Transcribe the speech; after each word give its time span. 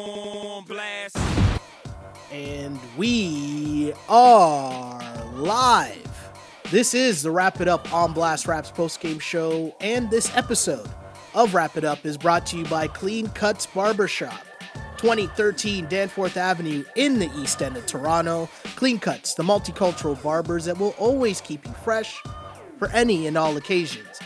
on 0.00 0.64
blast. 0.64 1.16
And 2.32 2.78
we 2.96 3.92
are 4.08 5.24
live. 5.34 6.06
This 6.70 6.94
is 6.94 7.22
the 7.22 7.30
Wrap 7.30 7.60
It 7.60 7.68
Up 7.68 7.92
on 7.92 8.12
Blast 8.12 8.46
Raps 8.46 8.70
post-game 8.70 9.18
show, 9.18 9.74
and 9.80 10.08
this 10.10 10.34
episode 10.36 10.88
of 11.34 11.54
Wrap 11.54 11.76
It 11.76 11.84
Up 11.84 12.06
is 12.06 12.16
brought 12.16 12.46
to 12.46 12.58
you 12.58 12.64
by 12.66 12.86
Clean 12.86 13.26
Cuts 13.28 13.66
Barbershop. 13.66 14.46
2013 14.98 15.86
Danforth 15.86 16.36
Avenue 16.36 16.84
in 16.94 17.18
the 17.18 17.30
East 17.38 17.62
End 17.62 17.76
of 17.76 17.86
Toronto. 17.86 18.48
Clean 18.76 18.98
Cuts, 18.98 19.34
the 19.34 19.42
multicultural 19.42 20.22
barbers 20.22 20.66
that 20.66 20.78
will 20.78 20.94
always 20.98 21.40
keep 21.40 21.66
you 21.66 21.72
fresh 21.84 22.22
for 22.78 22.88
any 22.90 23.26
and 23.26 23.36
all 23.36 23.56
occasions. 23.56 24.20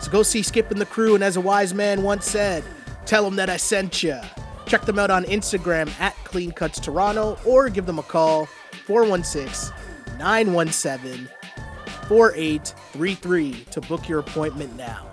So 0.00 0.10
go 0.10 0.22
see 0.22 0.42
Skip 0.42 0.70
and 0.70 0.80
the 0.80 0.86
crew, 0.86 1.14
and 1.14 1.22
as 1.22 1.36
a 1.36 1.40
wise 1.40 1.74
man 1.74 2.02
once 2.02 2.26
said, 2.26 2.64
tell 3.04 3.24
them 3.24 3.36
that 3.36 3.50
I 3.50 3.56
sent 3.56 4.02
you. 4.02 4.18
Check 4.72 4.86
them 4.86 4.98
out 4.98 5.10
on 5.10 5.24
Instagram 5.24 5.92
at 6.00 6.16
Clean 6.24 6.50
Cuts 6.50 6.80
Toronto 6.80 7.36
or 7.44 7.68
give 7.68 7.84
them 7.84 7.98
a 7.98 8.02
call 8.02 8.46
416 8.86 9.70
917 10.16 11.28
4833 12.08 13.66
to 13.70 13.80
book 13.82 14.08
your 14.08 14.20
appointment 14.20 14.74
now. 14.74 15.06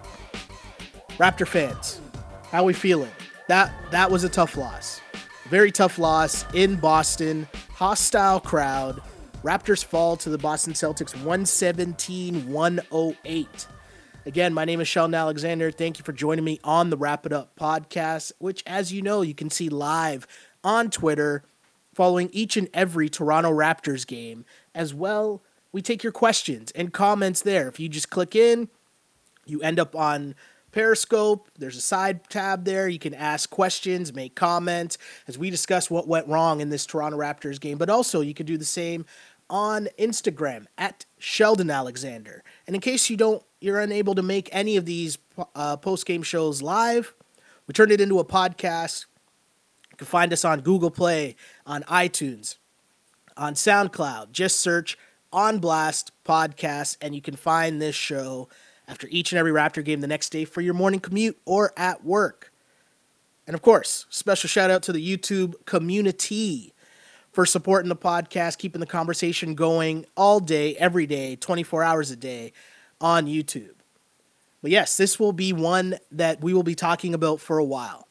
Raptor 1.18 1.46
fans, 1.46 2.00
how 2.44 2.64
we 2.64 2.72
feeling? 2.72 3.12
That 3.50 3.74
that 3.92 4.10
was 4.10 4.24
a 4.24 4.30
tough 4.30 4.56
loss. 4.56 5.02
Very 5.50 5.74
tough 5.74 6.00
loss 6.00 6.46
in 6.54 6.78
Boston. 6.78 7.46
Hostile 7.74 8.40
crowd. 8.40 9.02
Raptors 9.44 9.84
fall 9.84 10.16
to 10.16 10.30
the 10.30 10.38
Boston 10.38 10.72
Celtics 10.72 11.14
117-108. 11.16 13.68
Again, 14.30 14.54
my 14.54 14.64
name 14.64 14.80
is 14.80 14.88
Sheldon 14.88 15.16
Alexander. 15.16 15.72
Thank 15.72 15.98
you 15.98 16.04
for 16.04 16.14
joining 16.14 16.46
me 16.46 16.60
on 16.64 16.92
the 16.92 16.98
Wrap 16.98 17.26
It 17.26 17.34
Up 17.34 17.56
podcast, 17.60 18.32
which, 18.38 18.62
as 18.68 18.94
you 18.94 19.02
know, 19.02 19.24
you 19.24 19.34
can 19.34 19.50
see 19.50 19.70
live 19.70 20.28
on 20.64 20.92
Twitter 20.92 21.44
following 21.96 22.30
each 22.32 22.56
and 22.56 22.70
every 22.72 23.10
Toronto 23.10 23.50
Raptors 23.50 24.06
game. 24.06 24.46
As 24.76 24.94
well, 24.94 25.42
we 25.72 25.82
take 25.82 26.04
your 26.04 26.12
questions 26.12 26.70
and 26.76 26.94
comments 26.94 27.42
there. 27.42 27.68
If 27.68 27.80
you 27.80 27.90
just 27.90 28.12
click 28.12 28.36
in, 28.36 28.70
you 29.48 29.62
end 29.64 29.80
up 29.80 29.96
on 29.96 30.36
Periscope. 30.72 31.50
There's 31.58 31.78
a 31.78 31.82
side 31.82 32.30
tab 32.30 32.66
there. 32.66 32.88
You 32.88 33.00
can 33.00 33.16
ask 33.16 33.50
questions, 33.50 34.14
make 34.14 34.36
comments 34.36 35.00
as 35.28 35.40
we 35.40 35.50
discuss 35.50 35.90
what 35.90 36.08
went 36.08 36.28
wrong 36.28 36.62
in 36.62 36.70
this 36.70 36.86
Toronto 36.86 37.18
Raptors 37.18 37.60
game. 37.60 37.80
But 37.80 37.90
also, 37.90 38.22
you 38.22 38.36
can 38.36 38.46
do 38.46 38.60
the 38.60 38.64
same 38.64 39.08
on 39.50 39.88
Instagram 39.98 40.68
at 40.78 41.08
Sheldon 41.18 41.72
Alexander. 41.72 42.44
And 42.68 42.76
in 42.76 42.82
case 42.82 43.10
you 43.10 43.18
don't, 43.18 43.42
you're 43.62 43.80
unable 43.80 44.16
to 44.16 44.22
make 44.22 44.50
any 44.52 44.78
of 44.78 44.86
these 44.86 45.18
uh, 45.56 45.78
post 45.78 46.06
game 46.06 46.24
shows 46.24 46.62
live, 46.62 47.14
we 47.68 47.74
turned 47.74 47.92
it 47.92 48.02
into 48.02 48.20
a 48.20 48.26
podcast. 48.26 49.06
You 49.92 49.98
can 49.98 50.08
find 50.08 50.32
us 50.32 50.46
on 50.46 50.62
Google 50.62 50.92
Play, 50.92 51.36
on 51.66 51.84
iTunes, 51.84 52.58
on 53.36 53.54
SoundCloud. 53.54 54.32
Just 54.32 54.60
search 54.60 54.98
On 55.32 55.60
Blast 55.60 56.12
Podcast, 56.26 56.98
and 57.02 57.14
you 57.14 57.22
can 57.22 57.36
find 57.36 57.82
this 57.82 57.96
show 57.96 58.48
after 58.88 59.08
each 59.12 59.32
and 59.32 59.40
every 59.40 59.52
Raptor 59.52 59.84
game 59.84 60.02
the 60.02 60.08
next 60.08 60.30
day 60.30 60.46
for 60.46 60.62
your 60.62 60.74
morning 60.74 61.00
commute 61.00 61.38
or 61.46 61.74
at 61.78 62.04
work. 62.04 62.52
And 63.46 63.54
of 63.54 63.62
course, 63.62 64.06
special 64.10 64.48
shout 64.48 64.72
out 64.72 64.84
to 64.84 64.94
the 64.94 65.18
YouTube 65.18 65.66
community 65.66 66.74
for 67.32 67.46
supporting 67.46 67.90
the 67.90 67.96
podcast, 67.96 68.58
keeping 68.58 68.80
the 68.80 68.88
conversation 68.88 69.54
going 69.54 70.06
all 70.16 70.40
day, 70.40 70.76
every 70.78 71.06
day, 71.06 71.36
24 71.36 71.84
hours 71.84 72.10
a 72.10 72.16
day 72.16 72.54
on 73.02 73.28
YouTube. 73.28 73.76
But 74.62 74.72
yes, 74.72 74.98
this 74.98 75.20
will 75.20 75.32
be 75.32 75.54
one 75.54 75.98
that 76.12 76.42
we 76.42 76.54
will 76.54 76.64
be 76.64 76.76
talking 76.76 77.14
about 77.14 77.40
for 77.40 77.58
a 77.58 77.64
while. 77.64 78.08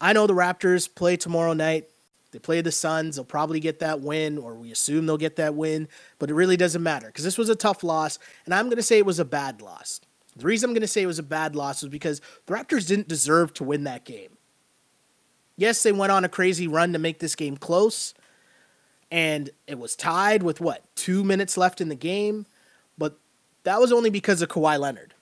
I 0.00 0.12
know 0.12 0.26
the 0.26 0.34
Raptors 0.34 0.92
play 0.92 1.16
tomorrow 1.16 1.52
night. 1.52 1.88
They 2.30 2.38
play 2.38 2.60
the 2.60 2.70
Suns. 2.70 3.16
They'll 3.16 3.24
probably 3.24 3.58
get 3.58 3.80
that 3.80 4.00
win, 4.00 4.38
or 4.38 4.54
we 4.54 4.70
assume 4.70 5.06
they'll 5.06 5.16
get 5.16 5.36
that 5.36 5.54
win, 5.54 5.88
but 6.18 6.30
it 6.30 6.34
really 6.34 6.56
doesn't 6.56 6.82
matter 6.82 7.06
because 7.06 7.24
this 7.24 7.38
was 7.38 7.48
a 7.48 7.56
tough 7.56 7.82
loss, 7.82 8.18
and 8.44 8.54
I'm 8.54 8.66
going 8.66 8.76
to 8.76 8.82
say 8.82 8.98
it 8.98 9.06
was 9.06 9.18
a 9.18 9.24
bad 9.24 9.62
loss. 9.62 10.00
The 10.36 10.44
reason 10.44 10.68
I'm 10.68 10.74
going 10.74 10.82
to 10.82 10.86
say 10.86 11.02
it 11.02 11.06
was 11.06 11.18
a 11.18 11.24
bad 11.24 11.56
loss 11.56 11.82
is 11.82 11.88
because 11.88 12.20
the 12.46 12.54
Raptors 12.54 12.86
didn't 12.86 13.08
deserve 13.08 13.54
to 13.54 13.64
win 13.64 13.84
that 13.84 14.04
game. 14.04 14.36
Yes, 15.56 15.82
they 15.82 15.90
went 15.90 16.12
on 16.12 16.24
a 16.24 16.28
crazy 16.28 16.68
run 16.68 16.92
to 16.92 16.98
make 16.98 17.18
this 17.18 17.34
game 17.34 17.56
close, 17.56 18.14
and 19.10 19.50
it 19.66 19.78
was 19.78 19.96
tied 19.96 20.42
with 20.42 20.60
what, 20.60 20.84
two 20.94 21.24
minutes 21.24 21.56
left 21.56 21.80
in 21.80 21.88
the 21.88 21.96
game, 21.96 22.46
but 22.96 23.18
that 23.64 23.80
was 23.80 23.92
only 23.92 24.10
because 24.10 24.42
of 24.42 24.48
Kawhi 24.48 24.78
Leonard. 24.78 25.14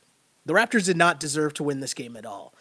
The 0.45 0.55
Raptors 0.55 0.85
did 0.87 0.97
not 0.97 1.19
deserve 1.19 1.55
to 1.55 1.65
win 1.65 1.81
this 1.81 1.95
game 1.95 2.17
at 2.17 2.27
all. 2.27 2.55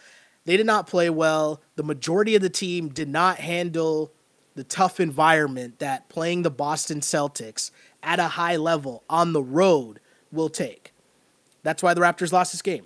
They 0.45 0.57
did 0.57 0.65
not 0.65 0.87
play 0.87 1.09
well. 1.09 1.61
The 1.75 1.83
majority 1.83 2.35
of 2.35 2.41
the 2.41 2.49
team 2.49 2.89
did 2.89 3.09
not 3.09 3.37
handle 3.37 4.11
the 4.55 4.63
tough 4.63 4.99
environment 4.99 5.79
that 5.79 6.07
playing 6.09 6.43
the 6.43 6.51
Boston 6.51 7.01
Celtics 7.01 7.71
at 8.01 8.19
a 8.19 8.29
high 8.29 8.55
level 8.55 9.03
on 9.09 9.33
the 9.33 9.43
road 9.43 9.99
will 10.31 10.49
take. 10.49 10.93
That's 11.63 11.83
why 11.83 11.93
the 11.93 12.01
Raptors 12.01 12.31
lost 12.31 12.53
this 12.53 12.61
game. 12.61 12.85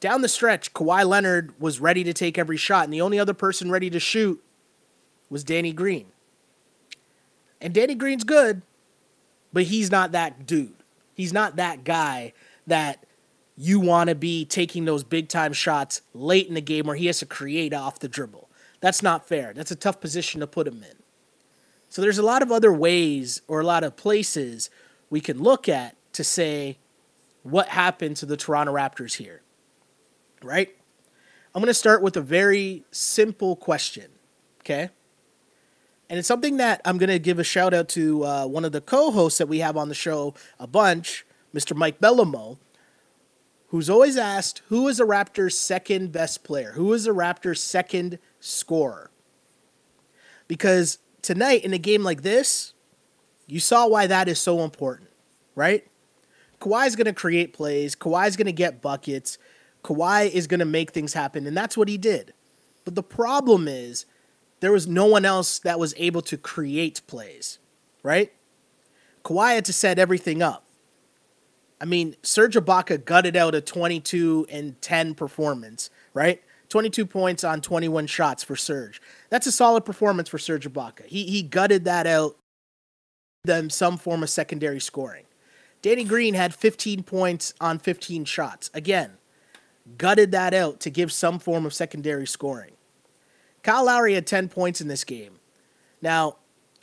Down 0.00 0.22
the 0.22 0.28
stretch, 0.28 0.72
Kawhi 0.74 1.06
Leonard 1.06 1.58
was 1.60 1.80
ready 1.80 2.04
to 2.04 2.12
take 2.12 2.38
every 2.38 2.56
shot, 2.56 2.84
and 2.84 2.92
the 2.92 3.00
only 3.00 3.18
other 3.18 3.34
person 3.34 3.70
ready 3.70 3.90
to 3.90 3.98
shoot 3.98 4.42
was 5.30 5.44
Danny 5.44 5.72
Green. 5.72 6.06
And 7.60 7.72
Danny 7.72 7.94
Green's 7.94 8.24
good, 8.24 8.62
but 9.52 9.64
he's 9.64 9.90
not 9.90 10.12
that 10.12 10.46
dude. 10.46 10.83
He's 11.14 11.32
not 11.32 11.56
that 11.56 11.84
guy 11.84 12.32
that 12.66 13.04
you 13.56 13.78
want 13.78 14.08
to 14.08 14.14
be 14.14 14.44
taking 14.44 14.84
those 14.84 15.04
big 15.04 15.28
time 15.28 15.52
shots 15.52 16.02
late 16.12 16.48
in 16.48 16.54
the 16.54 16.60
game 16.60 16.86
where 16.86 16.96
he 16.96 17.06
has 17.06 17.20
to 17.20 17.26
create 17.26 17.72
off 17.72 18.00
the 18.00 18.08
dribble. 18.08 18.50
That's 18.80 19.02
not 19.02 19.28
fair. 19.28 19.52
That's 19.54 19.70
a 19.70 19.76
tough 19.76 20.00
position 20.00 20.40
to 20.40 20.46
put 20.46 20.66
him 20.66 20.82
in. 20.82 20.96
So 21.88 22.02
there's 22.02 22.18
a 22.18 22.24
lot 22.24 22.42
of 22.42 22.50
other 22.50 22.72
ways 22.72 23.40
or 23.46 23.60
a 23.60 23.64
lot 23.64 23.84
of 23.84 23.96
places 23.96 24.68
we 25.10 25.20
can 25.20 25.40
look 25.40 25.68
at 25.68 25.96
to 26.14 26.24
say 26.24 26.78
what 27.44 27.68
happened 27.68 28.16
to 28.16 28.26
the 28.26 28.36
Toronto 28.36 28.74
Raptors 28.74 29.14
here. 29.14 29.42
Right? 30.42 30.76
I'm 31.54 31.60
going 31.60 31.68
to 31.68 31.74
start 31.74 32.02
with 32.02 32.16
a 32.16 32.20
very 32.20 32.84
simple 32.90 33.54
question. 33.54 34.10
Okay? 34.60 34.90
And 36.14 36.20
it's 36.20 36.28
something 36.28 36.58
that 36.58 36.80
I'm 36.84 36.96
going 36.96 37.10
to 37.10 37.18
give 37.18 37.40
a 37.40 37.42
shout 37.42 37.74
out 37.74 37.88
to 37.88 38.24
uh, 38.24 38.46
one 38.46 38.64
of 38.64 38.70
the 38.70 38.80
co 38.80 39.10
hosts 39.10 39.38
that 39.38 39.48
we 39.48 39.58
have 39.58 39.76
on 39.76 39.88
the 39.88 39.96
show 39.96 40.32
a 40.60 40.66
bunch, 40.68 41.26
Mr. 41.52 41.76
Mike 41.76 42.00
Bellamo, 42.00 42.56
who's 43.70 43.90
always 43.90 44.16
asked 44.16 44.62
who 44.68 44.86
is 44.86 45.00
a 45.00 45.04
Raptors' 45.04 45.54
second 45.54 46.12
best 46.12 46.44
player? 46.44 46.70
Who 46.76 46.92
is 46.92 47.08
a 47.08 47.10
Raptors' 47.10 47.58
second 47.58 48.20
scorer? 48.38 49.10
Because 50.46 50.98
tonight, 51.20 51.64
in 51.64 51.74
a 51.74 51.78
game 51.78 52.04
like 52.04 52.22
this, 52.22 52.74
you 53.48 53.58
saw 53.58 53.88
why 53.88 54.06
that 54.06 54.28
is 54.28 54.38
so 54.38 54.60
important, 54.60 55.10
right? 55.56 55.84
Kawhi's 56.60 56.94
going 56.94 57.06
to 57.06 57.12
create 57.12 57.52
plays, 57.52 57.96
Kawhi's 57.96 58.36
going 58.36 58.46
to 58.46 58.52
get 58.52 58.80
buckets, 58.80 59.36
Kawhi 59.82 60.30
is 60.30 60.46
going 60.46 60.60
to 60.60 60.64
make 60.64 60.92
things 60.92 61.12
happen, 61.12 61.44
and 61.44 61.56
that's 61.56 61.76
what 61.76 61.88
he 61.88 61.98
did. 61.98 62.32
But 62.84 62.94
the 62.94 63.02
problem 63.02 63.66
is, 63.66 64.06
there 64.64 64.72
was 64.72 64.86
no 64.86 65.06
one 65.06 65.24
else 65.24 65.58
that 65.60 65.78
was 65.78 65.94
able 65.96 66.22
to 66.22 66.36
create 66.36 67.02
plays, 67.06 67.58
right? 68.02 68.32
Kawhi 69.24 69.54
had 69.54 69.64
to 69.66 69.72
set 69.72 69.98
everything 69.98 70.42
up. 70.42 70.64
I 71.80 71.84
mean, 71.84 72.16
Serge 72.22 72.54
Ibaka 72.54 73.04
gutted 73.04 73.36
out 73.36 73.54
a 73.54 73.60
22 73.60 74.46
and 74.48 74.80
10 74.80 75.14
performance, 75.14 75.90
right? 76.14 76.40
22 76.68 77.04
points 77.04 77.44
on 77.44 77.60
21 77.60 78.06
shots 78.06 78.42
for 78.42 78.56
Serge. 78.56 79.02
That's 79.28 79.46
a 79.46 79.52
solid 79.52 79.84
performance 79.84 80.28
for 80.28 80.38
Serge 80.38 80.66
Ibaka. 80.70 81.06
He 81.06 81.24
he 81.24 81.42
gutted 81.42 81.84
that 81.84 82.06
out. 82.06 82.36
Them 83.44 83.68
some 83.68 83.98
form 83.98 84.22
of 84.22 84.30
secondary 84.30 84.80
scoring. 84.80 85.24
Danny 85.82 86.04
Green 86.04 86.32
had 86.32 86.54
15 86.54 87.02
points 87.02 87.52
on 87.60 87.78
15 87.78 88.24
shots. 88.24 88.70
Again, 88.72 89.18
gutted 89.98 90.32
that 90.32 90.54
out 90.54 90.80
to 90.80 90.90
give 90.90 91.12
some 91.12 91.38
form 91.38 91.66
of 91.66 91.74
secondary 91.74 92.26
scoring. 92.26 92.72
Kyle 93.64 93.86
Lowry 93.86 94.12
had 94.12 94.26
10 94.26 94.50
points 94.50 94.80
in 94.82 94.88
this 94.88 95.04
game. 95.04 95.40
Now, 96.02 96.36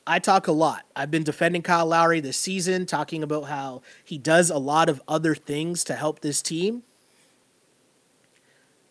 I 0.06 0.17
talk 0.17 0.47
a 0.47 0.51
lot. 0.51 0.83
I've 0.95 1.11
been 1.11 1.23
defending 1.23 1.61
Kyle 1.61 1.85
Lowry 1.85 2.19
this 2.19 2.38
season, 2.38 2.88
talking 2.88 3.21
about 3.21 3.44
how 3.44 3.83
he 4.03 4.17
does 4.17 4.50
a 4.50 4.57
lot 4.57 4.89
of 4.89 5.00
other 5.07 5.35
things 5.35 5.83
to 5.85 5.94
help 5.94 6.21
this 6.21 6.41
team. 6.41 6.81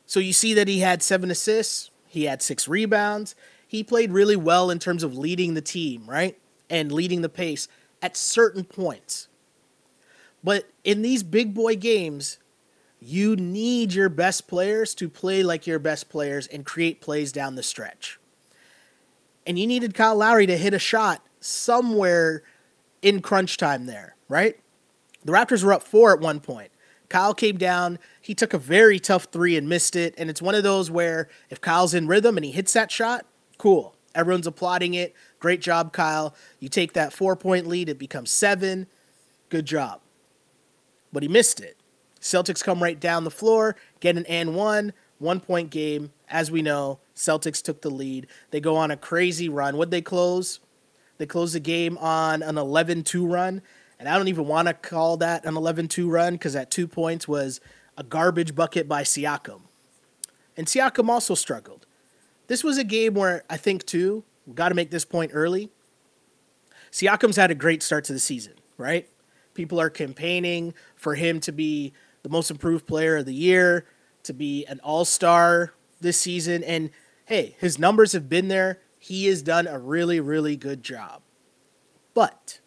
So 0.06 0.20
you 0.20 0.32
see 0.32 0.54
that 0.54 0.68
he 0.68 0.80
had 0.80 1.02
seven 1.02 1.32
assists, 1.32 1.90
he 2.06 2.24
had 2.24 2.42
six 2.42 2.68
rebounds. 2.68 3.34
He 3.66 3.84
played 3.84 4.12
really 4.12 4.36
well 4.36 4.70
in 4.70 4.78
terms 4.78 5.02
of 5.02 5.16
leading 5.16 5.54
the 5.54 5.60
team, 5.60 6.04
right? 6.06 6.38
And 6.68 6.90
leading 6.90 7.22
the 7.22 7.28
pace 7.28 7.68
at 8.02 8.16
certain 8.16 8.64
points. 8.64 9.28
But 10.42 10.70
in 10.82 11.02
these 11.02 11.22
big 11.22 11.54
boy 11.54 11.76
games, 11.76 12.38
you 13.00 13.36
need 13.36 13.92
your 13.92 14.08
best 14.08 14.46
players 14.46 14.94
to 14.96 15.08
play 15.08 15.42
like 15.42 15.66
your 15.66 15.78
best 15.78 16.08
players 16.08 16.46
and 16.46 16.64
create 16.64 17.00
plays 17.00 17.32
down 17.32 17.54
the 17.54 17.62
stretch. 17.62 18.18
And 19.46 19.58
you 19.58 19.66
needed 19.66 19.94
Kyle 19.94 20.16
Lowry 20.16 20.46
to 20.46 20.56
hit 20.56 20.74
a 20.74 20.78
shot 20.78 21.24
somewhere 21.40 22.42
in 23.02 23.22
crunch 23.22 23.56
time 23.56 23.86
there, 23.86 24.16
right? 24.28 24.60
The 25.24 25.32
Raptors 25.32 25.64
were 25.64 25.72
up 25.72 25.82
four 25.82 26.12
at 26.12 26.20
one 26.20 26.40
point. 26.40 26.70
Kyle 27.08 27.34
came 27.34 27.56
down. 27.56 27.98
He 28.20 28.34
took 28.34 28.54
a 28.54 28.58
very 28.58 29.00
tough 29.00 29.24
three 29.32 29.56
and 29.56 29.68
missed 29.68 29.96
it. 29.96 30.14
And 30.16 30.30
it's 30.30 30.42
one 30.42 30.54
of 30.54 30.62
those 30.62 30.90
where 30.90 31.28
if 31.48 31.60
Kyle's 31.60 31.94
in 31.94 32.06
rhythm 32.06 32.36
and 32.36 32.44
he 32.44 32.52
hits 32.52 32.74
that 32.74 32.92
shot, 32.92 33.26
Cool. 33.60 33.94
Everyone's 34.14 34.46
applauding 34.46 34.94
it. 34.94 35.14
Great 35.38 35.60
job, 35.60 35.92
Kyle. 35.92 36.34
You 36.60 36.70
take 36.70 36.94
that 36.94 37.12
four 37.12 37.36
point 37.36 37.66
lead, 37.66 37.90
it 37.90 37.98
becomes 37.98 38.30
seven. 38.30 38.86
Good 39.50 39.66
job. 39.66 40.00
But 41.12 41.22
he 41.22 41.28
missed 41.28 41.60
it. 41.60 41.76
Celtics 42.20 42.62
come 42.62 42.82
right 42.82 42.98
down 42.98 43.24
the 43.24 43.30
floor, 43.30 43.76
get 44.00 44.16
an 44.16 44.26
and 44.26 44.54
one, 44.54 44.92
one 45.18 45.40
point 45.40 45.70
game. 45.70 46.12
As 46.28 46.50
we 46.50 46.62
know, 46.62 46.98
Celtics 47.14 47.62
took 47.62 47.82
the 47.82 47.90
lead. 47.90 48.26
They 48.50 48.60
go 48.60 48.76
on 48.76 48.90
a 48.90 48.96
crazy 48.96 49.48
run. 49.48 49.76
Would 49.76 49.90
they 49.90 50.02
close? 50.02 50.60
They 51.18 51.26
close 51.26 51.52
the 51.52 51.60
game 51.60 51.98
on 51.98 52.42
an 52.42 52.56
11 52.56 53.04
2 53.04 53.26
run. 53.26 53.62
And 53.98 54.08
I 54.08 54.16
don't 54.16 54.28
even 54.28 54.46
want 54.46 54.68
to 54.68 54.74
call 54.74 55.18
that 55.18 55.44
an 55.44 55.56
11 55.56 55.88
2 55.88 56.08
run 56.08 56.34
because 56.34 56.54
that 56.54 56.70
two 56.70 56.88
points 56.88 57.28
was 57.28 57.60
a 57.96 58.02
garbage 58.02 58.54
bucket 58.54 58.88
by 58.88 59.02
Siakam. 59.02 59.62
And 60.56 60.66
Siakam 60.66 61.08
also 61.08 61.34
struggled. 61.34 61.86
This 62.46 62.64
was 62.64 62.78
a 62.78 62.84
game 62.84 63.14
where 63.14 63.44
I 63.48 63.56
think, 63.56 63.84
too, 63.86 64.24
we 64.46 64.54
got 64.54 64.70
to 64.70 64.74
make 64.74 64.90
this 64.90 65.04
point 65.04 65.30
early. 65.34 65.70
Siakam's 66.90 67.36
had 67.36 67.50
a 67.50 67.54
great 67.54 67.82
start 67.82 68.04
to 68.04 68.12
the 68.12 68.18
season, 68.18 68.54
right? 68.76 69.08
People 69.54 69.80
are 69.80 69.90
campaigning 69.90 70.74
for 70.96 71.14
him 71.14 71.40
to 71.40 71.52
be 71.52 71.92
the 72.22 72.28
most 72.28 72.50
improved 72.50 72.86
player 72.86 73.18
of 73.18 73.26
the 73.26 73.34
year, 73.34 73.86
to 74.24 74.32
be 74.32 74.66
an 74.66 74.80
all 74.80 75.04
star 75.04 75.72
this 76.00 76.18
season. 76.18 76.62
And 76.64 76.90
hey, 77.26 77.56
his 77.58 77.78
numbers 77.78 78.12
have 78.12 78.28
been 78.28 78.48
there. 78.48 78.80
He 78.98 79.26
has 79.26 79.42
done 79.42 79.66
a 79.66 79.78
really, 79.78 80.20
really 80.20 80.56
good 80.56 80.82
job. 80.82 81.22
But 82.12 82.60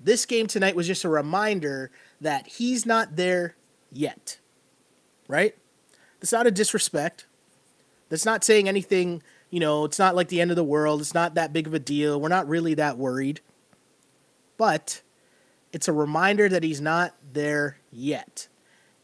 this 0.00 0.24
game 0.24 0.46
tonight 0.46 0.76
was 0.76 0.86
just 0.86 1.04
a 1.04 1.08
reminder 1.08 1.90
that 2.20 2.46
he's 2.46 2.86
not 2.86 3.16
there 3.16 3.56
yet, 3.92 4.38
right? 5.26 5.54
That's 6.20 6.32
not 6.32 6.46
a 6.46 6.50
disrespect. 6.50 7.26
That's 8.08 8.24
not 8.24 8.44
saying 8.44 8.68
anything, 8.68 9.22
you 9.50 9.60
know, 9.60 9.84
it's 9.84 9.98
not 9.98 10.14
like 10.14 10.28
the 10.28 10.40
end 10.40 10.50
of 10.50 10.56
the 10.56 10.64
world. 10.64 11.00
It's 11.00 11.14
not 11.14 11.34
that 11.34 11.52
big 11.52 11.66
of 11.66 11.74
a 11.74 11.78
deal. 11.78 12.20
We're 12.20 12.28
not 12.28 12.48
really 12.48 12.74
that 12.74 12.96
worried. 12.96 13.40
But 14.56 15.02
it's 15.72 15.88
a 15.88 15.92
reminder 15.92 16.48
that 16.48 16.62
he's 16.62 16.80
not 16.80 17.14
there 17.32 17.78
yet. 17.92 18.48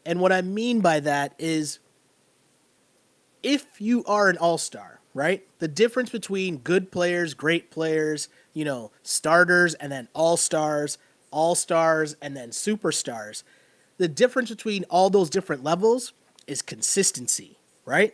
And 0.05 0.19
what 0.19 0.31
I 0.31 0.41
mean 0.41 0.81
by 0.81 0.99
that 1.01 1.33
is 1.39 1.79
if 3.41 3.79
you 3.79 4.03
are 4.05 4.29
an 4.29 4.37
all 4.37 4.57
star, 4.57 4.99
right? 5.13 5.45
The 5.59 5.67
difference 5.67 6.09
between 6.09 6.57
good 6.57 6.91
players, 6.91 7.33
great 7.33 7.71
players, 7.71 8.27
you 8.53 8.65
know, 8.65 8.91
starters, 9.03 9.73
and 9.75 9.91
then 9.91 10.07
all 10.13 10.37
stars, 10.37 10.97
all 11.31 11.55
stars, 11.55 12.15
and 12.21 12.35
then 12.35 12.49
superstars, 12.49 13.43
the 13.97 14.07
difference 14.07 14.49
between 14.49 14.83
all 14.85 15.09
those 15.09 15.29
different 15.29 15.63
levels 15.63 16.13
is 16.47 16.61
consistency, 16.61 17.57
right? 17.85 18.13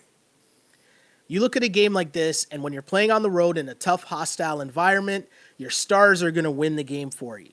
You 1.28 1.40
look 1.40 1.56
at 1.56 1.64
a 1.64 1.70
game 1.70 1.94
like 1.94 2.12
this, 2.12 2.46
and 2.52 2.62
when 2.62 2.74
you're 2.74 2.82
playing 2.82 3.10
on 3.10 3.24
the 3.24 3.32
road 3.32 3.58
in 3.58 3.70
a 3.70 3.74
tough, 3.74 4.04
hostile 4.04 4.60
environment, 4.60 5.28
your 5.58 5.70
stars 5.70 6.22
are 6.22 6.32
going 6.32 6.44
to 6.44 6.52
win 6.52 6.76
the 6.76 6.84
game 6.84 7.10
for 7.10 7.40
you. 7.40 7.52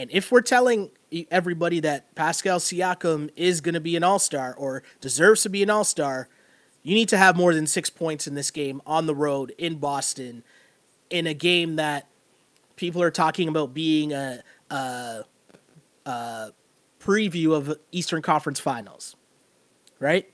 And 0.00 0.10
if 0.12 0.32
we're 0.32 0.40
telling 0.40 0.88
everybody 1.30 1.78
that 1.80 2.14
Pascal 2.14 2.58
Siakam 2.58 3.28
is 3.36 3.60
going 3.60 3.74
to 3.74 3.82
be 3.82 3.96
an 3.96 4.02
all 4.02 4.18
star 4.18 4.54
or 4.56 4.82
deserves 5.02 5.42
to 5.42 5.50
be 5.50 5.62
an 5.62 5.68
all 5.68 5.84
star, 5.84 6.26
you 6.82 6.94
need 6.94 7.10
to 7.10 7.18
have 7.18 7.36
more 7.36 7.52
than 7.52 7.66
six 7.66 7.90
points 7.90 8.26
in 8.26 8.34
this 8.34 8.50
game 8.50 8.80
on 8.86 9.04
the 9.04 9.14
road 9.14 9.52
in 9.58 9.76
Boston 9.76 10.42
in 11.10 11.26
a 11.26 11.34
game 11.34 11.76
that 11.76 12.06
people 12.76 13.02
are 13.02 13.10
talking 13.10 13.46
about 13.46 13.74
being 13.74 14.14
a, 14.14 14.42
a, 14.70 15.24
a 16.06 16.52
preview 16.98 17.52
of 17.52 17.78
Eastern 17.92 18.22
Conference 18.22 18.58
Finals, 18.58 19.16
right? 19.98 20.32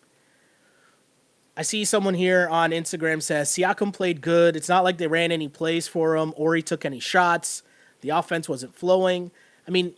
I 1.56 1.62
see 1.62 1.84
someone 1.84 2.14
here 2.14 2.46
on 2.48 2.70
Instagram 2.70 3.20
says 3.20 3.50
Siakam 3.50 3.92
played 3.92 4.20
good. 4.20 4.54
It's 4.54 4.68
not 4.68 4.84
like 4.84 4.98
they 4.98 5.08
ran 5.08 5.32
any 5.32 5.48
plays 5.48 5.88
for 5.88 6.16
him 6.16 6.32
or 6.36 6.54
he 6.54 6.62
took 6.62 6.84
any 6.84 7.00
shots. 7.00 7.64
The 8.00 8.10
offense 8.10 8.48
wasn't 8.48 8.76
flowing. 8.76 9.32
I 9.66 9.70
mean, 9.70 9.94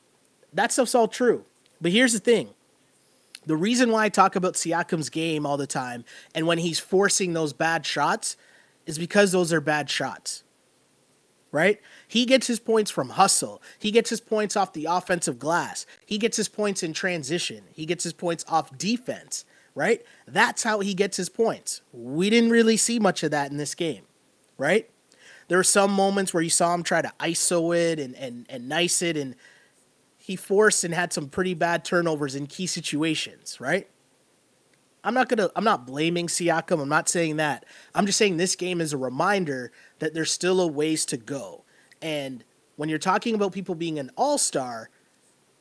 that 0.53 0.73
stuff's 0.73 0.95
all 0.95 1.09
true. 1.09 1.45
But 1.81 1.93
here's 1.93 2.13
the 2.13 2.19
thing 2.19 2.51
the 3.47 3.57
reason 3.57 3.91
why 3.91 4.05
I 4.05 4.09
talk 4.11 4.37
about 4.37 4.55
Siakam's 4.55 5.09
game 5.09 5.47
all 5.47 5.57
the 5.57 5.67
time 5.67 6.05
and 6.35 6.47
when 6.47 6.59
he's 6.59 6.79
forcing 6.79 7.33
those 7.33 7.53
bad 7.53 7.87
shots 7.87 8.37
is 8.85 8.99
because 8.99 9.33
those 9.33 9.53
are 9.53 9.61
bad 9.61 9.89
shots. 9.89 10.45
Right? 11.51 11.81
He 12.07 12.27
gets 12.27 12.47
his 12.47 12.61
points 12.61 12.91
from 12.91 13.09
hustle. 13.09 13.63
He 13.79 13.91
gets 13.91 14.11
his 14.11 14.21
points 14.21 14.55
off 14.55 14.75
the 14.75 14.85
offensive 14.85 15.39
glass. 15.39 15.87
He 16.05 16.19
gets 16.19 16.37
his 16.37 16.47
points 16.47 16.83
in 16.83 16.93
transition. 16.93 17.65
He 17.73 17.87
gets 17.87 18.05
his 18.05 18.13
points 18.13 18.45
off 18.49 18.77
defense, 18.77 19.47
right? 19.75 20.05
That's 20.27 20.63
how 20.63 20.81
he 20.81 20.93
gets 20.93 21.17
his 21.17 21.31
points. 21.31 21.81
We 21.91 22.29
didn't 22.29 22.51
really 22.51 22.77
see 22.77 22.99
much 22.99 23.23
of 23.23 23.31
that 23.31 23.51
in 23.51 23.57
this 23.57 23.75
game, 23.75 24.03
right? 24.59 24.91
There 25.49 25.57
were 25.57 25.65
some 25.65 25.91
moments 25.91 26.35
where 26.35 26.43
you 26.43 26.51
saw 26.51 26.75
him 26.75 26.83
try 26.83 27.01
to 27.01 27.13
ISO 27.19 27.75
it 27.75 27.99
and, 27.99 28.15
and, 28.17 28.45
and 28.51 28.69
nice 28.69 29.01
it 29.01 29.17
and 29.17 29.35
he 30.29 30.37
forced 30.37 30.85
and 30.85 30.93
had 30.93 31.11
some 31.11 31.27
pretty 31.27 31.55
bad 31.55 31.87
turnovers 31.87 32.35
in 32.35 32.47
key 32.47 32.67
situations, 32.67 33.59
right? 33.59 33.89
I'm 35.03 35.15
not 35.15 35.31
gonna 35.31 35.49
I'm 35.57 35.65
not 35.65 35.87
blaming 35.87 36.27
Siakam. 36.27 36.83
I'm 36.83 36.89
not 36.91 37.09
saying 37.09 37.37
that. 37.37 37.65
I'm 37.95 38.05
just 38.05 38.19
saying 38.19 38.37
this 38.37 38.55
game 38.55 38.83
is 38.83 38.93
a 38.93 38.99
reminder 38.99 39.73
that 40.01 40.13
there's 40.13 40.31
still 40.31 40.61
a 40.61 40.67
ways 40.67 41.07
to 41.07 41.17
go. 41.17 41.65
And 42.03 42.45
when 42.77 42.91
you're 42.91 42.99
talking 42.99 43.35
about 43.35 43.53
people 43.53 43.75
being 43.75 43.99
an 43.99 44.11
all-star, 44.17 44.91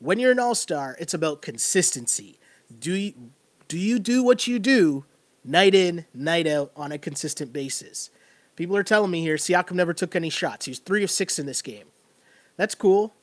when 0.00 0.18
you're 0.18 0.32
an 0.32 0.38
all-star, 0.38 0.98
it's 1.00 1.14
about 1.14 1.40
consistency. 1.40 2.38
Do 2.78 2.92
you 2.92 3.14
do 3.68 3.78
you 3.78 3.98
do 3.98 4.22
what 4.22 4.46
you 4.46 4.58
do 4.58 5.06
night 5.46 5.74
in, 5.74 6.04
night 6.12 6.46
out 6.46 6.72
on 6.76 6.92
a 6.92 6.98
consistent 6.98 7.54
basis? 7.54 8.10
People 8.54 8.76
are 8.76 8.82
telling 8.82 9.10
me 9.10 9.22
here 9.22 9.36
Siakam 9.36 9.76
never 9.76 9.94
took 9.94 10.14
any 10.14 10.28
shots. 10.28 10.66
He 10.66 10.72
was 10.72 10.80
3 10.80 11.04
of 11.04 11.10
6 11.10 11.38
in 11.38 11.46
this 11.46 11.62
game. 11.62 11.86
That's 12.58 12.74
cool. 12.74 13.14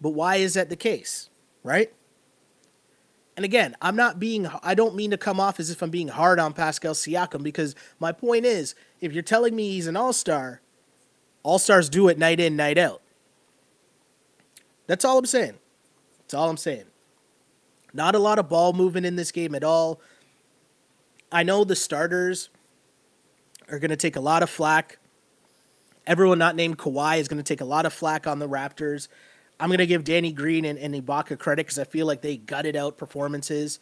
But 0.00 0.10
why 0.10 0.36
is 0.36 0.54
that 0.54 0.68
the 0.68 0.76
case? 0.76 1.30
Right? 1.62 1.92
And 3.36 3.44
again, 3.44 3.76
I'm 3.82 3.96
not 3.96 4.18
being, 4.18 4.48
I 4.62 4.74
don't 4.74 4.94
mean 4.94 5.10
to 5.10 5.18
come 5.18 5.38
off 5.38 5.60
as 5.60 5.70
if 5.70 5.82
I'm 5.82 5.90
being 5.90 6.08
hard 6.08 6.38
on 6.38 6.54
Pascal 6.54 6.94
Siakam 6.94 7.42
because 7.42 7.74
my 8.00 8.10
point 8.10 8.46
is 8.46 8.74
if 9.00 9.12
you're 9.12 9.22
telling 9.22 9.54
me 9.54 9.72
he's 9.72 9.86
an 9.86 9.96
all 9.96 10.14
star, 10.14 10.62
all 11.42 11.58
stars 11.58 11.90
do 11.90 12.08
it 12.08 12.18
night 12.18 12.40
in, 12.40 12.56
night 12.56 12.78
out. 12.78 13.02
That's 14.86 15.04
all 15.04 15.18
I'm 15.18 15.26
saying. 15.26 15.54
That's 16.20 16.34
all 16.34 16.48
I'm 16.48 16.56
saying. 16.56 16.84
Not 17.92 18.14
a 18.14 18.18
lot 18.18 18.38
of 18.38 18.48
ball 18.48 18.72
movement 18.72 19.06
in 19.06 19.16
this 19.16 19.32
game 19.32 19.54
at 19.54 19.64
all. 19.64 20.00
I 21.30 21.42
know 21.42 21.64
the 21.64 21.76
starters 21.76 22.48
are 23.68 23.78
going 23.78 23.90
to 23.90 23.96
take 23.96 24.16
a 24.16 24.20
lot 24.20 24.42
of 24.42 24.48
flack. 24.50 24.98
Everyone 26.06 26.38
not 26.38 26.56
named 26.56 26.78
Kawhi 26.78 27.18
is 27.18 27.28
going 27.28 27.42
to 27.42 27.44
take 27.44 27.60
a 27.60 27.64
lot 27.64 27.84
of 27.84 27.92
flack 27.92 28.26
on 28.26 28.38
the 28.38 28.48
Raptors 28.48 29.08
I'm 29.58 29.68
going 29.68 29.78
to 29.78 29.86
give 29.86 30.04
Danny 30.04 30.32
Green 30.32 30.64
and, 30.64 30.78
and 30.78 30.94
Ibaka 30.94 31.38
credit 31.38 31.66
because 31.66 31.78
I 31.78 31.84
feel 31.84 32.06
like 32.06 32.20
they 32.20 32.36
gutted 32.36 32.76
out 32.76 32.98
performances. 32.98 33.80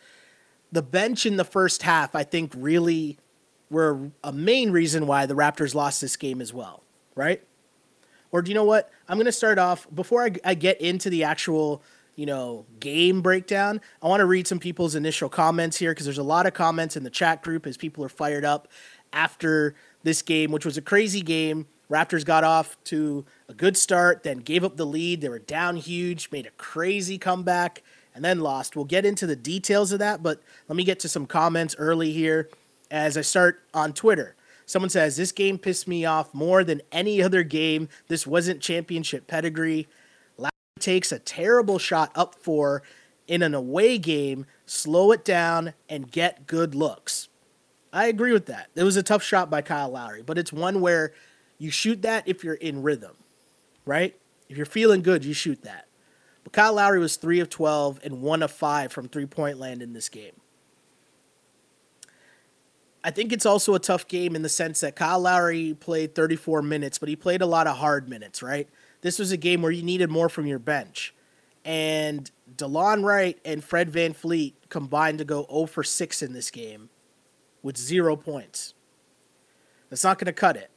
The 0.70 0.82
bench 0.82 1.26
in 1.26 1.36
the 1.36 1.44
first 1.44 1.82
half, 1.82 2.14
I 2.14 2.22
think, 2.22 2.52
really 2.56 3.18
were 3.70 4.10
a 4.22 4.32
main 4.32 4.70
reason 4.70 5.06
why 5.06 5.26
the 5.26 5.34
Raptors 5.34 5.74
lost 5.74 6.00
this 6.00 6.16
game 6.16 6.40
as 6.40 6.52
well, 6.52 6.82
right? 7.14 7.42
Or 8.30 8.42
do 8.42 8.50
you 8.50 8.54
know 8.54 8.64
what? 8.64 8.90
I'm 9.08 9.16
going 9.16 9.26
to 9.26 9.32
start 9.32 9.58
off 9.58 9.86
before 9.94 10.24
I, 10.24 10.32
I 10.44 10.54
get 10.54 10.80
into 10.80 11.10
the 11.10 11.24
actual, 11.24 11.82
you 12.16 12.26
know, 12.26 12.66
game 12.80 13.20
breakdown. 13.20 13.80
I 14.02 14.08
want 14.08 14.20
to 14.20 14.26
read 14.26 14.46
some 14.46 14.58
people's 14.58 14.94
initial 14.94 15.28
comments 15.28 15.76
here 15.76 15.92
because 15.92 16.06
there's 16.06 16.18
a 16.18 16.22
lot 16.24 16.46
of 16.46 16.54
comments 16.54 16.96
in 16.96 17.04
the 17.04 17.10
chat 17.10 17.42
group 17.42 17.66
as 17.66 17.76
people 17.76 18.04
are 18.04 18.08
fired 18.08 18.44
up 18.44 18.68
after 19.12 19.74
this 20.02 20.22
game, 20.22 20.50
which 20.50 20.64
was 20.64 20.76
a 20.76 20.82
crazy 20.82 21.20
game. 21.20 21.66
Raptors 21.90 22.24
got 22.24 22.44
off 22.44 22.76
to 22.84 23.24
a 23.48 23.54
good 23.54 23.76
start, 23.76 24.22
then 24.22 24.38
gave 24.38 24.64
up 24.64 24.76
the 24.76 24.86
lead. 24.86 25.20
They 25.20 25.28
were 25.28 25.38
down 25.38 25.76
huge, 25.76 26.30
made 26.30 26.46
a 26.46 26.50
crazy 26.52 27.18
comeback, 27.18 27.82
and 28.14 28.24
then 28.24 28.40
lost. 28.40 28.76
We'll 28.76 28.84
get 28.84 29.04
into 29.04 29.26
the 29.26 29.36
details 29.36 29.92
of 29.92 29.98
that, 29.98 30.22
but 30.22 30.42
let 30.68 30.76
me 30.76 30.84
get 30.84 31.00
to 31.00 31.08
some 31.08 31.26
comments 31.26 31.74
early 31.78 32.12
here 32.12 32.48
as 32.90 33.16
I 33.16 33.22
start 33.22 33.62
on 33.74 33.92
Twitter. 33.92 34.36
Someone 34.66 34.88
says, 34.88 35.16
This 35.16 35.32
game 35.32 35.58
pissed 35.58 35.86
me 35.86 36.04
off 36.04 36.32
more 36.32 36.64
than 36.64 36.80
any 36.90 37.22
other 37.22 37.42
game. 37.42 37.88
This 38.08 38.26
wasn't 38.26 38.62
championship 38.62 39.26
pedigree. 39.26 39.88
Lowry 40.38 40.50
takes 40.78 41.12
a 41.12 41.18
terrible 41.18 41.78
shot 41.78 42.12
up 42.14 42.36
for 42.36 42.82
in 43.26 43.42
an 43.42 43.54
away 43.54 43.98
game, 43.98 44.46
slow 44.64 45.12
it 45.12 45.24
down, 45.24 45.74
and 45.88 46.10
get 46.10 46.46
good 46.46 46.74
looks. 46.74 47.28
I 47.92 48.06
agree 48.06 48.32
with 48.32 48.46
that. 48.46 48.68
It 48.74 48.84
was 48.84 48.96
a 48.96 49.02
tough 49.02 49.22
shot 49.22 49.50
by 49.50 49.62
Kyle 49.62 49.90
Lowry, 49.90 50.22
but 50.22 50.38
it's 50.38 50.52
one 50.52 50.80
where 50.80 51.12
you 51.58 51.70
shoot 51.70 52.02
that 52.02 52.26
if 52.26 52.42
you're 52.42 52.54
in 52.54 52.82
rhythm 52.82 53.16
right? 53.84 54.16
If 54.48 54.56
you're 54.56 54.66
feeling 54.66 55.02
good, 55.02 55.24
you 55.24 55.34
shoot 55.34 55.62
that. 55.62 55.86
But 56.42 56.52
Kyle 56.52 56.74
Lowry 56.74 56.98
was 56.98 57.16
3 57.16 57.40
of 57.40 57.48
12 57.48 58.00
and 58.04 58.22
1 58.22 58.42
of 58.42 58.50
5 58.50 58.92
from 58.92 59.08
three 59.08 59.26
point 59.26 59.58
land 59.58 59.82
in 59.82 59.92
this 59.92 60.08
game. 60.08 60.40
I 63.02 63.10
think 63.10 63.32
it's 63.32 63.44
also 63.44 63.74
a 63.74 63.78
tough 63.78 64.08
game 64.08 64.34
in 64.34 64.42
the 64.42 64.48
sense 64.48 64.80
that 64.80 64.96
Kyle 64.96 65.20
Lowry 65.20 65.74
played 65.74 66.14
34 66.14 66.62
minutes, 66.62 66.98
but 66.98 67.08
he 67.10 67.16
played 67.16 67.42
a 67.42 67.46
lot 67.46 67.66
of 67.66 67.76
hard 67.76 68.08
minutes, 68.08 68.42
right? 68.42 68.68
This 69.02 69.18
was 69.18 69.30
a 69.30 69.36
game 69.36 69.60
where 69.60 69.72
you 69.72 69.82
needed 69.82 70.10
more 70.10 70.30
from 70.30 70.46
your 70.46 70.58
bench. 70.58 71.14
And 71.66 72.30
DeLon 72.56 73.04
Wright 73.04 73.38
and 73.44 73.62
Fred 73.62 73.90
VanVleet 73.90 74.54
combined 74.70 75.18
to 75.18 75.24
go 75.24 75.46
0 75.50 75.66
for 75.66 75.82
6 75.82 76.22
in 76.22 76.32
this 76.32 76.50
game 76.50 76.88
with 77.62 77.76
zero 77.76 78.16
points. 78.16 78.74
That's 79.90 80.04
not 80.04 80.18
going 80.18 80.26
to 80.26 80.32
cut 80.32 80.56
it. 80.56 80.70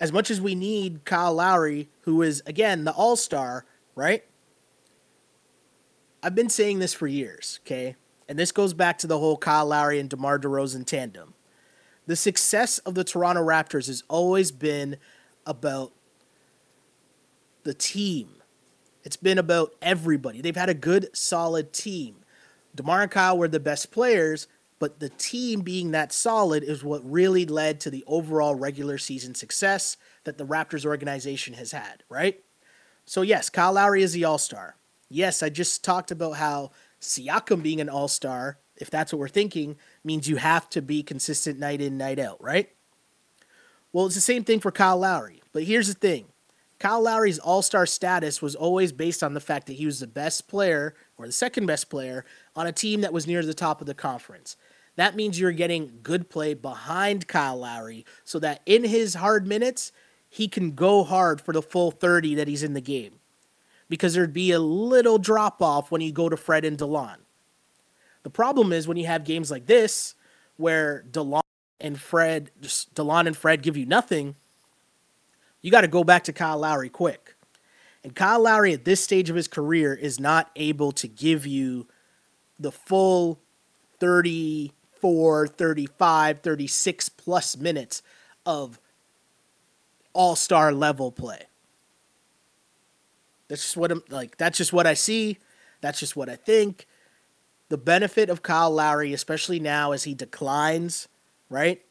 As 0.00 0.12
much 0.12 0.30
as 0.30 0.40
we 0.40 0.54
need 0.54 1.04
Kyle 1.04 1.34
Lowry, 1.34 1.88
who 2.02 2.22
is 2.22 2.42
again 2.46 2.84
the 2.84 2.92
all 2.92 3.16
star, 3.16 3.64
right? 3.94 4.24
I've 6.22 6.34
been 6.34 6.48
saying 6.48 6.78
this 6.78 6.94
for 6.94 7.06
years, 7.06 7.60
okay? 7.64 7.96
And 8.28 8.38
this 8.38 8.52
goes 8.52 8.72
back 8.72 8.96
to 8.98 9.06
the 9.06 9.18
whole 9.18 9.36
Kyle 9.36 9.66
Lowry 9.66 10.00
and 10.00 10.08
DeMar 10.08 10.38
DeRozan 10.38 10.86
tandem. 10.86 11.34
The 12.06 12.16
success 12.16 12.78
of 12.78 12.94
the 12.94 13.04
Toronto 13.04 13.42
Raptors 13.42 13.86
has 13.86 14.02
always 14.08 14.50
been 14.50 14.96
about 15.46 15.92
the 17.64 17.74
team. 17.74 18.42
It's 19.04 19.16
been 19.16 19.38
about 19.38 19.74
everybody. 19.82 20.40
They've 20.40 20.56
had 20.56 20.70
a 20.70 20.74
good, 20.74 21.14
solid 21.14 21.72
team. 21.72 22.16
DeMar 22.74 23.02
and 23.02 23.10
Kyle 23.10 23.36
were 23.36 23.48
the 23.48 23.60
best 23.60 23.90
players, 23.90 24.48
but 24.78 25.00
the 25.00 25.08
team 25.08 25.60
being 25.60 25.92
that 25.92 26.12
solid 26.12 26.62
is 26.62 26.84
what 26.84 27.08
really 27.10 27.46
led 27.46 27.80
to 27.80 27.90
the 27.90 28.04
overall 28.06 28.54
regular 28.54 28.98
season 28.98 29.34
success 29.34 29.96
that 30.24 30.38
the 30.38 30.46
Raptors 30.46 30.84
organization 30.84 31.54
has 31.54 31.72
had, 31.72 32.02
right? 32.08 32.42
So, 33.04 33.22
yes, 33.22 33.50
Kyle 33.50 33.74
Lowry 33.74 34.02
is 34.02 34.12
the 34.12 34.24
all 34.24 34.38
star. 34.38 34.76
Yes, 35.08 35.42
I 35.42 35.48
just 35.48 35.84
talked 35.84 36.10
about 36.10 36.32
how 36.32 36.72
Siakam 37.00 37.62
being 37.62 37.80
an 37.80 37.88
all 37.88 38.08
star, 38.08 38.58
if 38.76 38.90
that's 38.90 39.12
what 39.12 39.20
we're 39.20 39.28
thinking, 39.28 39.76
means 40.02 40.28
you 40.28 40.36
have 40.36 40.68
to 40.70 40.82
be 40.82 41.02
consistent 41.02 41.58
night 41.58 41.80
in, 41.80 41.96
night 41.98 42.18
out, 42.18 42.42
right? 42.42 42.70
Well, 43.92 44.06
it's 44.06 44.16
the 44.16 44.20
same 44.20 44.42
thing 44.42 44.60
for 44.60 44.72
Kyle 44.72 44.98
Lowry. 44.98 45.42
But 45.52 45.64
here's 45.64 45.88
the 45.88 45.94
thing 45.94 46.26
Kyle 46.78 47.02
Lowry's 47.02 47.38
all 47.38 47.62
star 47.62 47.86
status 47.86 48.42
was 48.42 48.54
always 48.54 48.92
based 48.92 49.22
on 49.22 49.34
the 49.34 49.40
fact 49.40 49.66
that 49.68 49.74
he 49.74 49.86
was 49.86 50.00
the 50.00 50.06
best 50.06 50.48
player 50.48 50.94
or 51.18 51.26
the 51.26 51.32
second 51.32 51.66
best 51.66 51.88
player 51.88 52.24
on 52.56 52.66
a 52.66 52.72
team 52.72 53.00
that 53.02 53.12
was 53.12 53.26
near 53.26 53.44
the 53.44 53.54
top 53.54 53.80
of 53.80 53.86
the 53.86 53.94
conference. 53.94 54.56
That 54.96 55.16
means 55.16 55.38
you're 55.38 55.52
getting 55.52 55.98
good 56.02 56.30
play 56.30 56.54
behind 56.54 57.26
Kyle 57.26 57.56
Lowry 57.58 58.04
so 58.24 58.38
that 58.38 58.62
in 58.66 58.84
his 58.84 59.14
hard 59.14 59.46
minutes, 59.46 59.92
he 60.28 60.48
can 60.48 60.72
go 60.72 61.04
hard 61.04 61.40
for 61.40 61.52
the 61.52 61.62
full 61.62 61.90
30 61.90 62.34
that 62.36 62.48
he's 62.48 62.62
in 62.62 62.74
the 62.74 62.80
game. 62.80 63.20
Because 63.88 64.14
there'd 64.14 64.32
be 64.32 64.50
a 64.50 64.58
little 64.58 65.18
drop 65.18 65.60
off 65.60 65.90
when 65.90 66.00
you 66.00 66.12
go 66.12 66.28
to 66.28 66.36
Fred 66.36 66.64
and 66.64 66.78
DeLon. 66.78 67.16
The 68.22 68.30
problem 68.30 68.72
is 68.72 68.88
when 68.88 68.96
you 68.96 69.06
have 69.06 69.24
games 69.24 69.50
like 69.50 69.66
this 69.66 70.14
where 70.56 71.04
DeLon 71.10 71.42
and 71.80 72.00
Fred, 72.00 72.50
just 72.60 72.94
DeLon 72.94 73.26
and 73.26 73.36
Fred 73.36 73.62
give 73.62 73.76
you 73.76 73.84
nothing, 73.84 74.36
you 75.60 75.70
got 75.70 75.82
to 75.82 75.88
go 75.88 76.04
back 76.04 76.24
to 76.24 76.32
Kyle 76.32 76.58
Lowry 76.58 76.88
quick. 76.88 77.33
And 78.04 78.14
Kyle 78.14 78.42
Lowry 78.42 78.74
at 78.74 78.84
this 78.84 79.02
stage 79.02 79.30
of 79.30 79.36
his 79.36 79.48
career 79.48 79.94
is 79.94 80.20
not 80.20 80.50
able 80.54 80.92
to 80.92 81.08
give 81.08 81.46
you 81.46 81.88
the 82.58 82.70
full 82.70 83.40
34, 83.98 85.48
35, 85.48 86.40
36 86.40 87.08
plus 87.08 87.56
minutes 87.56 88.02
of 88.44 88.78
all 90.12 90.36
star 90.36 90.70
level 90.70 91.10
play. 91.10 91.44
That's 93.48 93.62
just 93.62 93.76
what 93.76 93.90
I'm 93.90 94.02
like. 94.10 94.36
That's 94.36 94.58
just 94.58 94.72
what 94.72 94.86
I 94.86 94.94
see. 94.94 95.38
That's 95.80 95.98
just 95.98 96.14
what 96.14 96.28
I 96.28 96.36
think. 96.36 96.86
The 97.70 97.78
benefit 97.78 98.28
of 98.28 98.42
Kyle 98.42 98.70
Lowry, 98.70 99.14
especially 99.14 99.58
now 99.58 99.92
as 99.92 100.04
he 100.04 100.14
declines, 100.14 101.08
right, 101.48 101.82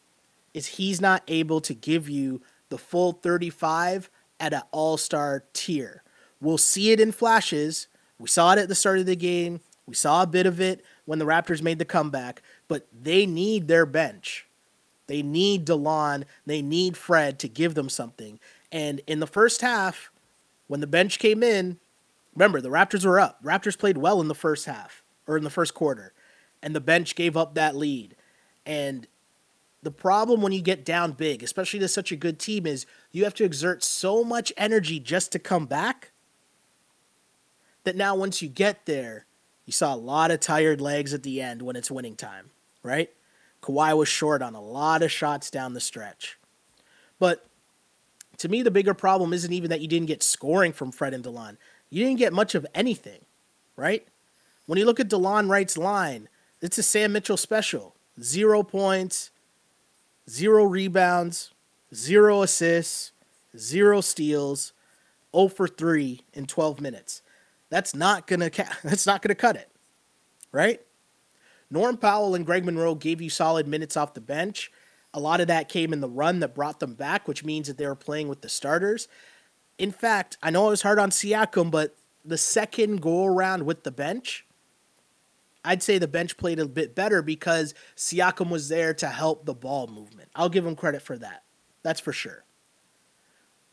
is 0.53 0.67
he's 0.67 1.01
not 1.01 1.23
able 1.27 1.59
to 1.61 1.73
give 1.73 2.07
you 2.07 2.41
the 2.69 2.77
full 2.77 3.13
35 3.13 4.09
at 4.39 4.53
an 4.53 4.61
all 4.71 4.97
star 4.97 5.45
tier. 5.53 6.02
We'll 6.43 6.57
see 6.57 6.91
it 6.91 6.99
in 6.99 7.13
flashes. 7.13 7.87
We 8.19 8.27
saw 8.27 8.51
it 8.51 8.59
at 8.59 8.67
the 8.67 8.75
start 8.75 8.99
of 8.99 9.05
the 9.05 9.15
game. 9.15 9.61
We 9.85 9.95
saw 9.95 10.23
a 10.23 10.27
bit 10.27 10.45
of 10.45 10.59
it 10.59 10.83
when 11.05 11.17
the 11.17 11.25
Raptors 11.25 11.61
made 11.61 11.79
the 11.79 11.85
comeback, 11.85 12.41
but 12.67 12.85
they 12.91 13.25
need 13.25 13.69
their 13.69 13.85
bench. 13.85 14.45
They 15.07 15.21
need 15.21 15.65
DeLon. 15.65 16.25
They 16.45 16.61
need 16.61 16.97
Fred 16.97 17.39
to 17.39 17.47
give 17.47 17.75
them 17.75 17.87
something. 17.89 18.39
And 18.73 18.99
in 19.07 19.19
the 19.19 19.27
first 19.27 19.61
half, 19.61 20.11
when 20.67 20.81
the 20.81 20.87
bench 20.87 21.17
came 21.17 21.43
in, 21.43 21.79
remember 22.35 22.59
the 22.59 22.69
Raptors 22.69 23.05
were 23.05 23.19
up. 23.19 23.41
Raptors 23.41 23.77
played 23.77 23.97
well 23.97 24.19
in 24.19 24.27
the 24.27 24.35
first 24.35 24.65
half 24.65 25.01
or 25.27 25.37
in 25.37 25.45
the 25.45 25.49
first 25.49 25.73
quarter, 25.73 26.11
and 26.61 26.75
the 26.75 26.81
bench 26.81 27.15
gave 27.15 27.37
up 27.37 27.55
that 27.55 27.75
lead. 27.75 28.15
And 28.65 29.07
the 29.81 29.91
problem 29.91 30.41
when 30.41 30.51
you 30.51 30.61
get 30.61 30.83
down 30.83 31.13
big, 31.13 31.41
especially 31.41 31.79
to 31.79 31.87
such 31.87 32.11
a 32.11 32.17
good 32.17 32.39
team, 32.39 32.65
is 32.65 32.85
you 33.11 33.23
have 33.23 33.33
to 33.35 33.45
exert 33.45 33.83
so 33.83 34.23
much 34.25 34.51
energy 34.57 34.99
just 34.99 35.31
to 35.33 35.39
come 35.39 35.65
back 35.65 36.12
that 37.83 37.95
now 37.95 38.15
once 38.15 38.41
you 38.41 38.49
get 38.49 38.85
there, 38.85 39.25
you 39.65 39.73
saw 39.73 39.93
a 39.93 39.97
lot 39.97 40.31
of 40.31 40.39
tired 40.39 40.81
legs 40.81 41.13
at 41.13 41.23
the 41.23 41.41
end 41.41 41.61
when 41.61 41.75
it's 41.75 41.91
winning 41.91 42.15
time, 42.15 42.49
right? 42.81 43.09
Kawhi 43.61 43.97
was 43.97 44.09
short 44.09 44.41
on 44.41 44.55
a 44.55 44.61
lot 44.61 45.01
of 45.03 45.11
shots 45.11 45.49
down 45.49 45.73
the 45.73 45.79
stretch. 45.79 46.37
But 47.19 47.45
to 48.37 48.49
me, 48.49 48.61
the 48.61 48.71
bigger 48.71 48.93
problem 48.93 49.31
isn't 49.31 49.53
even 49.53 49.69
that 49.69 49.81
you 49.81 49.87
didn't 49.87 50.07
get 50.07 50.21
scoring 50.21 50.73
from 50.73 50.91
Fred 50.91 51.13
and 51.13 51.23
DeLon. 51.23 51.57
You 51.89 52.03
didn't 52.03 52.19
get 52.19 52.33
much 52.33 52.55
of 52.55 52.65
anything, 52.75 53.21
right? 53.77 54.05
When 54.65 54.77
you 54.77 54.85
look 54.85 54.99
at 54.99 55.09
DeLon 55.09 55.49
Wright's 55.49 55.77
line, 55.77 56.27
it's 56.61 56.77
a 56.77 56.83
Sam 56.83 57.13
Mitchell 57.13 57.37
special. 57.37 57.95
Zero 58.21 58.63
points, 58.63 59.31
zero 60.29 60.65
rebounds, 60.65 61.51
zero 61.93 62.41
assists, 62.41 63.11
zero 63.57 64.01
steals, 64.01 64.73
0 65.35 65.47
for 65.49 65.67
3 65.67 66.21
in 66.33 66.45
12 66.45 66.79
minutes. 66.81 67.21
That's 67.73 67.95
not 67.95 68.27
gonna 68.27 68.51
ca- 68.51 68.77
that's 68.83 69.07
not 69.07 69.23
gonna 69.23 69.33
cut 69.33 69.55
it, 69.55 69.67
right? 70.51 70.79
Norm 71.71 71.97
Powell 71.97 72.35
and 72.35 72.45
Greg 72.45 72.63
Monroe 72.63 72.93
gave 72.93 73.19
you 73.19 73.31
solid 73.31 73.67
minutes 73.67 73.97
off 73.97 74.13
the 74.13 74.21
bench. 74.21 74.71
A 75.11 75.19
lot 75.19 75.41
of 75.41 75.47
that 75.47 75.69
came 75.69 75.91
in 75.91 75.99
the 75.99 76.07
run 76.07 76.39
that 76.41 76.53
brought 76.53 76.79
them 76.79 76.93
back, 76.93 77.27
which 77.27 77.43
means 77.43 77.67
that 77.67 77.79
they 77.79 77.87
were 77.87 77.95
playing 77.95 78.27
with 78.27 78.41
the 78.41 78.47
starters. 78.49 79.07
In 79.79 79.91
fact, 79.91 80.37
I 80.43 80.51
know 80.51 80.67
I 80.67 80.69
was 80.69 80.83
hard 80.83 80.99
on 80.99 81.09
Siakam, 81.09 81.71
but 81.71 81.95
the 82.23 82.37
second 82.37 83.01
go 83.01 83.25
around 83.25 83.65
with 83.65 83.83
the 83.83 83.91
bench, 83.91 84.45
I'd 85.65 85.81
say 85.81 85.97
the 85.97 86.07
bench 86.07 86.37
played 86.37 86.59
a 86.59 86.67
bit 86.67 86.93
better 86.93 87.23
because 87.23 87.73
Siakam 87.97 88.51
was 88.51 88.69
there 88.69 88.93
to 88.93 89.07
help 89.07 89.47
the 89.47 89.55
ball 89.55 89.87
movement. 89.87 90.29
I'll 90.35 90.47
give 90.47 90.63
him 90.63 90.75
credit 90.75 91.01
for 91.01 91.17
that. 91.17 91.41
That's 91.81 91.99
for 91.99 92.13
sure. 92.13 92.45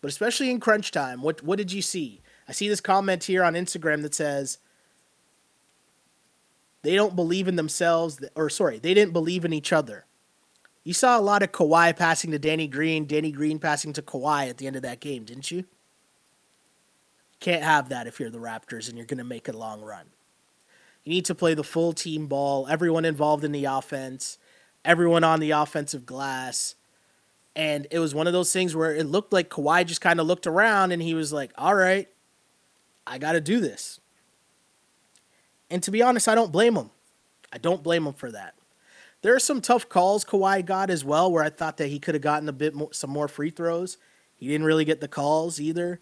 But 0.01 0.09
especially 0.09 0.51
in 0.51 0.59
crunch 0.59 0.91
time, 0.91 1.21
what 1.21 1.43
what 1.43 1.59
did 1.59 1.71
you 1.71 1.83
see? 1.83 2.23
I 2.51 2.53
see 2.53 2.69
this 2.69 2.81
comment 2.81 3.23
here 3.23 3.45
on 3.45 3.55
Instagram 3.55 4.03
that 4.03 4.13
says 4.13 4.59
they 6.83 6.97
don't 6.97 7.15
believe 7.15 7.47
in 7.47 7.55
themselves, 7.55 8.19
or 8.35 8.51
sorry, 8.51 8.81
they 8.81 8.93
didn't 8.93 9.13
believe 9.13 9.45
in 9.45 9.53
each 9.53 9.73
other. 9.73 10.05
You 10.83 10.93
saw 10.93 11.17
a 11.17 11.23
lot 11.23 11.45
of 11.45 11.53
Kawhi 11.53 11.97
passing 11.97 12.33
to 12.33 12.41
Danny 12.41 12.67
Green, 12.67 13.07
Danny 13.07 13.31
Green 13.31 13.61
passing 13.61 13.93
to 13.93 14.03
Kawhi 14.03 14.51
at 14.51 14.57
the 14.57 14.67
end 14.67 14.75
of 14.75 14.83
that 14.83 14.99
game, 14.99 15.23
didn't 15.23 15.53
you? 15.53 15.65
Can't 17.39 17.63
have 17.63 17.89
that 17.91 18.09
if 18.09 18.19
you're 18.19 18.31
the 18.31 18.39
Raptors 18.39 18.89
and 18.89 18.99
you're 18.99 19.07
going 19.07 19.19
to 19.19 19.25
make 19.25 19.47
a 19.47 19.53
long 19.53 19.81
run. 19.81 20.07
You 21.05 21.11
need 21.11 21.27
to 21.27 21.37
play 21.37 21.55
the 21.55 21.63
full 21.63 21.93
team 21.93 22.27
ball, 22.27 22.67
everyone 22.67 23.05
involved 23.05 23.45
in 23.45 23.53
the 23.53 23.67
offense, 23.67 24.39
everyone 24.85 25.23
on 25.23 25.39
the 25.39 25.53
offensive 25.53 26.05
glass. 26.05 26.75
And 27.55 27.87
it 27.93 28.01
was 28.01 28.13
one 28.13 28.27
of 28.27 28.33
those 28.33 28.53
things 28.53 28.75
where 28.75 28.93
it 28.93 29.07
looked 29.07 29.33
like 29.33 29.51
Kawhi 29.51 29.87
just 29.87 30.01
kind 30.01 30.19
of 30.19 30.27
looked 30.27 30.49
around 30.49 30.91
and 30.91 31.01
he 31.01 31.15
was 31.15 31.33
like, 31.33 31.53
all 31.57 31.77
right, 31.77 32.09
I 33.07 33.19
got 33.19 33.33
to 33.33 33.41
do 33.41 33.61
this. 33.61 34.01
And 35.71 35.83
to 35.83 35.91
be 35.91 36.03
honest, 36.03 36.29
I 36.29 36.35
don't 36.35 36.53
blame 36.53 36.77
him. 36.77 36.91
I 37.53 37.59
don't 37.59 37.83
blame 37.83 38.07
him 38.07 38.15
for 38.15 38.31
that. 38.33 38.55
There 39.23 39.35
are 39.35 39.41
some 39.41 39.61
tough 39.61 39.89
calls 39.89 40.25
Kawhi 40.25 40.65
got 40.65 40.91
as 40.91 41.05
well, 41.05 41.31
where 41.31 41.45
I 41.45 41.51
thought 41.51 41.77
that 41.77 41.89
he 41.89 41.99
could 41.99 42.15
have 42.15 42.23
gotten 42.23 42.49
a 42.49 42.53
bit 42.53 42.75
more, 42.75 42.93
some 42.93 43.11
more 43.11 43.29
free 43.29 43.51
throws. 43.51 43.99
He 44.35 44.49
didn't 44.49 44.67
really 44.67 44.85
get 44.85 45.01
the 45.01 45.09
calls 45.09 45.61
either. 45.61 46.01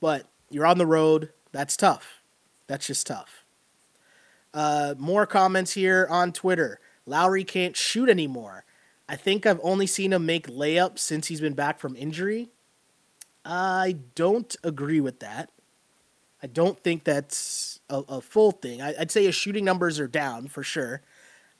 But 0.00 0.26
you're 0.50 0.66
on 0.66 0.78
the 0.78 0.86
road. 0.86 1.30
That's 1.52 1.76
tough. 1.76 2.22
That's 2.66 2.86
just 2.86 3.06
tough. 3.06 3.44
Uh, 4.54 4.94
more 4.98 5.26
comments 5.26 5.72
here 5.72 6.06
on 6.10 6.32
Twitter. 6.32 6.80
Lowry 7.06 7.44
can't 7.44 7.76
shoot 7.76 8.08
anymore. 8.08 8.64
I 9.08 9.16
think 9.16 9.44
I've 9.44 9.60
only 9.62 9.86
seen 9.86 10.12
him 10.12 10.24
make 10.24 10.46
layups 10.46 11.00
since 11.00 11.26
he's 11.26 11.40
been 11.40 11.54
back 11.54 11.80
from 11.80 11.96
injury. 11.96 12.50
I 13.44 13.96
don't 14.14 14.54
agree 14.62 15.00
with 15.00 15.18
that. 15.20 15.50
I 16.42 16.46
don't 16.46 16.78
think 16.82 17.04
that's 17.04 17.80
a, 17.90 18.02
a 18.08 18.20
full 18.20 18.52
thing. 18.52 18.80
I, 18.80 18.94
would 18.98 19.10
say 19.10 19.24
his 19.24 19.34
shooting 19.34 19.64
numbers 19.64 20.00
are 20.00 20.08
down 20.08 20.48
for 20.48 20.62
sure. 20.62 21.02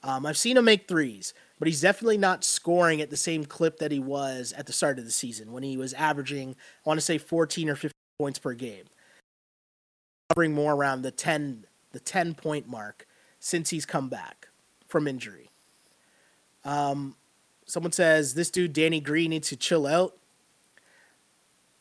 Um, 0.03 0.25
I've 0.25 0.37
seen 0.37 0.57
him 0.57 0.65
make 0.65 0.87
threes, 0.87 1.33
but 1.59 1.67
he's 1.67 1.81
definitely 1.81 2.17
not 2.17 2.43
scoring 2.43 3.01
at 3.01 3.11
the 3.11 3.17
same 3.17 3.45
clip 3.45 3.77
that 3.77 3.91
he 3.91 3.99
was 3.99 4.53
at 4.57 4.65
the 4.65 4.73
start 4.73 4.97
of 4.97 5.05
the 5.05 5.11
season 5.11 5.51
when 5.51 5.61
he 5.61 5.77
was 5.77 5.93
averaging, 5.93 6.55
I 6.85 6.89
want 6.89 6.99
to 6.99 7.05
say, 7.05 7.19
14 7.19 7.69
or 7.69 7.75
15 7.75 7.91
points 8.17 8.39
per 8.39 8.53
game. 8.53 8.85
Covering 10.29 10.53
more 10.53 10.73
around 10.73 11.03
the 11.03 11.11
10, 11.11 11.65
the 11.91 11.99
10 11.99 12.33
point 12.33 12.67
mark 12.67 13.05
since 13.39 13.69
he's 13.69 13.85
come 13.85 14.09
back 14.09 14.47
from 14.87 15.07
injury. 15.07 15.49
Um, 16.63 17.15
someone 17.65 17.91
says 17.91 18.33
this 18.33 18.49
dude 18.49 18.73
Danny 18.73 18.99
Green 18.99 19.29
needs 19.29 19.49
to 19.49 19.55
chill 19.55 19.85
out. 19.85 20.17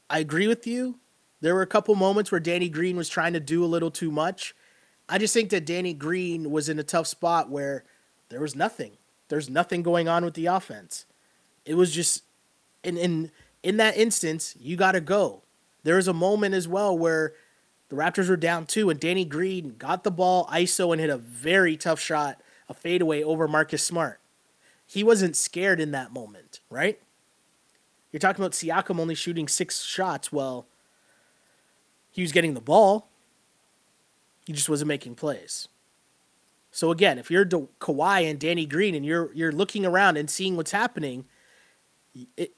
I 0.09 0.19
agree 0.19 0.49
with 0.49 0.67
you. 0.67 0.99
There 1.41 1.55
were 1.55 1.63
a 1.63 1.67
couple 1.67 1.95
moments 1.95 2.31
where 2.31 2.41
Danny 2.41 2.69
Green 2.69 2.97
was 2.97 3.09
trying 3.09 3.33
to 3.33 3.41
do 3.41 3.65
a 3.65 3.67
little 3.67 3.91
too 3.91 4.11
much. 4.11 4.55
I 5.09 5.19
just 5.19 5.35
think 5.35 5.51
that 5.51 5.65
Danny 5.67 5.95
Green 5.95 6.51
was 6.51 6.69
in 6.69 6.79
a 6.79 6.85
tough 6.85 7.07
spot 7.07 7.51
where 7.51 7.85
there 8.29 8.41
was 8.41 8.55
nothing. 8.55 8.93
There's 9.29 9.49
nothing 9.51 9.83
going 9.83 10.09
on 10.09 10.25
with 10.25 10.35
the 10.35 10.47
offense. 10.47 11.07
It 11.65 11.75
was 11.75 11.93
just 11.93 12.25
in 12.83 12.97
and 12.99 13.31
in 13.63 13.77
that 13.77 13.97
instance, 13.97 14.55
you 14.59 14.77
got 14.77 14.93
to 14.93 15.01
go. 15.01 15.43
There 15.83 15.97
was 15.97 16.09
a 16.09 16.15
moment 16.15 16.55
as 16.55 16.69
well 16.69 16.97
where 16.97 17.35
the 17.89 17.97
Raptors 17.97 18.29
were 18.29 18.37
down 18.37 18.67
two, 18.67 18.89
and 18.89 19.01
Danny 19.01 19.25
Green 19.25 19.75
got 19.77 20.05
the 20.05 20.11
ball 20.11 20.47
ISO 20.47 20.93
and 20.93 21.01
hit 21.01 21.11
a 21.11 21.19
very 21.19 21.77
tough 21.77 22.01
shot, 22.01 22.41
a 22.69 22.75
fadeaway 22.75 23.23
over 23.23 23.49
Marcus 23.49 23.83
Smart. 23.83 24.21
He 24.87 25.03
wasn't 25.05 25.37
scared 25.37 25.81
in 25.81 25.91
that 25.91 26.13
moment, 26.13 26.61
right? 26.71 27.01
You're 28.13 28.21
talking 28.21 28.43
about 28.43 28.53
Siakam 28.53 28.99
only 28.99 29.15
shooting 29.15 29.49
six 29.49 29.83
shots. 29.83 30.33
Well, 30.33 30.67
he 32.11 32.23
was 32.23 32.33
getting 32.33 32.55
the 32.55 32.61
ball. 32.61 33.09
He 34.47 34.53
just 34.53 34.69
wasn't 34.69 34.89
making 34.89 35.15
plays. 35.15 35.69
So 36.73 36.91
again, 36.91 37.19
if 37.19 37.31
you're 37.31 37.45
De- 37.45 37.69
Kawhi 37.81 38.29
and 38.29 38.39
Danny 38.39 38.67
Green 38.67 38.95
and 38.95 39.05
you're 39.05 39.33
you're 39.35 39.53
looking 39.53 39.85
around 39.85 40.17
and 40.17 40.31
seeing 40.31 40.57
what's 40.57 40.71
happening, 40.71 41.27
it 42.37 42.53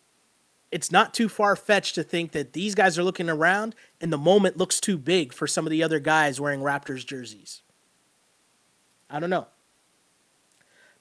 it's 0.70 0.90
not 0.90 1.12
too 1.12 1.28
far 1.28 1.54
fetched 1.54 1.94
to 1.96 2.02
think 2.02 2.32
that 2.32 2.54
these 2.54 2.74
guys 2.74 2.98
are 2.98 3.04
looking 3.04 3.28
around 3.28 3.74
and 4.00 4.10
the 4.10 4.18
moment 4.18 4.56
looks 4.56 4.80
too 4.80 4.96
big 4.96 5.32
for 5.32 5.46
some 5.46 5.66
of 5.66 5.70
the 5.70 5.82
other 5.82 6.00
guys 6.00 6.40
wearing 6.40 6.60
Raptors 6.60 7.04
jerseys. 7.04 7.60
I 9.10 9.20
don't 9.20 9.28
know. 9.30 9.48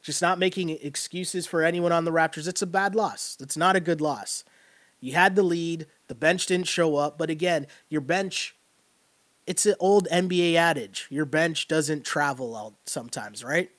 Just 0.01 0.21
not 0.21 0.39
making 0.39 0.69
excuses 0.69 1.47
for 1.47 1.63
anyone 1.63 1.93
on 1.93 2.03
the 2.03 2.11
Raptors. 2.11 2.47
It's 2.47 2.61
a 2.61 2.67
bad 2.67 2.95
loss. 2.95 3.37
It's 3.39 3.55
not 3.55 3.77
a 3.77 3.79
good 3.79 4.01
loss. 4.01 4.43
You 4.99 5.13
had 5.13 5.35
the 5.35 5.43
lead, 5.43 5.87
the 6.11 6.15
bench 6.15 6.45
didn't 6.45 6.67
show 6.67 6.97
up, 6.97 7.17
but 7.17 7.29
again, 7.29 7.67
your 7.87 8.01
bench 8.01 8.57
it's 9.47 9.65
an 9.65 9.75
old 9.79 10.09
NBA 10.11 10.55
adage. 10.55 11.07
Your 11.09 11.23
bench 11.23 11.69
doesn't 11.69 12.03
travel 12.03 12.53
out 12.53 12.73
sometimes, 12.85 13.45
right? 13.45 13.71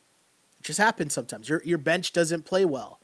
It 0.59 0.63
just 0.63 0.79
happens 0.79 1.13
sometimes. 1.13 1.51
Your 1.51 1.61
your 1.63 1.77
bench 1.77 2.11
doesn't 2.11 2.47
play 2.47 2.65
well. 2.65 3.01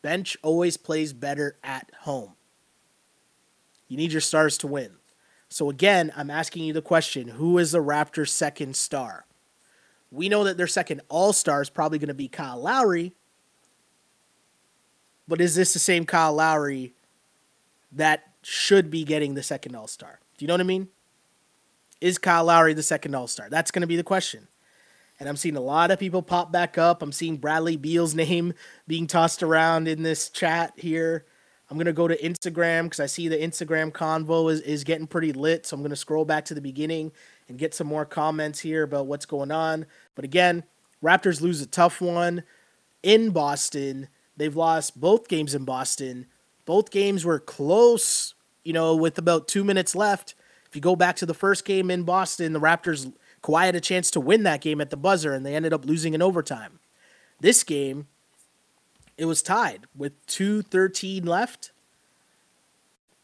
Bench 0.00 0.38
always 0.42 0.78
plays 0.78 1.12
better 1.12 1.58
at 1.62 1.90
home. 2.00 2.32
You 3.88 3.98
need 3.98 4.12
your 4.12 4.22
stars 4.22 4.56
to 4.58 4.66
win. 4.66 4.92
So 5.50 5.68
again, 5.68 6.10
I'm 6.16 6.30
asking 6.30 6.64
you 6.64 6.72
the 6.72 6.80
question, 6.80 7.28
who 7.28 7.58
is 7.58 7.72
the 7.72 7.82
Raptors' 7.82 8.30
second 8.30 8.74
star? 8.74 9.26
We 10.10 10.30
know 10.30 10.44
that 10.44 10.56
their 10.56 10.66
second 10.66 11.02
all-star 11.10 11.60
is 11.60 11.68
probably 11.68 11.98
going 11.98 12.08
to 12.08 12.14
be 12.14 12.28
Kyle 12.28 12.58
Lowry. 12.58 13.12
But 15.28 15.42
is 15.42 15.54
this 15.54 15.74
the 15.74 15.78
same 15.78 16.06
Kyle 16.06 16.32
Lowry 16.32 16.94
that 17.94 18.24
should 18.42 18.90
be 18.90 19.04
getting 19.04 19.34
the 19.34 19.42
second 19.42 19.74
all-star? 19.74 20.20
Do 20.36 20.44
you 20.44 20.48
know 20.48 20.54
what 20.54 20.60
I 20.60 20.64
mean? 20.64 20.88
Is 22.00 22.18
Kyle 22.18 22.44
Lowry 22.44 22.74
the 22.74 22.82
second 22.82 23.14
All 23.14 23.26
Star? 23.26 23.48
That's 23.48 23.70
going 23.70 23.80
to 23.80 23.86
be 23.86 23.96
the 23.96 24.02
question. 24.02 24.48
And 25.20 25.28
I'm 25.28 25.36
seeing 25.36 25.56
a 25.56 25.60
lot 25.60 25.90
of 25.90 25.98
people 25.98 26.22
pop 26.22 26.52
back 26.52 26.76
up. 26.76 27.00
I'm 27.00 27.12
seeing 27.12 27.36
Bradley 27.36 27.76
Beal's 27.76 28.14
name 28.14 28.52
being 28.86 29.06
tossed 29.06 29.42
around 29.42 29.88
in 29.88 30.02
this 30.02 30.28
chat 30.28 30.74
here. 30.76 31.24
I'm 31.70 31.78
going 31.78 31.86
to 31.86 31.94
go 31.94 32.06
to 32.06 32.18
Instagram 32.18 32.84
because 32.84 33.00
I 33.00 33.06
see 33.06 33.28
the 33.28 33.38
Instagram 33.38 33.90
convo 33.90 34.52
is, 34.52 34.60
is 34.60 34.84
getting 34.84 35.06
pretty 35.06 35.32
lit. 35.32 35.64
So 35.64 35.76
I'm 35.76 35.80
going 35.80 35.90
to 35.90 35.96
scroll 35.96 36.26
back 36.26 36.44
to 36.46 36.54
the 36.54 36.60
beginning 36.60 37.10
and 37.48 37.58
get 37.58 37.74
some 37.74 37.86
more 37.86 38.04
comments 38.04 38.60
here 38.60 38.82
about 38.82 39.06
what's 39.06 39.24
going 39.24 39.50
on. 39.50 39.86
But 40.14 40.26
again, 40.26 40.64
Raptors 41.02 41.40
lose 41.40 41.62
a 41.62 41.66
tough 41.66 42.02
one 42.02 42.42
in 43.02 43.30
Boston. 43.30 44.08
They've 44.36 44.54
lost 44.54 45.00
both 45.00 45.28
games 45.28 45.54
in 45.54 45.64
Boston. 45.64 46.26
Both 46.64 46.90
games 46.90 47.24
were 47.24 47.38
close, 47.38 48.34
you 48.62 48.72
know, 48.72 48.94
with 48.96 49.18
about 49.18 49.48
two 49.48 49.64
minutes 49.64 49.94
left. 49.94 50.34
If 50.66 50.74
you 50.74 50.80
go 50.80 50.96
back 50.96 51.16
to 51.16 51.26
the 51.26 51.34
first 51.34 51.64
game 51.64 51.90
in 51.90 52.02
Boston, 52.04 52.52
the 52.52 52.60
Raptors 52.60 53.12
Kawhi 53.42 53.66
had 53.66 53.76
a 53.76 53.80
chance 53.80 54.10
to 54.12 54.20
win 54.20 54.42
that 54.44 54.62
game 54.62 54.80
at 54.80 54.90
the 54.90 54.96
buzzer, 54.96 55.34
and 55.34 55.44
they 55.44 55.54
ended 55.54 55.72
up 55.72 55.84
losing 55.84 56.14
in 56.14 56.22
overtime. 56.22 56.80
This 57.40 57.62
game, 57.62 58.08
it 59.18 59.26
was 59.26 59.42
tied 59.42 59.86
with 59.94 60.26
2.13 60.26 61.26
left. 61.26 61.70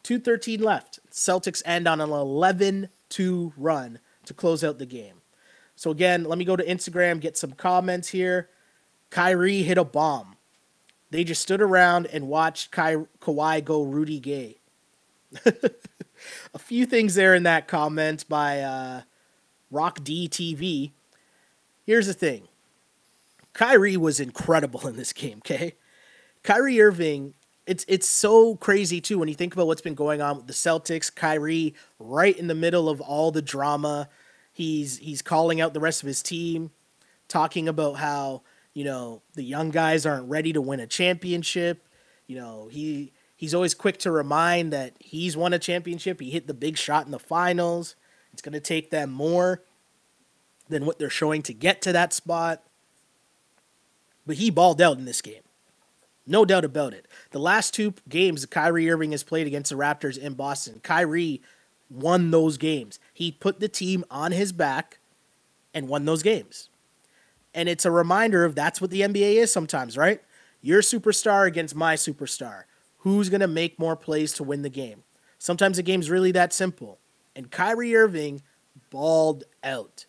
2.13 0.04 0.60
left. 0.60 1.00
Celtics 1.10 1.62
end 1.64 1.88
on 1.88 2.00
an 2.00 2.10
11 2.10 2.90
2 3.08 3.52
run 3.56 3.98
to 4.24 4.34
close 4.34 4.62
out 4.62 4.78
the 4.78 4.86
game. 4.86 5.22
So, 5.74 5.90
again, 5.90 6.24
let 6.24 6.38
me 6.38 6.44
go 6.44 6.56
to 6.56 6.64
Instagram, 6.64 7.20
get 7.20 7.36
some 7.36 7.52
comments 7.52 8.08
here. 8.08 8.50
Kyrie 9.08 9.62
hit 9.62 9.78
a 9.78 9.84
bomb. 9.84 10.36
They 11.10 11.24
just 11.24 11.42
stood 11.42 11.60
around 11.60 12.06
and 12.06 12.28
watched 12.28 12.70
Ky- 12.70 13.06
Kawhi 13.20 13.64
go 13.64 13.82
Rudy 13.82 14.20
Gay. 14.20 14.58
a 16.54 16.58
few 16.58 16.86
things 16.86 17.14
there 17.14 17.34
in 17.34 17.42
that 17.44 17.68
comment 17.68 18.28
by 18.28 18.60
uh, 18.60 19.02
Rock 19.70 20.02
D 20.02 20.28
TV. 20.28 20.92
Here's 21.84 22.06
the 22.06 22.14
thing 22.14 22.48
Kyrie 23.52 23.96
was 23.96 24.20
incredible 24.20 24.86
in 24.86 24.96
this 24.96 25.12
game, 25.12 25.38
okay? 25.38 25.74
Kyrie 26.42 26.80
Irving, 26.80 27.34
it's 27.66 27.84
it's 27.88 28.08
so 28.08 28.56
crazy 28.56 29.00
too 29.00 29.18
when 29.18 29.28
you 29.28 29.34
think 29.34 29.52
about 29.52 29.66
what's 29.66 29.82
been 29.82 29.94
going 29.94 30.22
on 30.22 30.36
with 30.36 30.46
the 30.46 30.52
Celtics. 30.52 31.14
Kyrie, 31.14 31.74
right 31.98 32.36
in 32.36 32.46
the 32.46 32.54
middle 32.54 32.88
of 32.88 33.00
all 33.00 33.30
the 33.30 33.42
drama, 33.42 34.08
he's 34.52 34.98
he's 34.98 35.22
calling 35.22 35.60
out 35.60 35.74
the 35.74 35.80
rest 35.80 36.02
of 36.02 36.06
his 36.06 36.22
team, 36.22 36.70
talking 37.28 37.68
about 37.68 37.94
how 37.94 38.42
you 38.80 38.86
know 38.86 39.20
the 39.34 39.42
young 39.42 39.68
guys 39.68 40.06
aren't 40.06 40.30
ready 40.30 40.54
to 40.54 40.62
win 40.62 40.80
a 40.80 40.86
championship. 40.86 41.86
You 42.26 42.36
know 42.36 42.68
he 42.70 43.12
He's 43.36 43.54
always 43.54 43.74
quick 43.74 43.98
to 43.98 44.10
remind 44.10 44.72
that 44.72 44.96
he's 45.00 45.36
won 45.36 45.52
a 45.52 45.58
championship. 45.58 46.18
He 46.20 46.30
hit 46.30 46.46
the 46.46 46.54
big 46.54 46.78
shot 46.78 47.04
in 47.04 47.10
the 47.10 47.18
finals. 47.18 47.94
It's 48.34 48.42
going 48.42 48.52
to 48.54 48.60
take 48.60 48.90
them 48.90 49.10
more 49.10 49.62
than 50.68 50.86
what 50.86 50.98
they're 50.98 51.10
showing 51.10 51.42
to 51.44 51.54
get 51.54 51.82
to 51.82 51.92
that 51.92 52.14
spot. 52.14 52.62
But 54.26 54.36
he 54.36 54.50
balled 54.50 54.80
out 54.80 54.98
in 54.98 55.04
this 55.04 55.20
game. 55.20 55.42
No 56.26 56.44
doubt 56.46 56.64
about 56.64 56.94
it. 56.94 57.06
The 57.32 57.38
last 57.38 57.74
two 57.74 57.94
games 58.08 58.46
Kyrie 58.46 58.90
Irving 58.90 59.12
has 59.12 59.22
played 59.22 59.46
against 59.46 59.70
the 59.70 59.76
Raptors 59.76 60.16
in 60.16 60.34
Boston, 60.34 60.80
Kyrie 60.82 61.42
won 61.90 62.30
those 62.30 62.56
games. 62.56 62.98
He 63.12 63.32
put 63.32 63.60
the 63.60 63.68
team 63.68 64.04
on 64.10 64.32
his 64.32 64.52
back 64.52 64.98
and 65.74 65.88
won 65.88 66.04
those 66.04 66.22
games. 66.22 66.69
And 67.54 67.68
it's 67.68 67.84
a 67.84 67.90
reminder 67.90 68.44
of 68.44 68.54
that's 68.54 68.80
what 68.80 68.90
the 68.90 69.00
NBA 69.00 69.34
is 69.34 69.52
sometimes, 69.52 69.96
right? 69.96 70.22
Your 70.60 70.82
superstar 70.82 71.46
against 71.46 71.74
my 71.74 71.96
superstar 71.96 72.64
who's 72.98 73.28
going 73.30 73.40
to 73.40 73.48
make 73.48 73.78
more 73.78 73.96
plays 73.96 74.32
to 74.34 74.44
win 74.44 74.62
the 74.62 74.68
game. 74.68 75.02
Sometimes 75.38 75.78
the 75.78 75.82
game's 75.82 76.10
really 76.10 76.32
that 76.32 76.52
simple. 76.52 76.98
And 77.34 77.50
Kyrie 77.50 77.96
Irving 77.96 78.42
balled 78.90 79.44
out. 79.64 80.06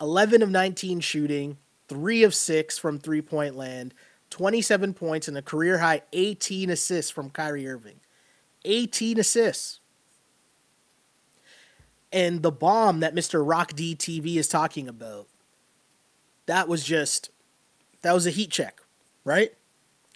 11 0.00 0.42
of 0.42 0.50
19 0.50 1.00
shooting, 1.00 1.56
3 1.88 2.24
of 2.24 2.34
6 2.34 2.78
from 2.78 2.98
three 2.98 3.22
point 3.22 3.56
land, 3.56 3.94
27 4.30 4.92
points, 4.94 5.28
and 5.28 5.38
a 5.38 5.42
career 5.42 5.78
high 5.78 6.02
18 6.12 6.70
assists 6.70 7.10
from 7.10 7.30
Kyrie 7.30 7.68
Irving. 7.68 8.00
18 8.64 9.20
assists. 9.20 9.80
And 12.12 12.42
the 12.42 12.50
bomb 12.50 13.00
that 13.00 13.14
Mr. 13.14 13.42
Rock 13.46 13.74
D 13.74 13.94
TV 13.94 14.36
is 14.36 14.48
talking 14.48 14.88
about, 14.88 15.28
that 16.46 16.68
was 16.68 16.84
just, 16.84 17.30
that 18.02 18.12
was 18.12 18.26
a 18.26 18.30
heat 18.30 18.50
check, 18.50 18.80
right? 19.24 19.52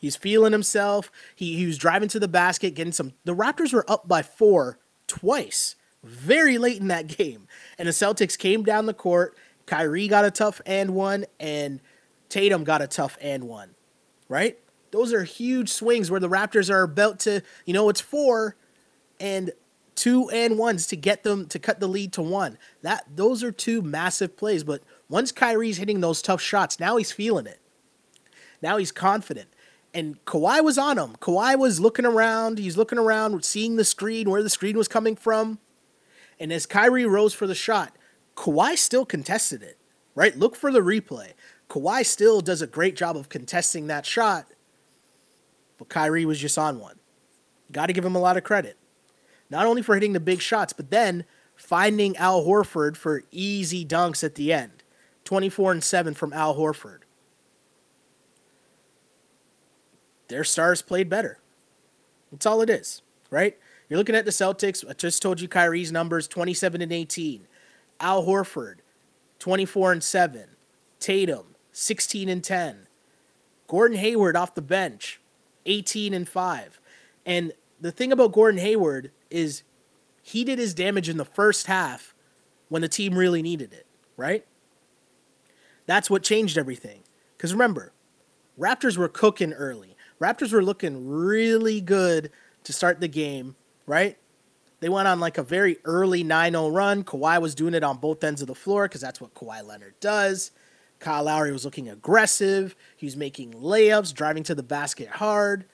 He's 0.01 0.17
feeling 0.17 0.53
himself. 0.53 1.11
He, 1.35 1.57
he 1.57 1.67
was 1.67 1.77
driving 1.77 2.09
to 2.11 2.21
the 2.21 2.29
basket, 2.29 2.75
getting 2.75 2.93
some. 2.93 3.15
The 3.25 3.35
Raptors 3.35 3.73
were 3.73 3.89
up 3.91 4.07
by 4.07 4.23
four 4.23 4.79
twice, 5.07 5.75
very 6.05 6.59
late 6.59 6.81
in 6.81 6.89
that 6.89 7.07
game. 7.19 7.49
And 7.79 7.89
the 7.89 7.93
Celtics 7.93 8.39
came 8.39 8.63
down 8.63 8.87
the 8.87 8.95
court. 8.95 9.37
Kyrie 9.67 10.09
got 10.09 10.25
a 10.25 10.31
tough 10.31 10.61
and 10.65 10.95
one, 10.95 11.27
and 11.39 11.81
Tatum 12.29 12.65
got 12.65 12.81
a 12.81 12.87
tough 12.87 13.19
and 13.21 13.45
one, 13.45 13.75
right? 14.29 14.59
Those 14.91 15.13
are 15.13 15.25
huge 15.25 15.69
swings 15.69 16.11
where 16.11 16.21
the 16.21 16.29
Raptors 16.29 16.71
are 16.71 16.83
about 16.83 17.19
to, 17.21 17.43
you 17.67 17.75
know, 17.75 17.89
it's 17.91 18.01
four 18.01 18.57
and 19.21 19.51
two 19.95 20.31
and 20.31 20.57
ones 20.57 20.87
to 20.87 20.97
get 20.97 21.25
them 21.25 21.47
to 21.49 21.59
cut 21.59 21.81
the 21.81 21.89
lead 21.89 22.13
to 22.15 22.23
one. 22.23 22.57
That 22.83 23.05
those 23.15 23.43
are 23.43 23.53
two 23.53 23.83
massive 23.83 24.37
plays. 24.37 24.65
But 24.65 24.83
once 25.09 25.33
Kyrie's 25.33 25.79
hitting 25.79 26.01
those 26.01 26.23
tough 26.23 26.41
shots, 26.41 26.79
now 26.79 26.97
he's 26.97 27.13
feeling 27.13 27.47
it. 27.47 27.61
Now 28.61 28.77
he's 28.77 28.93
confident 28.93 29.49
and 29.95 30.23
Kawhi 30.25 30.63
was 30.63 30.79
on 30.79 30.99
him. 30.99 31.17
Kawhi 31.21 31.59
was 31.59 31.81
looking 31.81 32.05
around. 32.05 32.59
He's 32.59 32.77
looking 32.77 32.99
around, 32.99 33.45
seeing 33.45 33.77
the 33.77 33.85
screen, 33.85 34.31
where 34.31 34.43
the 34.43 34.51
screen 34.51 34.77
was 34.77 34.89
coming 34.89 35.17
from. 35.17 35.59
And 36.39 36.53
as 36.53 36.67
Kyrie 36.67 37.07
rose 37.07 37.35
for 37.35 37.47
the 37.47 37.55
shot, 37.55 37.97
Kawhi 38.37 38.77
still 38.77 39.05
contested 39.05 39.63
it, 39.63 39.79
right? 40.15 40.37
Look 40.37 40.55
for 40.55 40.71
the 40.71 40.81
replay. 40.81 41.33
Kawhi 41.69 42.05
still 42.05 42.41
does 42.41 42.63
a 42.63 42.67
great 42.67 42.97
job 42.97 43.17
of 43.17 43.29
contesting 43.29 43.87
that 43.89 44.07
shot, 44.07 44.47
but 45.79 45.89
Kyrie 45.89 46.25
was 46.25 46.39
just 46.39 46.59
on 46.59 46.79
one. 46.79 46.99
Got 47.73 47.87
to 47.87 47.93
give 47.93 48.05
him 48.05 48.15
a 48.15 48.21
lot 48.21 48.37
of 48.37 48.45
credit. 48.45 48.77
Not 49.51 49.67
only 49.67 49.83
for 49.83 49.95
hitting 49.95 50.13
the 50.13 50.21
big 50.21 50.41
shots, 50.41 50.73
but 50.73 50.91
then 50.91 51.25
finding 51.57 52.17
Al 52.17 52.45
Horford 52.45 52.97
for 52.97 53.25
easy 53.31 53.85
dunks 53.85 54.23
at 54.23 54.37
the 54.37 54.53
end. 54.53 54.83
24 55.29 55.73
and 55.73 55.85
7 55.85 56.15
from 56.15 56.33
Al 56.33 56.57
Horford. 56.57 57.01
their 60.29 60.45
stars 60.45 60.81
played 60.81 61.09
better. 61.11 61.39
That's 62.31 62.47
all 62.47 62.63
it 62.63 62.71
is, 62.71 63.03
right? 63.31 63.59
You're 63.89 63.99
looking 63.99 64.15
at 64.15 64.25
the 64.25 64.31
Celtics. 64.31 64.89
I 64.89 64.93
just 64.93 65.23
told 65.23 65.41
you 65.41 65.49
Kyrie's 65.49 65.91
numbers 65.91 66.29
27 66.29 66.81
and 66.81 66.93
18. 66.93 67.47
Al 68.01 68.25
Horford, 68.25 68.77
24 69.39 69.93
and 69.93 70.03
7. 70.03 70.45
Tatum, 71.01 71.55
16 71.73 72.29
and 72.29 72.45
10. 72.45 72.87
Gordon 73.67 73.99
Hayward 73.99 74.37
off 74.37 74.55
the 74.55 74.63
bench, 74.63 75.21
18 75.67 76.15
and 76.15 76.29
5. 76.29 76.81
And 77.27 77.53
the 77.81 77.93
thing 77.93 78.13
about 78.13 78.33
Gordon 78.33 78.61
Hayward 78.61 79.11
is 79.31 79.63
he 80.23 80.45
did 80.45 80.59
his 80.59 80.75
damage 80.75 81.09
in 81.09 81.17
the 81.17 81.25
first 81.25 81.67
half 81.67 82.15
when 82.69 82.83
the 82.83 82.89
team 82.89 83.17
really 83.17 83.43
needed 83.43 83.73
it, 83.73 83.87
right? 84.17 84.45
That's 85.89 86.11
what 86.11 86.23
changed 86.23 86.59
everything. 86.59 87.01
Because 87.37 87.55
remember, 87.55 87.93
Raptors 88.61 88.99
were 88.99 89.09
cooking 89.09 89.55
early. 89.55 89.97
Raptors 90.21 90.53
were 90.53 90.63
looking 90.63 91.09
really 91.09 91.81
good 91.81 92.31
to 92.65 92.75
start 92.75 93.01
the 93.01 93.09
game, 93.09 93.57
right? 93.87 94.19
They 94.81 94.91
went 94.91 95.09
on 95.09 95.19
like 95.19 95.39
a 95.39 95.43
very 95.43 95.79
early 95.87 96.23
9 96.23 96.53
0 96.53 96.69
run. 96.69 97.05
Kawhi 97.05 97.41
was 97.41 97.55
doing 97.55 97.73
it 97.73 97.83
on 97.83 97.97
both 97.97 98.23
ends 98.23 98.43
of 98.43 98.49
the 98.49 98.55
floor 98.55 98.87
because 98.87 99.01
that's 99.01 99.19
what 99.19 99.33
Kawhi 99.33 99.67
Leonard 99.67 99.95
does. 99.99 100.51
Kyle 100.99 101.25
Lowry 101.25 101.53
was 101.53 101.65
looking 101.65 101.89
aggressive. 101.89 102.77
He 102.95 103.07
was 103.07 103.17
making 103.17 103.55
layups, 103.55 104.13
driving 104.13 104.43
to 104.43 104.55
the 104.55 104.63
basket 104.63 105.09
hard. 105.09 105.65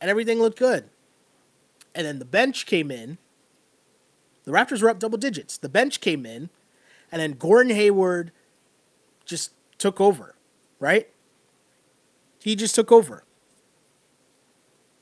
And 0.00 0.10
everything 0.10 0.40
looked 0.40 0.58
good. 0.58 0.88
And 1.94 2.04
then 2.04 2.18
the 2.18 2.24
bench 2.24 2.66
came 2.66 2.90
in. 2.90 3.18
The 4.42 4.50
Raptors 4.50 4.82
were 4.82 4.90
up 4.90 4.98
double 4.98 5.18
digits. 5.18 5.58
The 5.58 5.68
bench 5.68 6.00
came 6.00 6.26
in. 6.26 6.50
And 7.12 7.22
then 7.22 7.32
Gordon 7.32 7.74
Hayward 7.74 8.32
just 9.28 9.52
took 9.78 10.00
over, 10.00 10.34
right? 10.80 11.08
He 12.40 12.56
just 12.56 12.74
took 12.74 12.90
over. 12.90 13.24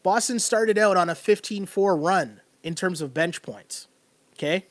Boston 0.02 0.38
started 0.38 0.76
out 0.76 0.96
on 0.96 1.08
a 1.08 1.14
15 1.14 1.64
4 1.66 1.96
run 1.96 2.40
in 2.62 2.74
terms 2.74 3.00
of 3.00 3.14
bench 3.14 3.40
points. 3.40 3.88
Okay? 4.34 4.66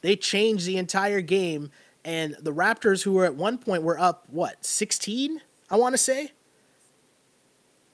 They 0.00 0.16
changed 0.16 0.66
the 0.66 0.76
entire 0.76 1.20
game, 1.20 1.70
and 2.04 2.36
the 2.40 2.52
Raptors, 2.52 3.02
who 3.02 3.12
were 3.12 3.24
at 3.24 3.34
one 3.34 3.58
point 3.58 3.82
were 3.82 3.98
up, 3.98 4.24
what, 4.28 4.64
16? 4.64 5.40
I 5.70 5.76
want 5.76 5.94
to 5.94 5.98
say? 5.98 6.32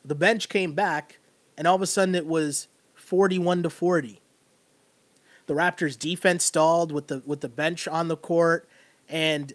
The 0.04 0.14
bench 0.14 0.48
came 0.48 0.72
back, 0.72 1.18
and 1.56 1.66
all 1.66 1.76
of 1.76 1.82
a 1.82 1.86
sudden 1.86 2.14
it 2.14 2.26
was 2.26 2.68
41 2.94 3.62
to 3.62 3.70
40. 3.70 4.20
The 5.46 5.54
Raptors 5.54 5.98
defense 5.98 6.44
stalled 6.44 6.92
with 6.92 7.08
the 7.08 7.22
with 7.26 7.40
the 7.40 7.48
bench 7.48 7.86
on 7.86 8.08
the 8.08 8.16
court 8.16 8.68
and 9.08 9.52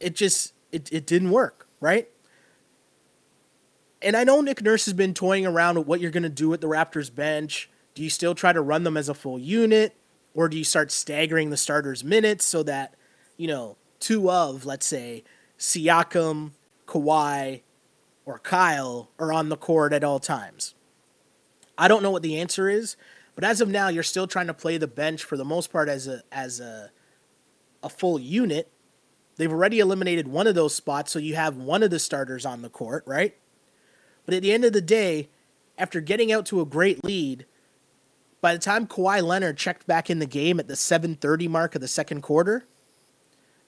it 0.00 0.14
just 0.14 0.54
it, 0.72 0.92
it 0.92 1.06
didn't 1.06 1.30
work, 1.30 1.68
right? 1.80 2.08
And 4.02 4.16
I 4.16 4.24
know 4.24 4.40
Nick 4.40 4.62
Nurse 4.62 4.84
has 4.84 4.94
been 4.94 5.14
toying 5.14 5.46
around 5.46 5.78
with 5.78 5.86
what 5.86 6.00
you're 6.00 6.10
going 6.10 6.22
to 6.22 6.28
do 6.28 6.48
with 6.48 6.60
the 6.60 6.68
Raptors 6.68 7.12
bench. 7.12 7.70
Do 7.94 8.02
you 8.02 8.10
still 8.10 8.34
try 8.34 8.52
to 8.52 8.60
run 8.60 8.84
them 8.84 8.96
as 8.96 9.08
a 9.08 9.14
full 9.14 9.38
unit 9.38 9.96
or 10.36 10.48
do 10.48 10.58
you 10.58 10.64
start 10.64 10.92
staggering 10.92 11.48
the 11.48 11.56
starters 11.56 12.04
minutes 12.04 12.44
so 12.44 12.62
that, 12.64 12.94
you 13.38 13.48
know, 13.48 13.76
two 13.98 14.30
of, 14.30 14.66
let's 14.66 14.86
say, 14.86 15.24
Siakam, 15.58 16.50
Kawhi, 16.86 17.62
or 18.26 18.38
Kyle 18.40 19.10
are 19.18 19.32
on 19.32 19.48
the 19.48 19.56
court 19.56 19.94
at 19.94 20.04
all 20.04 20.20
times? 20.20 20.74
I 21.78 21.88
don't 21.88 22.02
know 22.02 22.10
what 22.10 22.22
the 22.22 22.38
answer 22.38 22.68
is, 22.68 22.96
but 23.34 23.44
as 23.44 23.62
of 23.62 23.68
now, 23.68 23.88
you're 23.88 24.02
still 24.02 24.26
trying 24.26 24.46
to 24.46 24.54
play 24.54 24.76
the 24.76 24.86
bench 24.86 25.24
for 25.24 25.38
the 25.38 25.44
most 25.44 25.72
part 25.72 25.88
as 25.88 26.06
a 26.06 26.22
as 26.30 26.60
a 26.60 26.90
a 27.82 27.88
full 27.88 28.18
unit. 28.18 28.70
They've 29.36 29.52
already 29.52 29.80
eliminated 29.80 30.28
one 30.28 30.46
of 30.46 30.54
those 30.54 30.74
spots, 30.74 31.12
so 31.12 31.18
you 31.18 31.34
have 31.34 31.56
one 31.56 31.82
of 31.82 31.90
the 31.90 31.98
starters 31.98 32.46
on 32.46 32.62
the 32.62 32.68
court, 32.68 33.04
right? 33.06 33.36
But 34.24 34.34
at 34.34 34.42
the 34.42 34.52
end 34.52 34.64
of 34.64 34.72
the 34.72 34.80
day, 34.80 35.28
after 35.78 36.00
getting 36.00 36.32
out 36.32 36.46
to 36.46 36.60
a 36.60 36.66
great 36.66 37.04
lead, 37.04 37.46
by 38.40 38.52
the 38.52 38.58
time 38.58 38.86
Kawhi 38.86 39.22
Leonard 39.22 39.58
checked 39.58 39.86
back 39.86 40.08
in 40.08 40.18
the 40.18 40.26
game 40.26 40.58
at 40.58 40.68
the 40.68 40.76
7:30 40.76 41.48
mark 41.48 41.74
of 41.74 41.80
the 41.80 41.88
second 41.88 42.22
quarter, 42.22 42.64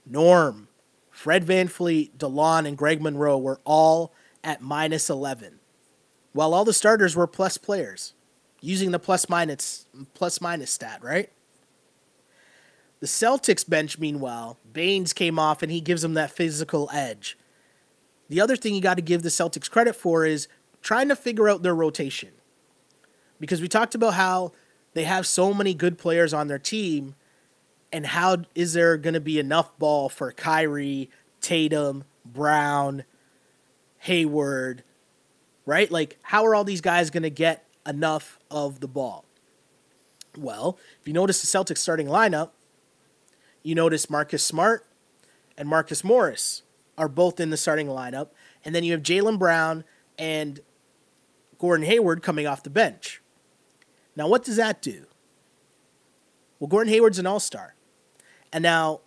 Norm, 0.07 0.69
Fred 1.11 1.45
VanVleet, 1.45 2.17
DeLon, 2.17 2.67
and 2.67 2.79
Greg 2.79 3.03
Monroe 3.03 3.39
were 3.39 3.61
all 3.65 4.13
at 4.43 4.63
minus 4.63 5.11
11 5.11 5.59
while 6.33 6.55
all 6.55 6.65
the 6.65 6.73
starters 6.73 7.17
were 7.17 7.27
plus 7.27 7.59
players, 7.59 8.15
using 8.61 8.93
the 8.93 8.99
plus 8.99 9.29
minus 9.29 9.87
plus 10.15 10.41
minus 10.41 10.71
stat, 10.71 11.03
right? 11.03 11.33
The 13.01 13.07
Celtics 13.07 13.69
bench, 13.69 13.99
meanwhile, 13.99 14.59
Baynes 14.73 15.13
came 15.13 15.39
off 15.39 15.63
and 15.63 15.71
he 15.71 15.81
gives 15.81 16.03
them 16.03 16.15
that 16.15 16.33
physical 16.33 16.91
edge. 16.93 17.39
The 18.29 18.41
other 18.41 18.57
thing 18.57 18.75
you 18.75 18.81
got 18.81 18.97
to 18.97 19.03
give 19.03 19.23
the 19.23 19.29
Celtics 19.29 19.71
credit 19.71 19.95
for 19.95 20.27
is 20.27 20.49
trying 20.83 21.09
to 21.09 21.17
figure 21.17 21.49
out 21.49 21.63
their 21.63 21.75
rotation. 21.75 22.31
Because 23.41 23.61
we 23.61 23.69
talked 23.69 23.95
about 23.95 24.15
how 24.15 24.53
they 24.95 25.05
have 25.05 25.27
so 25.27 25.55
many 25.55 25.75
good 25.75 25.97
players 25.97 26.35
on 26.35 26.49
their 26.49 26.59
team, 26.59 27.15
and 27.93 28.05
how 28.05 28.39
is 28.55 28.73
there 28.73 28.97
going 28.97 29.15
to 29.15 29.21
be 29.21 29.39
enough 29.39 29.79
ball 29.79 30.09
for 30.09 30.33
Kyrie, 30.33 31.09
Tatum, 31.41 32.05
Brown, 32.25 33.05
Hayward, 33.99 34.83
right? 35.65 35.91
Like, 35.91 36.19
how 36.23 36.45
are 36.45 36.55
all 36.55 36.65
these 36.65 36.81
guys 36.81 37.11
going 37.11 37.23
to 37.23 37.31
get 37.31 37.65
enough 37.87 38.39
of 38.51 38.81
the 38.81 38.89
ball? 38.89 39.25
Well, 40.37 40.79
if 41.01 41.07
you 41.07 41.15
notice 41.15 41.41
the 41.41 41.59
Celtics 41.59 41.79
starting 41.79 42.09
lineup, 42.09 42.51
you 43.69 43.75
notice 43.75 44.09
Marcus 44.09 44.43
Smart 44.43 44.87
and 45.59 45.69
Marcus 45.69 46.03
Morris 46.03 46.63
are 46.97 47.07
both 47.07 47.39
in 47.39 47.51
the 47.51 47.57
starting 47.59 47.87
lineup. 47.87 48.29
And 48.65 48.75
then 48.75 48.83
you 48.83 48.93
have 48.93 49.03
Jaylen 49.03 49.39
Brown 49.39 49.85
and 50.19 50.61
Gordon 51.59 51.85
Hayward 51.85 52.23
coming 52.23 52.47
off 52.47 52.63
the 52.63 52.71
bench. 52.71 53.21
Now, 54.17 54.27
what 54.27 54.43
does 54.43 54.57
that 54.57 54.81
do? 54.81 55.05
Well, 56.59 56.69
Gordon 56.69 56.91
Hayward's 56.91 57.19
an 57.19 57.27
all 57.27 57.41
star. 57.41 57.75
And 58.55 58.63
now, 58.63 59.03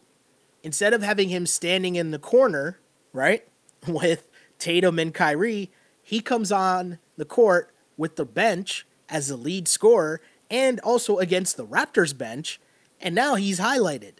instead 0.61 0.93
of 0.93 1.01
having 1.01 1.29
him 1.29 1.47
standing 1.47 1.95
in 1.95 2.11
the 2.11 2.19
corner, 2.19 2.79
right, 3.13 3.47
with 3.87 4.29
Tatum 4.59 4.99
and 4.99 5.11
Kyrie, 5.11 5.71
he 6.03 6.19
comes 6.19 6.51
on 6.51 6.99
the 7.17 7.25
court 7.25 7.73
with 7.97 8.15
the 8.15 8.25
bench 8.25 8.85
as 9.09 9.27
the 9.27 9.37
lead 9.37 9.67
scorer 9.67 10.21
and 10.51 10.79
also 10.81 11.17
against 11.17 11.57
the 11.57 11.65
Raptors 11.65 12.15
bench, 12.15 12.61
and 12.99 13.15
now 13.15 13.33
he's 13.33 13.59
highlighted, 13.59 14.17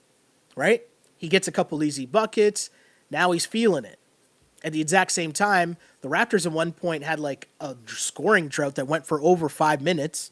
right? 0.56 0.84
He 1.18 1.28
gets 1.28 1.48
a 1.48 1.52
couple 1.52 1.84
easy 1.84 2.06
buckets. 2.06 2.70
Now 3.10 3.32
he's 3.32 3.46
feeling 3.46 3.86
it. 3.86 4.00
At 4.64 4.74
the 4.74 4.82
exact 4.82 5.12
same 5.12 5.32
time, 5.32 5.78
the 6.02 6.08
Raptors 6.08 6.46
at 6.46 6.52
one 6.52 6.72
point 6.72 7.04
had 7.04 7.20
like 7.20 7.48
a 7.60 7.76
scoring 7.88 8.48
drought 8.48 8.76
that 8.76 8.88
went 8.88 9.08
for 9.08 9.20
over 9.22 9.50
five 9.50 9.82
minutes. 9.82 10.32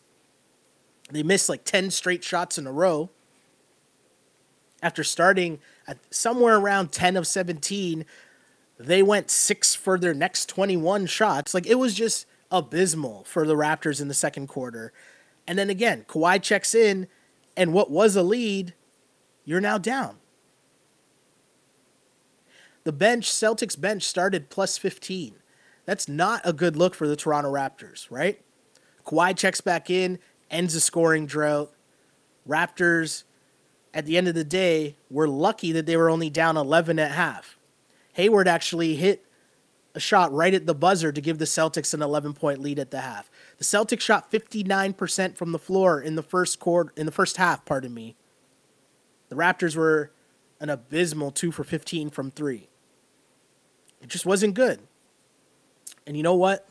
They 1.12 1.23
missed 1.23 1.49
like 1.49 1.63
10 1.63 1.91
straight 1.91 2.23
shots 2.23 2.58
in 2.58 2.67
a 2.67 2.71
row. 2.71 3.10
After 4.82 5.03
starting 5.03 5.60
at 5.88 5.97
somewhere 6.10 6.58
around 6.58 6.91
10 6.91 7.17
of 7.17 7.27
17, 7.27 8.05
they 8.79 9.03
went 9.03 9.29
six 9.29 9.75
for 9.75 9.97
their 9.97 10.13
next 10.13 10.47
21 10.47 11.08
shots. 11.08 11.53
Like 11.53 11.67
it 11.67 11.75
was 11.75 11.93
just 11.93 12.25
abysmal 12.51 13.23
for 13.25 13.45
the 13.45 13.55
Raptors 13.55 13.99
in 13.99 14.08
the 14.08 14.13
second 14.13 14.47
quarter. 14.47 14.93
And 15.47 15.58
then 15.58 15.69
again, 15.69 16.05
Kawhi 16.08 16.41
checks 16.41 16.73
in, 16.75 17.08
and 17.58 17.73
what 17.73 17.89
was 17.91 18.15
a 18.15 18.23
lead, 18.23 18.73
you're 19.45 19.62
now 19.62 19.78
down. 19.78 20.17
The 22.84 22.91
bench, 22.91 23.30
Celtics 23.30 23.80
bench, 23.80 24.04
started 24.04 24.49
plus 24.49 24.78
15. 24.78 25.36
That's 25.86 26.08
not 26.08 26.41
a 26.43 26.54
good 26.54 26.75
look 26.75 26.95
for 26.95 27.08
the 27.08 27.15
Toronto 27.15 27.52
Raptors, 27.52 28.08
right? 28.10 28.41
Kawhi 29.06 29.36
checks 29.36 29.62
back 29.62 29.89
in, 29.89 30.19
ends 30.49 30.73
the 30.73 30.80
scoring 30.80 31.25
drought. 31.25 31.71
Raptors, 32.47 33.23
at 33.93 34.06
the 34.06 34.17
end 34.17 34.28
of 34.28 34.36
the 34.36 34.43
day, 34.43 34.95
were 35.10 35.28
lucky 35.28 35.71
that 35.71 35.86
they 35.86 35.97
were 35.97 36.10
only 36.10 36.30
down 36.30 36.58
11 36.58 36.99
at 36.99 37.12
half. 37.12 37.58
Hayward 38.13 38.47
actually 38.47 38.95
hit 38.95 39.25
a 39.95 39.99
shot 39.99 40.32
right 40.32 40.54
at 40.54 40.65
the 40.65 40.75
buzzer 40.75 41.12
to 41.12 41.21
give 41.21 41.39
the 41.39 41.45
Celtics 41.45 41.93
an 41.93 42.02
11 42.02 42.34
point 42.34 42.62
lead 42.62 42.80
at 42.80 42.91
the 42.91 43.02
half. 43.02 43.30
The 43.58 43.63
Celtics 43.63 44.02
shot 44.02 44.32
59% 44.32 45.36
from 45.36 45.52
the 45.52 45.60
floor 45.60 46.02
in 46.02 46.15
the 46.15 46.23
first 46.23 46.60
quarter 46.60 46.93
in 46.95 47.06
the 47.06 47.12
first 47.12 47.38
half, 47.38 47.65
pardon 47.65 47.93
me. 47.93 48.15
The 49.30 49.36
Raptors 49.36 49.76
were 49.76 50.12
an 50.60 50.70
abysmal 50.70 51.32
2 51.32 51.52
for 51.52 51.63
15 51.63 52.10
from 52.10 52.32
3. 52.32 52.68
It 54.02 54.10
just 54.10 54.26
wasn't 54.26 54.54
good. 54.54 54.80
And 56.06 56.18
you 56.18 56.24
know 56.24 56.36
what? 56.36 56.68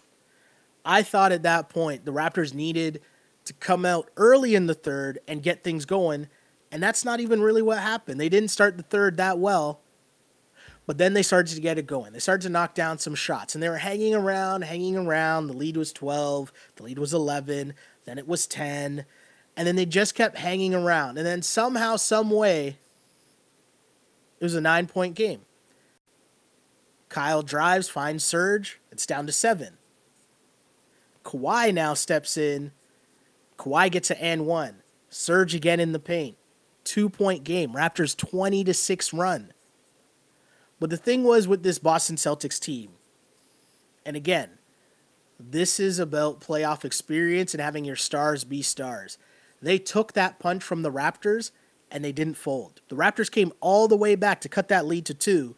I 0.85 1.03
thought 1.03 1.33
at 1.33 1.42
that 1.42 1.68
point 1.68 2.05
the 2.05 2.12
Raptors 2.12 2.55
needed 2.55 3.01
to 3.44 3.53
come 3.55 3.85
out 3.85 4.11
early 4.16 4.55
in 4.55 4.66
the 4.66 4.75
third 4.75 5.21
and 5.27 5.42
get 5.42 5.62
things 5.62 5.85
going, 5.85 6.29
and 6.71 6.83
that's 6.83 7.05
not 7.05 7.21
even 7.21 7.40
really 7.40 7.62
what 7.62 7.79
happened. 7.79 8.21
They 8.21 8.29
didn't 8.29 8.51
start 8.51 8.77
the 8.77 8.83
third 8.83 9.16
that 9.16 9.38
well 9.38 9.81
but 10.88 10.97
then 10.97 11.12
they 11.12 11.23
started 11.23 11.55
to 11.55 11.61
get 11.61 11.77
it 11.77 11.87
going. 11.87 12.14
They 12.14 12.18
started 12.18 12.44
to 12.44 12.49
knock 12.49 12.75
down 12.75 12.99
some 12.99 13.14
shots, 13.14 13.55
and 13.55 13.62
they 13.62 13.68
were 13.68 13.77
hanging 13.77 14.14
around, 14.14 14.62
hanging 14.62 14.97
around. 14.97 15.49
The 15.49 15.53
lead 15.53 15.77
was 15.77 15.92
12, 15.92 16.51
the 16.77 16.83
lead 16.83 16.99
was 16.99 17.12
11, 17.12 17.75
then 18.07 18.16
it 18.16 18.27
was 18.27 18.47
10, 18.47 19.05
and 19.59 19.66
then 19.66 19.75
they 19.75 19.87
just 19.87 20.14
kept 20.14 20.38
hanging 20.38 20.73
around. 20.73 21.18
And 21.18 21.27
then 21.27 21.42
somehow, 21.42 21.97
some 21.97 22.31
way, 22.31 22.79
it 24.38 24.44
was 24.44 24.55
a 24.55 24.61
nine 24.61 24.87
point 24.87 25.16
game. 25.16 25.40
Kyle 27.09 27.42
drives, 27.42 27.88
finds 27.88 28.23
Serge. 28.23 28.81
It's 28.92 29.05
down 29.05 29.27
to 29.27 29.33
seven. 29.33 29.77
Kawhi 31.25 31.75
now 31.75 31.94
steps 31.94 32.37
in. 32.37 32.71
Kawhi 33.59 33.90
gets 33.90 34.12
an 34.12 34.18
and 34.18 34.47
one. 34.47 34.77
Serge 35.11 35.57
again 35.57 35.81
in 35.81 35.90
the 35.90 35.99
paint. 35.99 36.37
Two 36.85 37.09
point 37.09 37.42
game. 37.42 37.73
Raptors 37.73 38.16
20 38.16 38.62
to 38.62 38.73
6 38.73 39.12
run. 39.12 39.53
But 40.79 40.90
the 40.90 40.97
thing 40.97 41.25
was 41.25 41.49
with 41.49 41.64
this 41.64 41.81
Boston 41.81 42.14
Celtics 42.14 42.61
team, 42.61 42.90
and 44.07 44.14
again, 44.14 44.51
This 45.40 45.81
is 45.81 45.99
about 45.99 46.40
playoff 46.40 46.85
experience 46.85 47.55
and 47.55 47.61
having 47.61 47.85
your 47.85 47.97
stars 47.97 48.44
be 48.44 48.62
stars. 48.62 49.18
They 49.61 49.79
took 49.79 50.12
that 50.12 50.38
punch 50.38 50.62
from 50.62 50.83
the 50.83 50.92
Raptors 50.92 51.51
and 51.90 52.05
they 52.05 52.12
didn't 52.12 52.37
fold. 52.37 52.81
The 52.88 52.97
Raptors 52.97 53.31
came 53.31 53.53
all 53.61 53.88
the 53.88 53.97
way 53.97 54.14
back 54.14 54.40
to 54.42 54.49
cut 54.49 54.68
that 54.68 54.87
lead 54.87 55.07
to 55.07 55.14
two, 55.14 55.57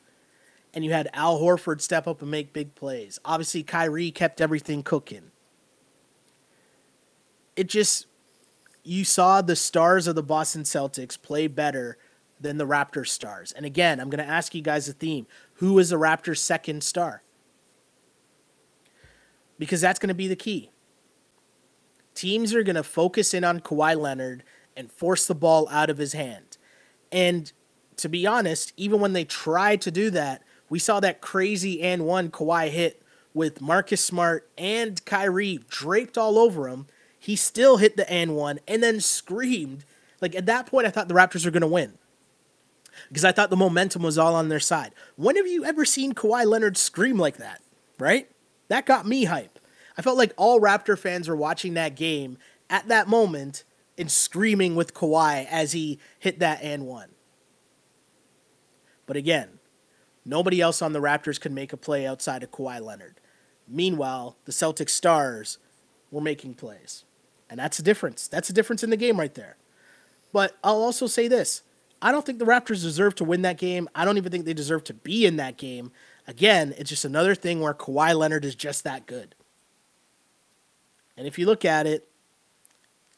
and 0.73 0.85
you 0.85 0.93
had 0.93 1.09
Al 1.13 1.41
Horford 1.41 1.81
step 1.81 2.07
up 2.07 2.23
and 2.23 2.31
make 2.31 2.53
big 2.53 2.75
plays. 2.75 3.19
Obviously, 3.25 3.63
Kyrie 3.63 4.11
kept 4.11 4.41
everything 4.41 4.83
cooking. 4.83 5.33
It 7.57 7.69
just, 7.69 8.07
you 8.85 9.05
saw 9.05 9.43
the 9.43 9.57
stars 9.57 10.07
of 10.07 10.15
the 10.15 10.23
Boston 10.23 10.63
Celtics 10.63 11.21
play 11.21 11.47
better 11.49 11.99
than 12.41 12.57
the 12.57 12.67
Raptors 12.67 13.09
stars. 13.09 13.53
And 13.53 13.67
again, 13.67 14.01
I'm 14.01 14.09
going 14.09 14.25
to 14.25 14.33
ask 14.33 14.55
you 14.55 14.63
guys 14.63 14.89
a 14.89 14.93
theme. 14.93 15.27
Who 15.55 15.79
is 15.79 15.91
the 15.91 15.97
Raptors' 15.97 16.39
second 16.39 16.83
star? 16.83 17.23
Because 19.59 19.83
that's 19.83 19.99
going 19.99 20.09
to 20.09 20.15
be 20.15 20.29
the 20.29 20.37
key. 20.37 20.71
Teams 22.21 22.55
are 22.55 22.63
going 22.63 22.77
to 22.77 22.83
focus 22.83 23.33
in 23.33 23.45
on 23.45 23.61
Kawhi 23.61 23.99
Leonard 23.99 24.43
and 24.77 24.93
force 24.93 25.27
the 25.27 25.35
ball 25.35 25.67
out 25.71 25.89
of 25.89 25.97
his 25.97 26.13
hand. 26.13 26.59
And 27.11 27.51
to 27.97 28.11
be 28.11 28.27
honest, 28.27 28.75
even 28.77 29.01
when 29.01 29.15
they 29.15 29.25
tried 29.25 29.81
to 29.81 29.91
do 29.91 30.11
that, 30.11 30.43
we 30.69 30.79
saw 30.79 31.01
that 31.01 31.23
crazy 31.23 31.81
and 31.81 32.05
one 32.05 32.31
Kawhi 32.31 32.69
hit 32.69 33.01
with 33.33 33.63
Marcus 33.63 34.05
Smart 34.05 34.47
and 34.59 35.03
Kyrie 35.07 35.61
draped 35.71 36.19
all 36.19 36.39
over 36.39 36.69
him. 36.69 36.89
He 37.19 37.37
still 37.37 37.79
hit 37.79 37.97
the 37.97 38.13
and 38.13 38.37
one 38.37 38.61
and 38.69 38.83
then 38.83 39.01
screamed. 39.01 39.87
Like 40.21 40.35
at 40.35 40.45
that 40.45 40.67
point, 40.67 40.87
I 40.87 40.91
thought 40.91 41.09
the 41.09 41.15
Raptors 41.15 41.47
were 41.47 41.51
going 41.51 41.63
to 41.63 41.67
win 41.67 41.95
because 43.09 43.25
I 43.25 43.33
thought 43.33 43.49
the 43.49 43.57
momentum 43.57 44.03
was 44.03 44.19
all 44.19 44.35
on 44.35 44.51
their 44.51 44.61
side. 44.61 44.93
When 45.17 45.37
have 45.37 45.47
you 45.47 45.65
ever 45.65 45.87
seen 45.87 46.13
Kawhi 46.13 46.45
Leonard 46.45 46.77
scream 46.77 47.17
like 47.17 47.39
that? 47.39 47.63
Right? 47.99 48.31
That 48.69 48.85
got 48.85 49.07
me 49.07 49.25
hype. 49.25 49.59
I 50.01 50.03
felt 50.03 50.17
like 50.17 50.33
all 50.39 50.63
Raptor 50.63 50.99
fans 50.99 51.29
were 51.29 51.37
watching 51.37 51.75
that 51.75 51.95
game 51.95 52.39
at 52.71 52.89
that 52.89 53.07
moment 53.07 53.65
and 53.99 54.11
screaming 54.11 54.75
with 54.75 54.95
Kawhi 54.95 55.47
as 55.51 55.73
he 55.73 55.99
hit 56.19 56.39
that 56.39 56.63
and 56.63 56.87
one. 56.87 57.11
But 59.05 59.19
again, 59.19 59.59
nobody 60.25 60.59
else 60.59 60.81
on 60.81 60.95
the 60.95 61.03
Raptors 61.03 61.39
could 61.39 61.53
make 61.53 61.75
a 61.75 61.77
play 61.77 62.07
outside 62.07 62.43
of 62.43 62.51
Kawhi 62.51 62.81
Leonard. 62.81 63.21
Meanwhile, 63.69 64.39
the 64.47 64.53
Celtic 64.53 64.89
stars 64.89 65.59
were 66.11 66.23
making 66.23 66.55
plays. 66.55 67.05
And 67.51 67.61
that's 67.61 67.79
a 67.79 67.83
difference. 67.83 68.27
That's 68.27 68.49
a 68.49 68.55
difference 68.55 68.83
in 68.83 68.89
the 68.89 68.97
game 68.97 69.21
right 69.21 69.35
there. 69.35 69.59
But 70.33 70.57
I'll 70.65 70.81
also 70.81 71.09
say 71.09 71.29
this 71.29 71.61
I 72.01 72.11
don't 72.11 72.25
think 72.25 72.39
the 72.39 72.47
Raptors 72.47 72.81
deserve 72.81 73.17
to 73.17 73.25
win 73.25 73.43
that 73.43 73.59
game. 73.59 73.87
I 73.95 74.07
don't 74.07 74.17
even 74.17 74.33
think 74.33 74.47
they 74.47 74.55
deserve 74.55 74.83
to 74.85 74.95
be 74.95 75.27
in 75.27 75.37
that 75.37 75.59
game. 75.59 75.93
Again, 76.27 76.75
it's 76.79 76.89
just 76.89 77.05
another 77.05 77.35
thing 77.35 77.61
where 77.61 77.75
Kawhi 77.75 78.17
Leonard 78.17 78.47
is 78.47 78.55
just 78.55 78.83
that 78.85 79.05
good. 79.05 79.35
And 81.21 81.27
if 81.27 81.39
you 81.39 81.45
look 81.45 81.67
at 81.67 81.87
it, 81.87 82.09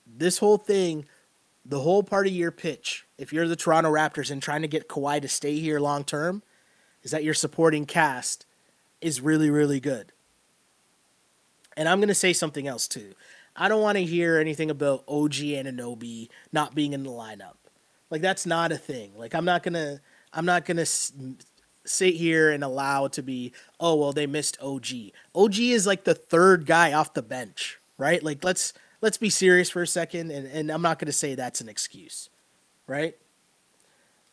this 0.05 0.39
whole 0.39 0.59
thing, 0.59 1.07
the 1.65 1.79
whole 1.79 2.03
part 2.03 2.27
of 2.27 2.33
your 2.33 2.51
pitch, 2.51 3.07
if 3.17 3.33
you're 3.33 3.47
the 3.47 3.55
Toronto 3.55 3.93
Raptors 3.93 4.33
and 4.33 4.43
trying 4.43 4.63
to 4.63 4.69
get 4.69 4.89
Kawhi 4.89 5.23
to 5.23 5.29
stay 5.29 5.61
here 5.61 5.79
long 5.79 6.03
term, 6.03 6.43
is 7.05 7.13
that 7.13 7.23
your 7.23 7.33
supporting 7.33 7.87
cast 7.87 8.45
is 9.01 9.21
really, 9.21 9.51
really 9.51 9.79
good. 9.79 10.11
And 11.77 11.89
I'm 11.89 12.01
going 12.01 12.09
to 12.09 12.15
say 12.15 12.33
something 12.33 12.67
else 12.67 12.89
too. 12.89 13.15
I 13.55 13.69
don't 13.69 13.83
want 13.83 13.99
to 13.99 14.05
hear 14.05 14.37
anything 14.37 14.69
about 14.69 15.05
OG 15.07 15.35
Anunoby 15.35 16.29
not 16.53 16.75
being 16.75 16.95
in 16.95 17.05
the 17.05 17.11
lineup. 17.11 17.55
Like 18.11 18.21
that's 18.21 18.47
not 18.47 18.73
a 18.73 18.79
thing. 18.79 19.13
Like 19.17 19.33
I'm 19.33 19.45
not 19.45 19.63
going 19.63 19.75
to 19.75 20.01
I'm 20.33 20.45
not 20.45 20.65
going 20.65 20.79
to 20.79 20.87
sit 21.85 22.15
here 22.17 22.51
and 22.51 22.65
allow 22.65 23.07
to 23.07 23.23
be, 23.23 23.53
"Oh, 23.79 23.95
well 23.95 24.13
they 24.13 24.27
missed 24.27 24.59
OG." 24.61 25.13
OG 25.37 25.59
is 25.61 25.87
like 25.87 26.03
the 26.03 26.17
third 26.17 26.67
guy 26.67 26.93
off 26.93 27.15
the 27.15 27.23
bench, 27.23 27.79
right? 27.99 28.23
Like 28.23 28.45
let's 28.45 28.73
let's 29.01 29.19
be 29.19 29.31
serious 29.31 29.71
for 29.71 29.83
a 29.83 29.87
second, 29.87 30.31
and, 30.31 30.47
and 30.47 30.71
I'm 30.71 30.83
not 30.83 30.99
to 31.01 31.13
say 31.13 31.35
that's 31.35 31.61
an 31.61 31.69
excuse, 31.69 32.31
right? 32.87 33.17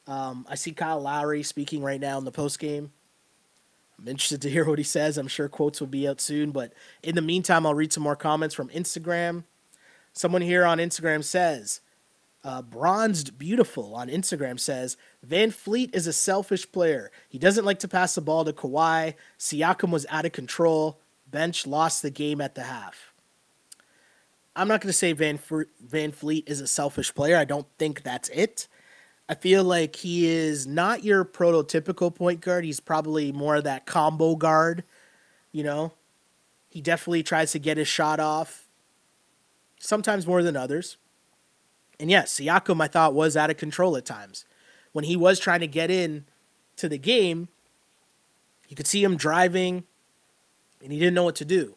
Um, 0.07 0.45
I 0.49 0.55
see 0.55 0.71
Kyle 0.71 0.99
Lowry 0.99 1.43
speaking 1.43 1.83
right 1.83 1.99
now 1.99 2.17
in 2.17 2.25
the 2.25 2.31
post 2.31 2.59
game. 2.59 2.91
I'm 3.99 4.07
interested 4.07 4.41
to 4.43 4.49
hear 4.49 4.65
what 4.65 4.79
he 4.79 4.83
says. 4.83 5.17
I'm 5.17 5.27
sure 5.27 5.49
quotes 5.49 5.79
will 5.81 5.87
be 5.87 6.07
out 6.07 6.21
soon, 6.21 6.51
but 6.51 6.73
in 7.03 7.15
the 7.15 7.21
meantime, 7.21 7.65
I'll 7.65 7.75
read 7.75 7.91
some 7.91 8.03
more 8.03 8.15
comments 8.15 8.55
from 8.55 8.69
Instagram. 8.69 9.43
Someone 10.13 10.41
here 10.41 10.65
on 10.65 10.77
Instagram 10.77 11.23
says, 11.23 11.81
uh, 12.43 12.61
Bronzed 12.61 13.37
Beautiful 13.37 13.93
on 13.93 14.07
Instagram 14.07 14.59
says, 14.59 14.95
VanVleet 15.27 15.93
is 15.93 16.07
a 16.07 16.13
selfish 16.13 16.71
player. 16.71 17.11
He 17.27 17.37
doesn't 17.37 17.65
like 17.65 17.79
to 17.79 17.87
pass 17.87 18.15
the 18.15 18.21
ball 18.21 18.45
to 18.45 18.53
Kawhi. 18.53 19.15
Siakam 19.37 19.91
was 19.91 20.05
out 20.09 20.25
of 20.25 20.31
control. 20.31 20.99
Bench 21.29 21.67
lost 21.67 22.01
the 22.01 22.09
game 22.09 22.39
at 22.39 22.55
the 22.55 22.63
half. 22.63 23.08
I'm 24.59 24.67
not 24.67 24.81
going 24.81 24.89
to 24.89 24.93
say 24.93 25.13
Van 25.13 25.39
VanVleet 25.39 26.49
is 26.49 26.59
a 26.59 26.67
selfish 26.67 27.15
player. 27.15 27.37
I 27.37 27.45
don't 27.45 27.65
think 27.77 28.03
that's 28.03 28.27
it. 28.29 28.67
I 29.29 29.35
feel 29.35 29.63
like 29.63 29.95
he 29.95 30.27
is 30.27 30.67
not 30.67 31.05
your 31.05 31.23
prototypical 31.23 32.13
point 32.13 32.41
guard. 32.41 32.65
He's 32.65 32.81
probably 32.81 33.31
more 33.31 33.55
of 33.55 33.63
that 33.63 33.85
combo 33.85 34.35
guard, 34.35 34.83
you 35.53 35.63
know. 35.63 35.93
He 36.67 36.81
definitely 36.81 37.23
tries 37.23 37.53
to 37.53 37.59
get 37.59 37.77
his 37.77 37.87
shot 37.87 38.19
off, 38.19 38.67
sometimes 39.79 40.27
more 40.27 40.43
than 40.43 40.57
others. 40.57 40.97
And 41.97 42.11
yes, 42.11 42.37
Siakam 42.37 42.81
I 42.81 42.87
thought 42.87 43.13
was 43.13 43.37
out 43.37 43.49
of 43.49 43.55
control 43.55 43.95
at 43.95 44.05
times. 44.05 44.43
When 44.91 45.05
he 45.05 45.15
was 45.15 45.39
trying 45.39 45.61
to 45.61 45.67
get 45.67 45.89
in 45.89 46.25
to 46.75 46.89
the 46.89 46.97
game, 46.97 47.47
you 48.67 48.75
could 48.75 48.87
see 48.87 49.03
him 49.03 49.15
driving 49.15 49.85
and 50.83 50.91
he 50.91 50.99
didn't 50.99 51.13
know 51.13 51.23
what 51.23 51.35
to 51.37 51.45
do. 51.45 51.75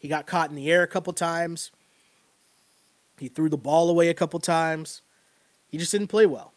He 0.00 0.08
got 0.08 0.26
caught 0.26 0.50
in 0.50 0.56
the 0.56 0.68
air 0.68 0.82
a 0.82 0.88
couple 0.88 1.12
times. 1.12 1.70
He 3.22 3.28
threw 3.28 3.48
the 3.48 3.56
ball 3.56 3.88
away 3.88 4.08
a 4.08 4.14
couple 4.14 4.40
times. 4.40 5.00
He 5.68 5.78
just 5.78 5.92
didn't 5.92 6.08
play 6.08 6.26
well. 6.26 6.52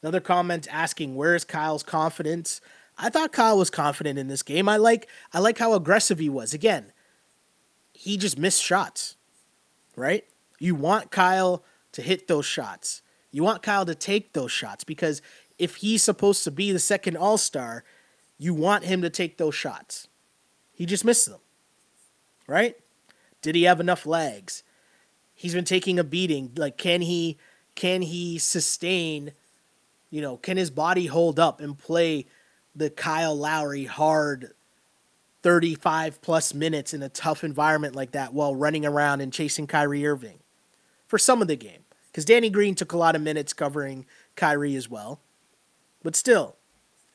Another 0.00 0.18
comment 0.18 0.66
asking 0.70 1.14
where 1.14 1.34
is 1.34 1.44
Kyle's 1.44 1.82
confidence? 1.82 2.62
I 2.96 3.10
thought 3.10 3.32
Kyle 3.32 3.58
was 3.58 3.68
confident 3.68 4.18
in 4.18 4.28
this 4.28 4.42
game. 4.42 4.66
I 4.66 4.78
like 4.78 5.08
I 5.30 5.40
like 5.40 5.58
how 5.58 5.74
aggressive 5.74 6.18
he 6.18 6.30
was. 6.30 6.54
Again, 6.54 6.92
he 7.92 8.16
just 8.16 8.38
missed 8.38 8.62
shots. 8.62 9.16
Right? 9.94 10.24
You 10.58 10.74
want 10.74 11.10
Kyle 11.10 11.62
to 11.92 12.00
hit 12.00 12.28
those 12.28 12.46
shots. 12.46 13.02
You 13.30 13.42
want 13.42 13.62
Kyle 13.62 13.84
to 13.84 13.94
take 13.94 14.32
those 14.32 14.52
shots 14.52 14.84
because 14.84 15.20
if 15.58 15.76
he's 15.76 16.02
supposed 16.02 16.44
to 16.44 16.50
be 16.50 16.72
the 16.72 16.78
second 16.78 17.18
All-Star, 17.18 17.84
you 18.38 18.54
want 18.54 18.84
him 18.84 19.02
to 19.02 19.10
take 19.10 19.36
those 19.36 19.54
shots. 19.54 20.08
He 20.72 20.86
just 20.86 21.04
missed 21.04 21.26
them. 21.26 21.40
Right? 22.46 22.76
Did 23.42 23.54
he 23.54 23.64
have 23.64 23.80
enough 23.80 24.06
legs? 24.06 24.62
He's 25.42 25.54
been 25.54 25.64
taking 25.64 25.98
a 25.98 26.04
beating. 26.04 26.52
Like, 26.56 26.78
can 26.78 27.02
he 27.02 27.36
can 27.74 28.00
he 28.00 28.38
sustain? 28.38 29.32
You 30.08 30.22
know, 30.22 30.36
can 30.36 30.56
his 30.56 30.70
body 30.70 31.06
hold 31.06 31.40
up 31.40 31.60
and 31.60 31.76
play 31.76 32.26
the 32.76 32.90
Kyle 32.90 33.34
Lowry 33.34 33.84
hard 33.84 34.52
35 35.42 36.22
plus 36.22 36.54
minutes 36.54 36.94
in 36.94 37.02
a 37.02 37.08
tough 37.08 37.42
environment 37.42 37.96
like 37.96 38.12
that 38.12 38.32
while 38.32 38.54
running 38.54 38.86
around 38.86 39.20
and 39.20 39.32
chasing 39.32 39.66
Kyrie 39.66 40.06
Irving 40.06 40.38
for 41.08 41.18
some 41.18 41.42
of 41.42 41.48
the 41.48 41.56
game? 41.56 41.80
Because 42.06 42.24
Danny 42.24 42.48
Green 42.48 42.76
took 42.76 42.92
a 42.92 42.98
lot 42.98 43.16
of 43.16 43.22
minutes 43.22 43.52
covering 43.52 44.06
Kyrie 44.36 44.76
as 44.76 44.88
well. 44.88 45.18
But 46.04 46.14
still, 46.14 46.56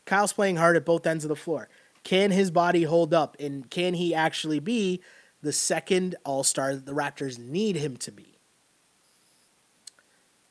Kyle's 0.06 0.34
playing 0.34 0.58
hard 0.58 0.76
at 0.76 0.86
both 0.86 1.08
ends 1.08 1.24
of 1.24 1.30
the 1.30 1.36
floor. 1.36 1.70
Can 2.04 2.32
his 2.32 2.52
body 2.52 2.84
hold 2.84 3.14
up 3.14 3.38
and 3.40 3.70
can 3.70 3.94
he 3.94 4.14
actually 4.14 4.60
be 4.60 5.02
the 5.42 5.54
second 5.54 6.16
All 6.24 6.44
Star 6.44 6.76
that 6.76 6.86
the 6.86 6.94
Raptors 6.94 7.38
need 7.38 7.76
him 7.76 7.98
to 7.98 8.12
be. 8.12 8.38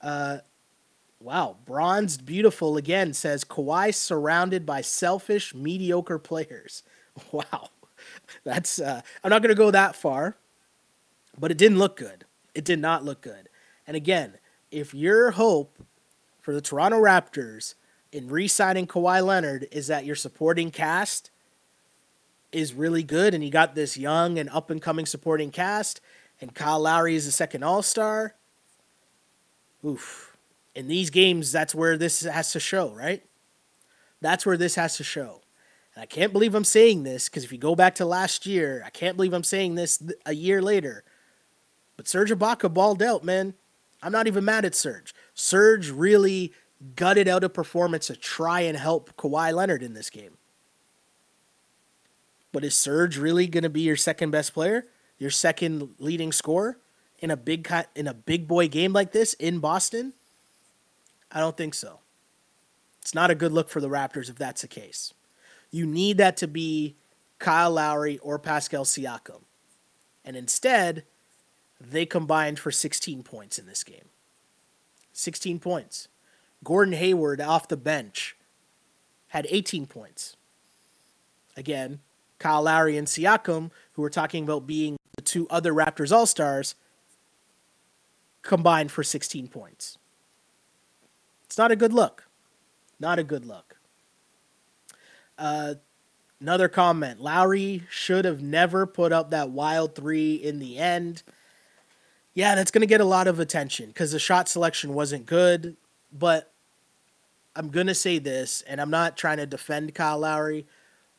Uh, 0.00 0.38
wow, 1.20 1.56
bronzed 1.64 2.24
beautiful 2.24 2.76
again 2.76 3.12
says 3.12 3.44
Kawhi 3.44 3.94
surrounded 3.94 4.64
by 4.64 4.80
selfish, 4.80 5.54
mediocre 5.54 6.18
players. 6.18 6.82
Wow, 7.32 7.70
that's 8.44 8.78
uh, 8.78 9.00
I'm 9.24 9.30
not 9.30 9.40
to 9.42 9.54
go 9.54 9.70
that 9.70 9.96
far, 9.96 10.36
but 11.38 11.50
it 11.50 11.56
didn't 11.56 11.78
look 11.78 11.96
good. 11.96 12.26
It 12.54 12.62
did 12.62 12.78
not 12.78 13.06
look 13.06 13.22
good. 13.22 13.48
And 13.86 13.96
again, 13.96 14.34
if 14.70 14.92
your 14.92 15.30
hope 15.30 15.78
for 16.38 16.52
the 16.52 16.60
Toronto 16.60 17.00
Raptors 17.00 17.74
in 18.12 18.28
re-signing 18.28 18.86
Kawhi 18.86 19.24
Leonard 19.24 19.66
is 19.72 19.86
that 19.86 20.04
your 20.04 20.14
supporting 20.14 20.70
cast 20.70 21.30
is 22.56 22.72
really 22.72 23.02
good, 23.02 23.34
and 23.34 23.44
you 23.44 23.50
got 23.50 23.74
this 23.74 23.98
young 23.98 24.38
and 24.38 24.48
up 24.48 24.70
and 24.70 24.80
coming 24.80 25.04
supporting 25.04 25.50
cast, 25.50 26.00
and 26.40 26.54
Kyle 26.54 26.80
Lowry 26.80 27.14
is 27.14 27.26
a 27.26 27.32
second 27.32 27.62
All 27.62 27.82
Star. 27.82 28.34
Oof. 29.84 30.36
In 30.74 30.88
these 30.88 31.10
games, 31.10 31.52
that's 31.52 31.74
where 31.74 31.96
this 31.96 32.22
has 32.22 32.52
to 32.52 32.60
show, 32.60 32.90
right? 32.90 33.22
That's 34.20 34.46
where 34.46 34.56
this 34.56 34.74
has 34.74 34.96
to 34.96 35.04
show. 35.04 35.42
And 35.94 36.02
I 36.02 36.06
can't 36.06 36.32
believe 36.32 36.54
I'm 36.54 36.64
saying 36.64 37.02
this 37.02 37.28
because 37.28 37.44
if 37.44 37.52
you 37.52 37.58
go 37.58 37.74
back 37.74 37.94
to 37.96 38.04
last 38.04 38.46
year, 38.46 38.82
I 38.84 38.90
can't 38.90 39.16
believe 39.16 39.34
I'm 39.34 39.44
saying 39.44 39.74
this 39.74 40.02
a 40.24 40.34
year 40.34 40.62
later. 40.62 41.04
But 41.96 42.08
Serge 42.08 42.30
Ibaka 42.30 42.72
balled 42.72 43.02
out, 43.02 43.22
man. 43.22 43.54
I'm 44.02 44.12
not 44.12 44.26
even 44.26 44.44
mad 44.44 44.64
at 44.64 44.74
Serge. 44.74 45.14
Serge 45.34 45.90
really 45.90 46.52
gutted 46.94 47.28
out 47.28 47.44
a 47.44 47.48
performance 47.48 48.06
to 48.08 48.16
try 48.16 48.62
and 48.62 48.76
help 48.76 49.14
Kawhi 49.16 49.54
Leonard 49.54 49.82
in 49.82 49.94
this 49.94 50.10
game. 50.10 50.36
But 52.56 52.64
is 52.64 52.74
Serge 52.74 53.18
really 53.18 53.46
going 53.48 53.64
to 53.64 53.68
be 53.68 53.82
your 53.82 53.96
second 53.96 54.30
best 54.30 54.54
player, 54.54 54.86
your 55.18 55.28
second 55.28 55.90
leading 55.98 56.32
scorer 56.32 56.78
in 57.18 57.30
a 57.30 57.36
big 57.36 57.70
in 57.94 58.06
a 58.06 58.14
big 58.14 58.48
boy 58.48 58.66
game 58.66 58.94
like 58.94 59.12
this 59.12 59.34
in 59.34 59.58
Boston? 59.58 60.14
I 61.30 61.40
don't 61.40 61.54
think 61.54 61.74
so. 61.74 61.98
It's 63.02 63.14
not 63.14 63.30
a 63.30 63.34
good 63.34 63.52
look 63.52 63.68
for 63.68 63.82
the 63.82 63.90
Raptors 63.90 64.30
if 64.30 64.36
that's 64.36 64.62
the 64.62 64.68
case. 64.68 65.12
You 65.70 65.84
need 65.84 66.16
that 66.16 66.38
to 66.38 66.48
be 66.48 66.96
Kyle 67.38 67.72
Lowry 67.72 68.16
or 68.20 68.38
Pascal 68.38 68.86
Siakam. 68.86 69.42
And 70.24 70.34
instead, 70.34 71.04
they 71.78 72.06
combined 72.06 72.58
for 72.58 72.70
16 72.70 73.22
points 73.22 73.58
in 73.58 73.66
this 73.66 73.84
game. 73.84 74.08
16 75.12 75.58
points. 75.58 76.08
Gordon 76.64 76.94
Hayward 76.94 77.38
off 77.38 77.68
the 77.68 77.76
bench 77.76 78.34
had 79.28 79.46
18 79.50 79.84
points. 79.84 80.38
Again, 81.54 82.00
Kyle 82.38 82.62
Lowry 82.62 82.96
and 82.96 83.06
Siakam, 83.06 83.70
who 83.92 84.02
we're 84.02 84.08
talking 84.08 84.44
about 84.44 84.66
being 84.66 84.96
the 85.16 85.22
two 85.22 85.46
other 85.48 85.72
Raptors 85.72 86.12
All 86.12 86.26
Stars, 86.26 86.74
combined 88.42 88.90
for 88.92 89.02
16 89.02 89.48
points. 89.48 89.98
It's 91.44 91.58
not 91.58 91.70
a 91.70 91.76
good 91.76 91.92
look. 91.92 92.28
Not 92.98 93.18
a 93.18 93.24
good 93.24 93.44
look. 93.44 93.76
Uh, 95.38 95.74
another 96.40 96.68
comment 96.68 97.20
Lowry 97.20 97.84
should 97.90 98.24
have 98.24 98.42
never 98.42 98.86
put 98.86 99.12
up 99.12 99.30
that 99.30 99.50
wild 99.50 99.94
three 99.94 100.34
in 100.34 100.58
the 100.58 100.78
end. 100.78 101.22
Yeah, 102.34 102.54
that's 102.54 102.70
going 102.70 102.82
to 102.82 102.86
get 102.86 103.00
a 103.00 103.06
lot 103.06 103.28
of 103.28 103.40
attention 103.40 103.88
because 103.88 104.12
the 104.12 104.18
shot 104.18 104.48
selection 104.48 104.92
wasn't 104.92 105.26
good. 105.26 105.76
But 106.12 106.52
I'm 107.54 107.70
going 107.70 107.86
to 107.86 107.94
say 107.94 108.18
this, 108.18 108.62
and 108.66 108.80
I'm 108.80 108.90
not 108.90 109.16
trying 109.16 109.38
to 109.38 109.46
defend 109.46 109.94
Kyle 109.94 110.18
Lowry. 110.18 110.66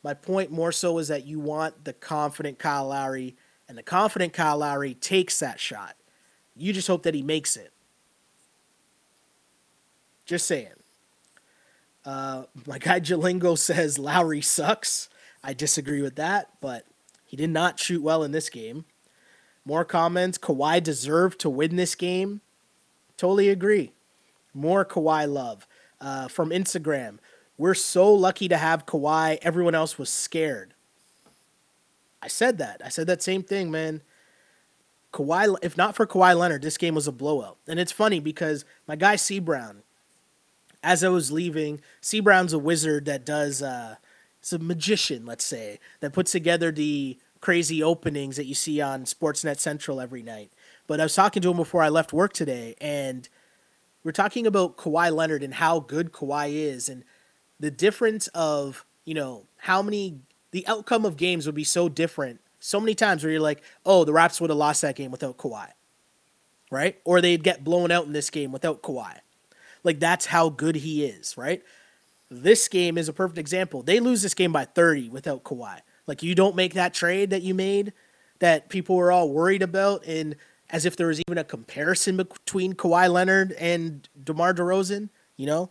My 0.08 0.14
point 0.14 0.54
more 0.54 0.72
so 0.72 1.00
is 1.00 1.10
that 1.10 1.26
you 1.26 1.38
want 1.38 1.84
the 1.84 1.92
confident 1.92 2.60
Kyle 2.60 2.88
Lowry, 2.88 3.36
and 3.68 3.78
the 3.78 3.84
confident 3.84 4.32
Kyle 4.32 4.60
Lowry 4.60 4.94
takes 4.94 5.38
that 5.40 5.60
shot. 5.60 5.98
You 6.56 6.72
just 6.72 6.88
hope 6.88 7.04
that 7.04 7.14
he 7.14 7.22
makes 7.22 7.58
it. 7.58 7.74
Just 10.26 10.48
saying. 10.48 10.72
Uh, 12.06 12.44
my 12.66 12.78
guy 12.78 13.02
Jalingo 13.02 13.58
says 13.58 14.00
Lowry 14.00 14.40
sucks. 14.40 15.10
I 15.44 15.52
disagree 15.52 16.02
with 16.02 16.16
that, 16.16 16.52
but 16.62 16.86
he 17.26 17.36
did 17.36 17.50
not 17.50 17.78
shoot 17.78 18.02
well 18.02 18.24
in 18.24 18.32
this 18.32 18.50
game. 18.50 18.86
More 19.66 19.84
comments. 19.84 20.38
Kawhi 20.38 20.82
deserved 20.82 21.38
to 21.42 21.50
win 21.50 21.76
this 21.76 21.96
game. 21.96 22.40
Totally 23.18 23.50
agree. 23.50 23.92
More 24.54 24.86
Kawhi 24.86 25.30
love 25.30 25.68
uh, 26.00 26.30
from 26.30 26.52
Instagram. 26.52 27.18
We're 27.58 27.74
so 27.74 28.14
lucky 28.14 28.48
to 28.48 28.58
have 28.58 28.86
Kawhi. 28.86 29.40
Everyone 29.42 29.76
else 29.76 29.98
was 29.98 30.10
scared. 30.10 30.74
I 32.22 32.28
said 32.28 32.58
that. 32.60 32.82
I 32.84 32.90
said 32.90 33.08
that 33.08 33.24
same 33.24 33.44
thing, 33.44 33.72
man. 33.72 34.02
Kawhi, 35.14 35.56
if 35.62 35.78
not 35.78 35.96
for 35.96 36.06
Kawhi 36.06 36.38
Leonard, 36.38 36.62
this 36.62 36.78
game 36.78 36.96
was 36.96 37.08
a 37.08 37.12
blowout. 37.12 37.58
And 37.68 37.80
it's 37.80 37.92
funny 37.92 38.20
because 38.20 38.66
my 38.88 38.96
guy 38.96 39.16
C 39.16 39.40
Brown, 39.40 39.82
as 40.84 41.04
I 41.04 41.10
was 41.10 41.32
leaving, 41.32 41.82
C 42.02 42.20
Brown's 42.20 42.54
a 42.54 42.60
wizard 42.60 43.06
that 43.06 43.26
does. 43.26 43.62
Uh, 43.62 43.96
it's 44.40 44.54
a 44.54 44.60
magician, 44.60 45.26
let's 45.26 45.44
say, 45.44 45.80
that 46.00 46.14
puts 46.14 46.32
together 46.32 46.72
the 46.72 47.18
crazy 47.42 47.82
openings 47.82 48.36
that 48.38 48.46
you 48.46 48.54
see 48.54 48.80
on 48.82 49.06
Sportsnet 49.06 49.60
Central 49.60 50.00
every 50.00 50.22
night. 50.22 50.52
But 50.86 51.00
I 51.00 51.04
was 51.04 51.16
talking 51.16 51.42
to 51.42 51.52
him 51.52 51.58
before 51.58 51.82
I 51.82 51.90
left 51.90 52.14
work 52.14 52.34
today, 52.34 52.76
and 52.80 53.28
we're 54.04 54.12
talking 54.12 54.48
about 54.48 54.78
Kawhi 54.78 55.12
Leonard 55.14 55.44
and 55.44 55.56
how 55.56 55.80
good 55.80 56.12
Kawhi 56.12 56.54
is, 56.54 56.88
and 56.88 57.04
the 57.60 57.72
difference 57.72 58.28
of 58.30 58.86
you 59.06 59.14
know 59.14 59.46
how 59.58 59.82
many 59.82 60.20
the 60.52 60.66
outcome 60.68 61.06
of 61.06 61.18
games 61.18 61.46
would 61.46 61.56
be 61.56 61.64
so 61.64 61.90
different. 61.90 62.40
So 62.60 62.80
many 62.80 62.96
times 62.96 63.24
where 63.24 63.32
you're 63.32 63.42
like, 63.42 63.62
oh, 63.86 64.04
the 64.04 64.14
Raps 64.14 64.42
would 64.42 64.50
have 64.50 64.58
lost 64.58 64.82
that 64.82 64.96
game 64.96 65.12
without 65.12 65.38
Kawhi, 65.38 65.68
right? 66.72 67.00
Or 67.04 67.22
they'd 67.22 67.44
get 67.44 67.64
blown 67.64 67.92
out 67.92 68.06
in 68.06 68.14
this 68.14 68.30
game 68.30 68.52
without 68.52 68.82
Kawhi. 68.82 69.20
Like 69.84 70.00
that's 70.00 70.26
how 70.26 70.50
good 70.50 70.78
he 70.78 71.06
is, 71.06 71.38
right? 71.38 71.64
This 72.30 72.68
game 72.68 72.98
is 72.98 73.08
a 73.08 73.14
perfect 73.14 73.38
example. 73.38 73.84
They 73.84 74.00
lose 74.00 74.22
this 74.22 74.34
game 74.34 74.52
by 74.52 74.66
30 74.66 75.10
without 75.10 75.44
Kawhi. 75.44 75.80
Like 76.08 76.24
you 76.24 76.36
don't 76.36 76.56
make 76.56 76.74
that 76.74 76.94
trade 76.94 77.30
that 77.30 77.42
you 77.42 77.54
made 77.54 77.94
that 78.40 78.70
people 78.70 78.96
were 78.96 79.12
all 79.12 79.30
worried 79.30 79.62
about 79.62 80.06
and 80.06 80.36
as 80.70 80.86
if 80.86 80.96
there 80.96 81.08
was 81.08 81.22
even 81.28 81.38
a 81.38 81.44
comparison 81.44 82.18
between 82.18 82.74
Kawhi 82.74 83.12
Leonard 83.12 83.54
and 83.54 84.08
DeMar 84.22 84.54
DeRozan, 84.54 85.10
you 85.38 85.46
know? 85.46 85.70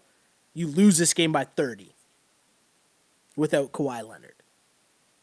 You 0.56 0.66
lose 0.66 0.96
this 0.96 1.12
game 1.12 1.32
by 1.32 1.44
30 1.44 1.92
without 3.36 3.72
Kawhi 3.72 4.02
Leonard. 4.08 4.32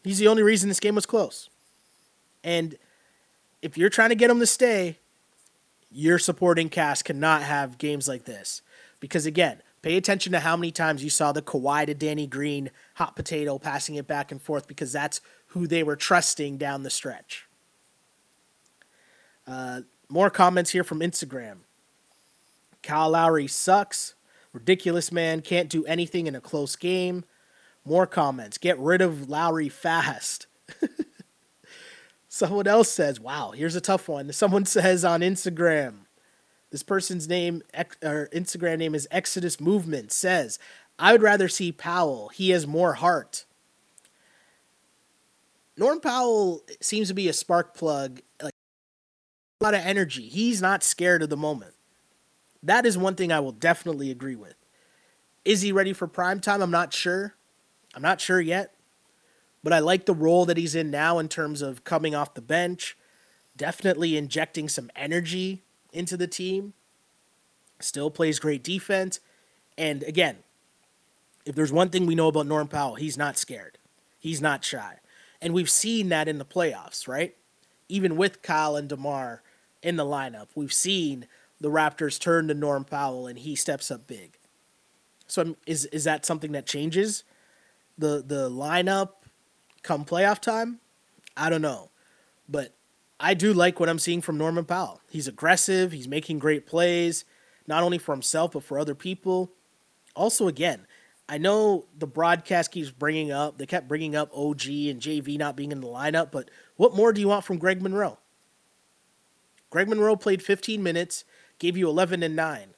He's 0.04 0.20
the 0.20 0.28
only 0.28 0.44
reason 0.44 0.70
this 0.70 0.80
game 0.80 0.96
was 0.96 1.06
close. 1.06 1.50
And 2.44 2.78
if 3.62 3.78
you're 3.78 3.90
trying 3.90 4.10
to 4.10 4.16
get 4.16 4.30
him 4.30 4.40
to 4.40 4.46
stay, 4.46 5.00
your 5.92 6.20
supporting 6.20 6.70
cast 6.70 7.06
cannot 7.06 7.42
have 7.42 7.78
games 7.78 8.08
like 8.08 8.26
this. 8.26 8.62
Because 9.00 9.26
again, 9.26 9.62
Pay 9.84 9.98
attention 9.98 10.32
to 10.32 10.40
how 10.40 10.56
many 10.56 10.72
times 10.72 11.04
you 11.04 11.10
saw 11.10 11.34
the 11.34 11.42
Kawhi 11.42 11.86
to 11.86 11.94
Danny 11.94 12.26
Green 12.26 12.72
hot 12.96 13.18
potato 13.18 13.60
passing 13.60 13.96
it 13.96 14.08
back 14.08 14.32
and 14.32 14.42
forth 14.42 14.66
because 14.66 14.94
that's 14.94 15.20
who 15.48 15.68
they 15.68 15.84
were 15.84 15.98
trusting 15.98 16.58
down 16.58 16.84
the 16.84 16.90
stretch. 16.90 17.46
Uh, 19.46 19.82
more 20.08 20.30
comments 20.30 20.72
here 20.72 20.86
from 20.86 21.02
Instagram. 21.02 21.58
Kyle 22.82 23.10
Lowry 23.10 23.46
sucks. 23.46 24.16
Ridiculous 24.54 25.12
man. 25.12 25.42
Can't 25.42 25.70
do 25.70 25.84
anything 25.86 26.28
in 26.28 26.36
a 26.36 26.42
close 26.42 26.76
game. 26.76 27.26
More 27.84 28.08
comments. 28.08 28.58
Get 28.58 28.80
rid 28.80 29.02
of 29.02 29.30
Lowry 29.30 29.68
fast. 29.68 30.48
Someone 32.30 32.68
else 32.68 32.90
says, 32.90 33.20
wow, 33.20 33.52
here's 33.52 33.76
a 33.76 33.82
tough 33.82 34.08
one. 34.08 34.32
Someone 34.32 34.66
says 34.68 35.04
on 35.04 35.22
Instagram, 35.22 36.06
this 36.72 36.84
person's 36.84 37.28
name 37.28 37.62
or 38.02 38.30
Instagram 38.34 38.80
name 38.80 38.96
is 38.96 39.08
Exodus 39.12 39.60
Movement 39.60 40.12
says, 40.12 40.58
I 40.98 41.12
would 41.12 41.22
rather 41.22 41.48
see 41.48 41.72
Powell. 41.72 42.30
He 42.30 42.52
has 42.52 42.66
more 42.66 42.94
heart. 42.94 43.46
Norm 45.78 46.00
Powell 46.00 46.64
seems 46.82 47.08
to 47.08 47.14
be 47.14 47.28
a 47.28 47.34
spark 47.34 47.76
plug, 47.76 48.22
like 48.42 48.54
a 49.60 49.64
lot 49.64 49.74
of 49.74 49.82
energy. 49.82 50.28
He's 50.28 50.62
not 50.62 50.84
scared 50.84 51.24
of 51.24 51.30
the 51.30 51.38
moment. 51.38 51.74
That 52.64 52.86
is 52.86 52.98
one 52.98 53.16
thing 53.16 53.32
I 53.32 53.42
will 53.42 53.52
definitely 53.52 54.10
agree 54.10 54.38
with. 54.38 54.56
Is 55.44 55.62
he 55.62 55.74
ready 55.74 55.92
for 55.92 56.08
prime 56.08 56.40
time? 56.40 56.62
I'm 56.62 56.72
not 56.72 56.94
sure. 56.94 57.36
I'm 57.94 58.02
not 58.02 58.22
sure 58.22 58.40
yet. 58.40 58.74
But 59.62 59.74
I 59.74 59.80
like 59.80 60.06
the 60.06 60.14
role 60.14 60.46
that 60.46 60.58
he's 60.58 60.74
in 60.74 60.90
now 60.90 61.20
in 61.20 61.28
terms 61.28 61.62
of 61.62 61.84
coming 61.84 62.16
off 62.16 62.34
the 62.34 62.42
bench, 62.42 62.98
definitely 63.56 64.18
injecting 64.18 64.70
some 64.70 64.90
energy 64.96 65.62
into 65.92 66.18
the 66.18 66.28
team. 66.28 66.74
Still 67.80 68.10
plays 68.10 68.40
great 68.40 68.64
defense. 68.64 69.20
And 69.78 70.04
again, 70.04 70.38
if 71.46 71.56
there's 71.56 71.72
one 71.72 71.90
thing 71.90 72.06
we 72.06 72.16
know 72.16 72.30
about 72.30 72.48
Norm 72.48 72.68
Powell, 72.68 72.96
he's 72.96 73.18
not 73.18 73.38
scared. 73.38 73.78
He's 74.20 74.42
not 74.42 74.64
shy. 74.64 75.00
And 75.42 75.54
we've 75.54 75.70
seen 75.70 76.08
that 76.10 76.30
in 76.30 76.38
the 76.38 76.46
playoffs, 76.46 77.08
right? 77.08 77.36
Even 77.90 78.16
with 78.16 78.42
Kyle 78.42 78.78
and 78.78 78.88
DeMar 78.88 79.42
in 79.82 79.98
the 79.98 80.06
lineup, 80.06 80.48
we've 80.56 80.72
seen 80.72 81.28
the 81.60 81.70
Raptors 81.70 82.20
turn 82.20 82.48
to 82.48 82.54
Norm 82.54 82.84
Powell 82.84 83.28
and 83.28 83.40
he 83.40 83.56
steps 83.56 83.90
up 83.92 84.08
big. 84.08 84.38
So 85.28 85.56
is 85.66 85.86
is 85.86 86.04
that 86.04 86.26
something 86.26 86.52
that 86.52 86.66
changes 86.66 87.24
the 87.98 88.24
the 88.26 88.50
lineup 88.50 89.10
come 89.82 90.06
playoff 90.06 90.40
time? 90.40 90.80
I 91.36 91.50
don't 91.50 91.62
know. 91.62 91.90
But 92.48 92.74
I 93.20 93.34
do 93.34 93.54
like 93.54 93.80
what 93.80 93.90
I'm 93.90 94.00
seeing 94.00 94.22
from 94.22 94.38
Norman 94.38 94.66
Powell. 94.66 95.02
He's 95.10 95.28
aggressive, 95.28 95.92
he's 95.92 96.08
making 96.08 96.40
great 96.40 96.66
plays, 96.66 97.26
not 97.68 97.84
only 97.84 97.98
for 97.98 98.14
himself, 98.14 98.52
but 98.52 98.64
for 98.64 98.78
other 98.78 98.96
people. 98.96 99.52
Also, 100.16 100.48
again, 100.48 100.86
I 101.30 101.38
know 101.38 101.86
the 101.98 102.06
broadcast 102.06 102.72
keeps 102.72 102.92
bringing 102.92 103.32
up, 103.32 103.58
they 103.58 103.66
kept 103.66 103.88
bringing 103.88 104.16
up 104.16 104.30
OG 104.36 104.66
and 104.68 105.00
JV 105.00 105.38
not 105.38 105.56
being 105.56 105.72
in 105.72 105.80
the 105.80 105.88
lineup, 105.88 106.32
but 106.32 106.52
what 106.76 106.96
more 106.96 107.14
do 107.14 107.22
you 107.22 107.30
want 107.30 107.46
from 107.46 107.58
Greg 107.58 107.82
Monroe? 107.82 108.20
Greg 109.70 109.88
Monroe 109.88 110.16
played 110.16 110.44
15 110.44 110.84
minutes, 110.84 111.24
gave 111.64 111.78
you 111.78 111.88
11 111.88 112.22
and 112.24 112.36
9. 112.36 112.74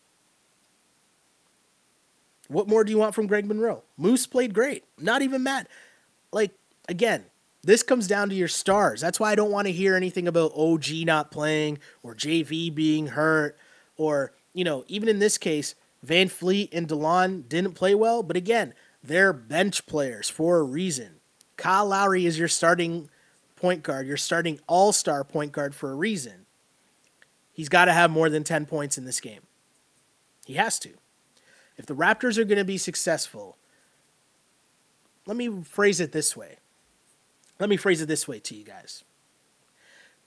What 2.50 2.68
more 2.68 2.84
do 2.84 2.92
you 2.92 3.00
want 3.00 3.16
from 3.16 3.26
Greg 3.26 3.48
Monroe? 3.48 3.82
Moose 3.98 4.28
played 4.28 4.54
great. 4.54 4.84
Not 5.00 5.24
even 5.24 5.42
mad. 5.42 5.68
Like, 6.32 6.52
again, 6.88 7.26
this 7.64 7.82
comes 7.82 8.08
down 8.08 8.30
to 8.30 8.36
your 8.36 8.48
stars. 8.48 9.02
That's 9.02 9.20
why 9.20 9.32
I 9.32 9.36
don't 9.36 9.50
want 9.50 9.66
to 9.66 9.74
hear 9.74 9.96
anything 9.96 10.28
about 10.28 10.52
OG 10.56 10.86
not 11.04 11.32
playing 11.32 11.80
or 12.04 12.14
JV 12.14 12.74
being 12.74 13.08
hurt 13.08 13.58
or, 13.98 14.34
you 14.54 14.64
know, 14.64 14.86
even 14.88 15.10
in 15.10 15.18
this 15.18 15.40
case, 15.40 15.74
VanVleet 16.06 16.70
and 16.72 16.88
DeLon 16.88 17.50
didn't 17.50 17.74
play 17.74 17.96
well, 17.96 18.22
but 18.22 18.38
again, 18.38 18.76
they're 19.04 19.34
bench 19.34 19.88
players 19.88 20.30
for 20.30 20.60
a 20.60 20.64
reason. 20.64 21.16
Kyle 21.58 21.88
Lowry 21.88 22.28
is 22.28 22.38
your 22.38 22.48
starting 22.48 23.10
point 23.56 23.82
guard, 23.82 24.06
your 24.06 24.18
starting 24.18 24.60
all 24.68 24.92
star 24.92 25.24
point 25.24 25.54
guard 25.54 25.74
for 25.74 25.92
a 25.92 25.96
reason. 25.96 26.45
He's 27.56 27.70
got 27.70 27.86
to 27.86 27.93
have 27.93 28.12
more 28.12 28.30
than 28.30 28.43
10 28.43 28.68
points 28.68 28.97
in 28.97 29.06
this 29.06 29.20
game. 29.20 29.41
He 30.45 30.53
has 30.56 30.78
to. 30.80 30.91
If 31.78 31.88
the 31.88 31.95
Raptors 31.95 32.38
are 32.38 32.43
going 32.43 32.60
to 32.60 32.66
be 32.66 32.78
successful, 32.78 33.58
let 35.26 35.36
me 35.36 35.64
phrase 35.64 35.99
it 35.99 36.12
this 36.12 36.38
way 36.38 36.58
let 37.60 37.70
me 37.70 37.78
phrase 37.78 38.01
it 38.01 38.08
this 38.08 38.28
way 38.28 38.39
to 38.39 38.56
you 38.56 38.64
guys. 38.64 39.03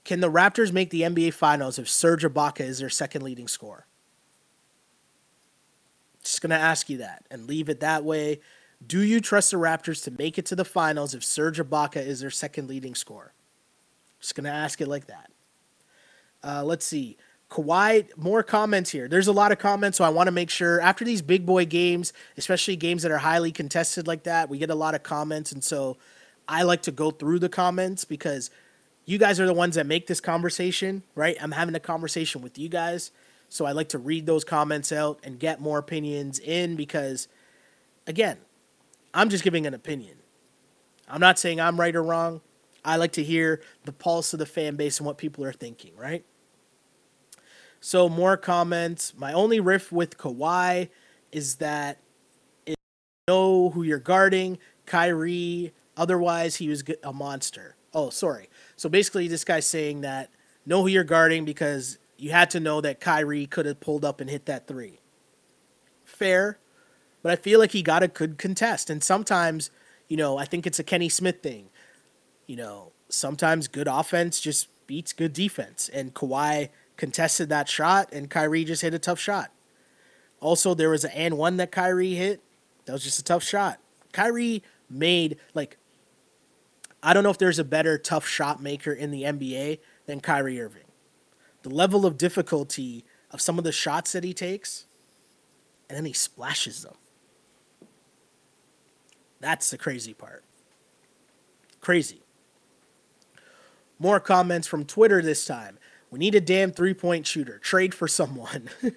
Can 0.03 0.19
the 0.19 0.31
Raptors 0.31 0.71
make 0.71 0.89
the 0.89 1.01
NBA 1.01 1.33
Finals 1.33 1.77
if 1.77 1.87
Serge 1.87 2.23
Ibaka 2.23 2.61
is 2.61 2.79
their 2.79 2.89
second 2.89 3.21
leading 3.21 3.47
scorer? 3.47 3.85
Just 6.23 6.41
going 6.41 6.49
to 6.49 6.55
ask 6.55 6.89
you 6.89 6.97
that 6.97 7.25
and 7.29 7.47
leave 7.47 7.69
it 7.69 7.79
that 7.79 8.03
way. 8.03 8.39
Do 8.85 9.01
you 9.01 9.19
trust 9.19 9.51
the 9.51 9.57
Raptors 9.57 10.03
to 10.05 10.11
make 10.11 10.37
it 10.37 10.45
to 10.47 10.55
the 10.55 10.65
finals 10.65 11.13
if 11.13 11.23
Serge 11.23 11.59
Ibaka 11.59 11.97
is 11.97 12.21
their 12.21 12.31
second 12.31 12.67
leading 12.67 12.95
scorer? 12.95 13.33
Just 14.19 14.35
going 14.35 14.45
to 14.45 14.49
ask 14.49 14.81
it 14.81 14.87
like 14.87 15.07
that. 15.07 15.31
Uh, 16.43 16.63
let's 16.63 16.85
see. 16.85 17.17
Kawhi, 17.49 18.15
more 18.15 18.43
comments 18.43 18.91
here. 18.91 19.07
There's 19.07 19.27
a 19.27 19.31
lot 19.31 19.51
of 19.51 19.57
comments, 19.57 19.97
so 19.97 20.03
I 20.03 20.09
want 20.09 20.27
to 20.27 20.31
make 20.31 20.51
sure 20.51 20.79
after 20.79 21.03
these 21.03 21.23
big 21.23 21.45
boy 21.45 21.65
games, 21.65 22.13
especially 22.37 22.75
games 22.75 23.01
that 23.01 23.11
are 23.11 23.17
highly 23.17 23.51
contested 23.51 24.05
like 24.07 24.23
that, 24.23 24.49
we 24.49 24.59
get 24.59 24.69
a 24.69 24.75
lot 24.75 24.93
of 24.93 25.01
comments. 25.01 25.51
And 25.51 25.63
so 25.63 25.97
I 26.47 26.61
like 26.61 26.83
to 26.83 26.91
go 26.91 27.09
through 27.09 27.39
the 27.39 27.49
comments 27.49 28.05
because 28.05 28.51
you 29.05 29.17
guys 29.17 29.39
are 29.39 29.47
the 29.47 29.53
ones 29.53 29.75
that 29.75 29.87
make 29.87 30.05
this 30.05 30.21
conversation, 30.21 31.01
right? 31.15 31.35
I'm 31.41 31.51
having 31.51 31.73
a 31.73 31.79
conversation 31.79 32.41
with 32.43 32.59
you 32.59 32.69
guys. 32.69 33.11
So 33.49 33.65
I 33.65 33.71
like 33.71 33.89
to 33.89 33.97
read 33.97 34.27
those 34.27 34.43
comments 34.43 34.91
out 34.91 35.19
and 35.23 35.39
get 35.39 35.59
more 35.59 35.79
opinions 35.79 36.37
in 36.37 36.75
because, 36.75 37.27
again, 38.05 38.37
I'm 39.11 39.29
just 39.29 39.43
giving 39.43 39.65
an 39.65 39.73
opinion. 39.73 40.17
I'm 41.07 41.19
not 41.19 41.39
saying 41.39 41.59
I'm 41.59 41.79
right 41.79 41.95
or 41.95 42.03
wrong. 42.03 42.41
I 42.85 42.97
like 42.97 43.13
to 43.13 43.23
hear 43.23 43.61
the 43.85 43.91
pulse 43.91 44.33
of 44.33 44.39
the 44.39 44.45
fan 44.45 44.75
base 44.75 44.99
and 44.99 45.07
what 45.07 45.17
people 45.17 45.43
are 45.43 45.51
thinking, 45.51 45.95
right? 45.97 46.23
So 47.79 48.09
more 48.09 48.37
comments. 48.37 49.13
My 49.15 49.33
only 49.33 49.59
riff 49.59 49.91
with 49.91 50.17
Kawhi 50.17 50.89
is 51.31 51.55
that 51.55 51.99
know 53.27 53.69
who 53.69 53.83
you're 53.83 53.99
guarding, 53.99 54.57
Kyrie. 54.85 55.73
Otherwise, 55.95 56.55
he 56.55 56.67
was 56.67 56.83
a 57.03 57.13
monster. 57.13 57.75
Oh, 57.93 58.09
sorry. 58.09 58.49
So 58.75 58.89
basically, 58.89 59.27
this 59.27 59.43
guy's 59.43 59.65
saying 59.65 60.01
that 60.01 60.29
know 60.65 60.81
who 60.81 60.87
you're 60.87 61.03
guarding 61.03 61.45
because 61.45 61.97
you 62.17 62.31
had 62.31 62.49
to 62.51 62.59
know 62.59 62.81
that 62.81 62.99
Kyrie 62.99 63.45
could 63.45 63.65
have 63.65 63.79
pulled 63.79 64.03
up 64.03 64.19
and 64.19 64.29
hit 64.29 64.45
that 64.45 64.67
three. 64.67 64.99
Fair, 66.03 66.57
but 67.21 67.31
I 67.31 67.35
feel 67.35 67.59
like 67.59 67.71
he 67.71 67.81
got 67.81 68.03
a 68.03 68.07
good 68.07 68.37
contest. 68.37 68.89
And 68.89 69.03
sometimes, 69.03 69.69
you 70.07 70.17
know, 70.17 70.37
I 70.37 70.45
think 70.45 70.65
it's 70.65 70.79
a 70.79 70.83
Kenny 70.83 71.09
Smith 71.09 71.41
thing. 71.41 71.69
You 72.47 72.55
know, 72.55 72.91
sometimes 73.09 73.67
good 73.67 73.87
offense 73.87 74.39
just 74.39 74.67
beats 74.87 75.13
good 75.13 75.33
defense. 75.33 75.89
And 75.89 76.13
Kawhi 76.13 76.69
contested 76.99 77.49
that 77.49 77.67
shot, 77.67 78.09
and 78.11 78.29
Kyrie 78.29 78.65
just 78.65 78.83
hit 78.83 78.93
a 78.93 78.99
tough 78.99 79.19
shot. 79.19 79.51
Also, 80.41 80.75
there 80.75 80.89
was 80.89 81.05
an 81.05 81.11
and 81.11 81.37
one 81.37 81.57
that 81.57 81.71
Kyrie 81.71 82.13
hit. 82.13 82.43
That 82.85 82.93
was 82.93 83.03
just 83.03 83.19
a 83.19 83.23
tough 83.23 83.43
shot. 83.43 83.79
Kyrie 84.11 84.61
made 84.89 85.37
like 85.53 85.77
I 87.01 87.13
don't 87.13 87.23
know 87.23 87.29
if 87.29 87.37
there's 87.37 87.59
a 87.59 87.63
better 87.63 87.97
tough 87.97 88.27
shot 88.27 88.61
maker 88.61 88.91
in 88.91 89.11
the 89.11 89.23
NBA 89.23 89.79
than 90.05 90.19
Kyrie 90.19 90.61
Irving. 90.61 90.83
The 91.63 91.69
level 91.69 92.05
of 92.05 92.17
difficulty 92.17 93.05
of 93.31 93.41
some 93.41 93.57
of 93.57 93.63
the 93.63 93.71
shots 93.71 94.11
that 94.11 94.23
he 94.23 94.33
takes, 94.33 94.85
and 95.87 95.97
then 95.97 96.05
he 96.05 96.13
splashes 96.13 96.83
them. 96.83 96.95
That's 99.39 99.69
the 99.69 99.77
crazy 99.77 100.13
part. 100.13 100.43
Crazy. 101.79 102.23
More 103.97 104.19
comments 104.19 104.67
from 104.67 104.83
Twitter 104.83 105.21
this 105.21 105.45
time. 105.45 105.78
We 106.11 106.19
need 106.19 106.35
a 106.35 106.41
damn 106.41 106.71
three 106.71 106.93
point 106.93 107.27
shooter. 107.27 107.59
Trade 107.59 107.93
for 107.93 108.07
someone. 108.07 108.69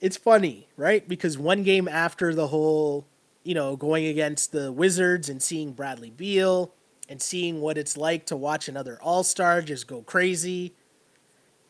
it's 0.00 0.16
funny, 0.16 0.68
right? 0.76 1.08
Because 1.08 1.38
one 1.38 1.62
game 1.62 1.88
after 1.88 2.34
the 2.34 2.48
whole, 2.48 3.06
you 3.44 3.54
know, 3.54 3.76
going 3.76 4.06
against 4.06 4.52
the 4.52 4.70
Wizards 4.70 5.28
and 5.28 5.42
seeing 5.42 5.72
Bradley 5.72 6.10
Beal 6.10 6.72
and 7.08 7.22
seeing 7.22 7.60
what 7.60 7.78
it's 7.78 7.96
like 7.96 8.26
to 8.26 8.36
watch 8.36 8.68
another 8.68 8.98
All 9.02 9.24
Star 9.24 9.62
just 9.62 9.86
go 9.86 10.02
crazy. 10.02 10.74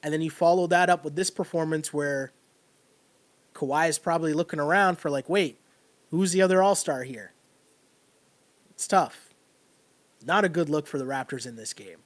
And 0.03 0.13
then 0.13 0.21
you 0.21 0.31
follow 0.31 0.67
that 0.69 0.91
up 0.91 1.05
with 1.05 1.17
this 1.17 1.31
performance 1.31 1.93
where 1.93 2.33
Kawhi 3.55 3.89
is 3.89 3.99
probably 3.99 4.33
looking 4.33 4.61
around 4.61 4.99
for, 4.99 5.11
like, 5.11 5.29
wait, 5.29 5.61
who's 6.11 6.33
the 6.33 6.43
other 6.43 6.63
All 6.63 6.75
Star 6.75 7.03
here? 7.03 7.33
It's 8.71 8.87
tough. 8.87 9.31
Not 10.25 10.45
a 10.45 10.49
good 10.49 10.69
look 10.69 10.87
for 10.87 10.99
the 10.99 11.05
Raptors 11.05 11.47
in 11.47 11.57
this 11.57 11.73
game. 11.73 11.99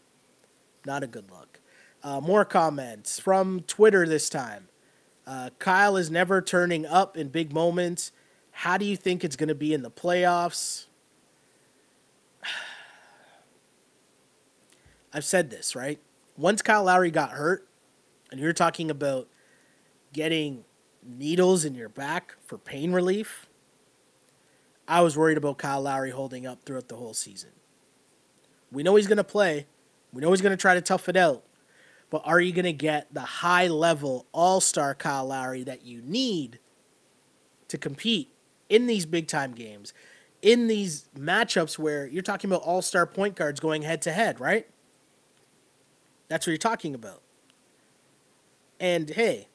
Not 0.87 1.03
a 1.03 1.07
good 1.07 1.30
look. 1.30 1.61
Uh, 2.03 2.20
more 2.20 2.45
comments 2.45 3.18
from 3.18 3.61
Twitter 3.61 4.07
this 4.07 4.28
time. 4.28 4.68
Uh, 5.26 5.51
Kyle 5.59 5.97
is 5.97 6.11
never 6.11 6.43
turning 6.43 6.85
up 6.85 7.16
in 7.16 7.28
big 7.28 7.53
moments. 7.53 8.11
How 8.51 8.76
do 8.76 8.85
you 8.85 8.97
think 8.97 9.22
it's 9.24 9.37
going 9.37 9.49
to 9.49 9.55
be 9.55 9.72
in 9.72 9.83
the 9.83 9.91
playoffs? 9.91 10.87
I've 15.12 15.24
said 15.24 15.51
this, 15.51 15.76
right? 15.76 16.01
Once 16.37 16.62
Kyle 16.62 16.85
Lowry 16.85 17.11
got 17.11 17.30
hurt, 17.30 17.68
and 18.30 18.41
you're 18.41 18.53
talking 18.53 18.91
about 18.91 19.28
getting 20.12 20.64
needles 21.05 21.64
in 21.64 21.74
your 21.74 21.89
back 21.89 22.37
for 22.45 22.59
pain 22.59 22.93
relief, 22.93 23.47
I 24.89 25.03
was 25.03 25.16
worried 25.16 25.37
about 25.37 25.59
Kyle 25.59 25.83
Lowry 25.83 26.11
holding 26.11 26.47
up 26.47 26.64
throughout 26.64 26.89
the 26.89 26.97
whole 26.97 27.14
season. 27.14 27.51
We 28.72 28.83
know 28.83 28.97
he's 28.97 29.07
going 29.07 29.18
to 29.18 29.24
play. 29.24 29.66
We 30.12 30.20
know 30.20 30.30
he's 30.30 30.40
going 30.40 30.56
to 30.56 30.60
try 30.60 30.74
to 30.74 30.80
tough 30.80 31.08
it 31.08 31.16
out. 31.16 31.44
But 32.10 32.22
are 32.26 32.40
you 32.40 32.52
going 32.52 32.66
to 32.66 32.72
get 32.72 33.12
the 33.12 33.20
high 33.20 33.68
level 33.68 34.26
all 34.32 34.60
star 34.60 34.94
Kyle 34.94 35.26
Lowry 35.26 35.64
that 35.64 35.84
you 35.84 36.02
need 36.02 36.58
to 37.68 37.78
compete 37.78 38.34
in 38.68 38.86
these 38.86 39.06
big 39.06 39.28
time 39.28 39.52
games, 39.52 39.94
in 40.42 40.66
these 40.66 41.08
matchups 41.18 41.78
where 41.78 42.06
you're 42.06 42.22
talking 42.22 42.50
about 42.50 42.62
all 42.62 42.82
star 42.82 43.06
point 43.06 43.34
guards 43.34 43.60
going 43.60 43.82
head 43.82 44.02
to 44.02 44.12
head, 44.12 44.40
right? 44.40 44.66
That's 46.28 46.46
what 46.46 46.52
you're 46.52 46.58
talking 46.58 46.94
about. 46.94 47.22
And 48.78 49.08
hey, 49.10 49.48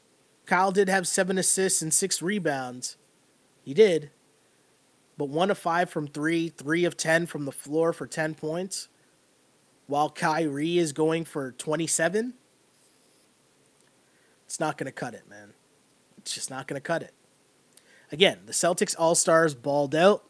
Kyle 0.48 0.72
did 0.72 0.90
have 0.90 1.08
seven 1.08 1.38
assists 1.38 1.82
and 1.82 1.94
six 1.94 2.22
rebounds. 2.22 2.98
He 3.64 3.74
did. 3.74 4.12
But 5.18 5.30
one 5.30 5.52
of 5.52 5.58
five 5.58 5.90
from 5.90 6.08
three, 6.08 6.50
three 6.50 6.86
of 6.86 6.96
10 6.96 7.26
from 7.26 7.46
the 7.46 7.52
floor 7.52 7.92
for 7.92 8.08
10 8.08 8.36
points, 8.36 8.88
while 9.88 10.10
Kyrie 10.10 10.78
is 10.78 10.94
going 10.94 11.26
for 11.26 11.52
27. 11.52 12.34
It's 14.46 14.60
not 14.60 14.78
going 14.78 14.86
to 14.86 14.92
cut 14.92 15.14
it, 15.14 15.28
man. 15.30 15.54
It's 16.18 16.34
just 16.34 16.50
not 16.50 16.68
going 16.68 16.80
to 16.80 16.86
cut 16.86 17.02
it. 17.02 17.14
Again, 18.12 18.40
the 18.46 18.54
Celtics 18.54 18.96
All 18.98 19.16
Stars 19.16 19.54
balled 19.56 19.96
out. 19.96 20.24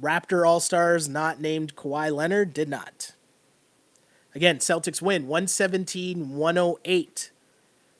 Raptor 0.00 0.46
All 0.46 0.60
Stars, 0.60 1.08
not 1.08 1.40
named 1.40 1.76
Kawhi 1.76 2.14
Leonard, 2.14 2.52
did 2.52 2.68
not. 2.68 3.12
Again, 4.34 4.58
Celtics 4.58 5.00
win 5.00 5.28
117 5.28 6.34
108. 6.36 7.30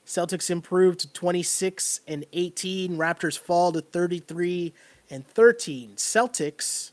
Celtics 0.05 0.49
improved 0.49 0.99
to 0.99 1.11
26 1.11 2.01
and 2.07 2.25
18. 2.33 2.97
Raptors 2.97 3.39
fall 3.39 3.71
to 3.71 3.81
33 3.81 4.73
and 5.09 5.25
13. 5.25 5.93
Celtics, 5.95 6.91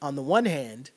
on 0.00 0.14
the 0.14 0.22
one 0.22 0.44
hand, 0.44 0.90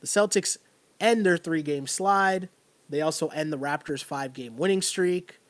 the 0.00 0.06
Celtics 0.06 0.58
end 1.00 1.24
their 1.24 1.36
three 1.36 1.62
game 1.62 1.86
slide. 1.86 2.48
They 2.88 3.00
also 3.00 3.28
end 3.28 3.52
the 3.52 3.58
Raptors' 3.58 4.02
five 4.02 4.32
game 4.32 4.56
winning 4.56 4.82
streak. 4.82 5.40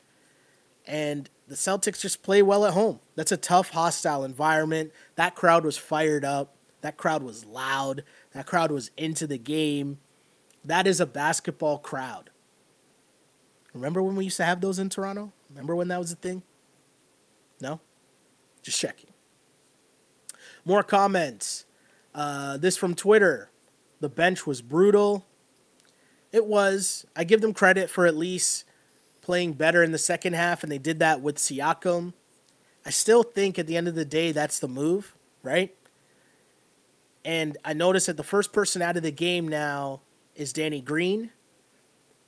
And 0.87 1.29
the 1.47 1.55
Celtics 1.55 2.01
just 2.01 2.23
play 2.23 2.43
well 2.43 2.65
at 2.65 2.73
home. 2.73 3.01
That's 3.15 3.33
a 3.33 3.37
tough, 3.37 3.71
hostile 3.71 4.25
environment. 4.25 4.93
That 5.17 5.35
crowd 5.35 5.65
was 5.65 5.77
fired 5.77 6.25
up. 6.25 6.55
That 6.81 6.97
crowd 6.97 7.23
was 7.23 7.45
loud. 7.45 8.05
That 8.33 8.47
crowd 8.47 8.71
was 8.71 8.91
into 8.97 9.27
the 9.27 9.39
game. 9.39 9.99
That 10.65 10.87
is 10.87 11.01
a 11.01 11.07
basketball 11.07 11.79
crowd. 11.79 12.31
Remember 13.75 14.03
when 14.03 14.17
we 14.17 14.25
used 14.25 14.39
to 14.39 14.45
have 14.45 14.61
those 14.61 14.79
in 14.79 14.89
Toronto? 14.89 15.33
Remember 15.51 15.75
when 15.75 15.89
that 15.89 15.99
was 15.99 16.13
a 16.13 16.17
thing? 16.17 16.43
No? 17.61 17.81
Just 18.63 18.79
checking. 18.79 19.11
More 20.65 20.83
comments. 20.83 21.65
Uh, 22.15 22.57
this 22.57 22.77
from 22.77 22.95
Twitter. 22.95 23.51
The 24.01 24.09
bench 24.09 24.47
was 24.47 24.63
brutal. 24.63 25.27
It 26.33 26.47
was. 26.47 27.07
I 27.17 27.25
give 27.25 27.41
them 27.41 27.55
credit 27.55 27.91
for 27.91 28.07
at 28.07 28.17
least 28.17 28.65
playing 29.21 29.55
better 29.55 29.83
in 29.83 29.93
the 29.93 29.99
second 29.99 30.35
half, 30.35 30.63
and 30.63 30.71
they 30.71 30.79
did 30.79 30.99
that 31.01 31.21
with 31.21 31.37
Siakam. 31.37 32.13
I 32.87 32.91
still 32.91 33.23
think 33.23 33.59
at 33.59 33.67
the 33.67 33.77
end 33.77 33.89
of 33.89 33.95
the 33.95 34.05
day, 34.05 34.33
that's 34.33 34.59
the 34.61 34.69
move, 34.69 35.15
right? 35.43 35.75
And 37.25 37.59
I 37.65 37.75
noticed 37.75 38.07
that 38.07 38.17
the 38.17 38.23
first 38.23 38.53
person 38.53 38.81
out 38.81 38.97
of 38.97 39.03
the 39.03 39.11
game 39.11 39.49
now 39.49 40.01
is 40.35 40.53
Danny 40.53 40.81
Green. 40.81 41.31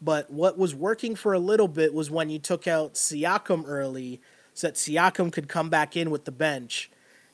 But 0.03 0.31
what 0.31 0.59
was 0.59 0.75
working 0.75 1.15
for 1.15 1.33
a 1.33 1.39
little 1.39 1.69
bit 1.69 1.95
was 1.95 2.11
when 2.11 2.31
you 2.31 2.39
took 2.39 2.67
out 2.67 2.95
Siakam 2.95 3.65
early 3.67 4.21
so 4.55 4.67
that 4.67 4.75
Siakam 4.75 5.33
could 5.33 5.49
come 5.49 5.71
back 5.71 5.97
in 5.97 6.11
with 6.11 6.25
the 6.25 6.33
bench. 6.33 6.91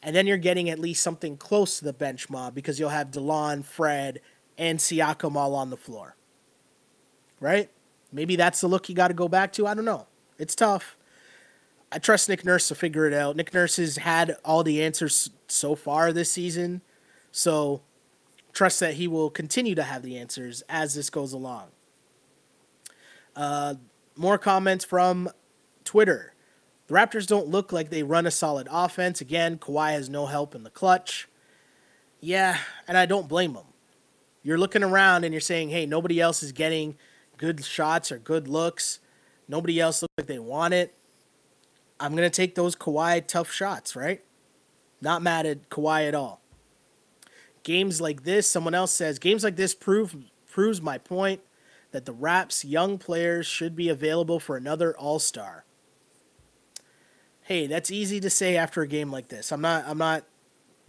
And 0.07 0.15
then 0.15 0.29
you're 0.29 0.39
getting 0.39 0.71
at 0.71 0.79
least 0.79 1.03
something 1.03 1.37
close 1.37 1.81
to 1.81 1.85
the 1.85 1.93
bench 1.93 2.31
mob 2.31 2.55
because 2.55 2.79
you'll 2.79 2.91
have 2.91 3.11
DeLon, 3.11 3.65
Fred, 3.65 4.21
and 4.57 4.79
Siakam 4.79 5.35
all 5.35 5.57
on 5.57 5.71
the 5.71 5.77
floor. 5.77 6.15
Right? 7.41 7.71
Maybe 8.13 8.37
that's 8.37 8.61
the 8.61 8.69
look 8.69 8.89
you 8.89 8.95
got 8.95 9.09
to 9.09 9.15
go 9.15 9.27
back 9.27 9.53
to. 9.55 9.67
I 9.67 9.75
don't 9.75 9.85
know. 9.85 10.07
It's 10.39 10.55
tough. 10.55 10.97
I 11.91 11.99
trust 11.99 12.29
Nick 12.29 12.45
Nurse 12.45 12.69
to 12.69 12.77
figure 12.77 13.09
it 13.09 13.13
out. 13.13 13.35
Nick 13.35 13.53
Nurse 13.53 13.79
has 13.79 13.97
had 13.97 14.37
all 14.45 14.63
the 14.63 14.81
answers 14.81 15.31
so 15.49 15.75
far 15.75 16.13
this 16.13 16.31
season. 16.31 16.83
So 17.33 17.83
trust 18.53 18.79
that 18.79 18.95
he 18.95 19.09
will 19.09 19.29
continue 19.29 19.75
to 19.75 19.83
have 19.83 20.03
the 20.03 20.17
answers 20.17 20.63
as 20.69 20.95
this 20.95 21.11
goes 21.11 21.33
along. 21.33 21.67
Uh, 23.35 23.75
more 24.15 24.39
comments 24.39 24.85
from 24.85 25.31
Twitter. 25.85 26.33
The 26.87 26.95
Raptors 26.95 27.27
don't 27.27 27.49
look 27.49 27.73
like 27.73 27.91
they 27.91 28.03
run 28.03 28.27
a 28.27 28.31
solid 28.31 28.69
offense. 28.71 29.21
Again, 29.21 29.59
Kawhi 29.59 29.93
has 29.93 30.09
no 30.09 30.27
help 30.27 30.55
in 30.55 30.63
the 30.63 30.71
clutch. 30.71 31.29
Yeah, 32.21 32.59
and 32.87 32.97
I 32.97 33.07
don't 33.07 33.29
blame 33.29 33.55
them. 33.55 33.67
You're 34.43 34.59
looking 34.59 34.85
around 34.85 35.25
and 35.25 35.35
you're 35.35 35.41
saying, 35.41 35.71
hey, 35.71 35.87
nobody 35.87 36.21
else 36.21 36.43
is 36.43 36.53
getting 36.53 36.97
good 37.37 37.65
shots 37.65 38.13
or 38.13 38.19
good 38.19 38.47
looks. 38.47 39.01
Nobody 39.49 39.81
else 39.81 40.03
looks 40.03 40.15
like 40.17 40.29
they 40.29 40.39
want 40.39 40.75
it. 40.75 40.95
I'm 41.99 42.13
going 42.13 42.29
to 42.29 42.35
take 42.35 42.55
those 42.55 42.77
Kawhi 42.77 43.27
tough 43.27 43.51
shots, 43.51 43.97
right? 43.97 44.23
Not 45.01 45.23
mad 45.23 45.47
at 45.47 45.69
Kawhi 45.69 46.09
at 46.09 46.15
all. 46.15 46.41
Games 47.63 48.01
like 48.01 48.23
this, 48.23 48.49
someone 48.49 48.75
else 48.75 48.93
says, 48.93 49.19
games 49.19 49.43
like 49.43 49.57
this 49.57 49.75
prove 49.75 50.17
proves 50.49 50.81
my 50.81 50.99
point 50.99 51.41
that 51.91 52.07
the 52.07 52.13
Raps 52.13 52.65
young 52.65 52.97
players 52.97 53.47
should 53.47 53.77
be 53.77 53.89
available 53.89 54.41
for 54.41 54.57
another 54.57 54.97
All-Star. 54.97 55.66
Hey, 57.47 57.69
that's 57.69 57.93
easy 57.93 58.19
to 58.19 58.29
say 58.29 58.57
after 58.57 58.83
a 58.83 58.89
game 58.89 59.13
like 59.13 59.29
this. 59.29 59.53
I'm 59.53 59.61
not 59.61 59.85
I'm 59.87 59.99
not 59.99 60.25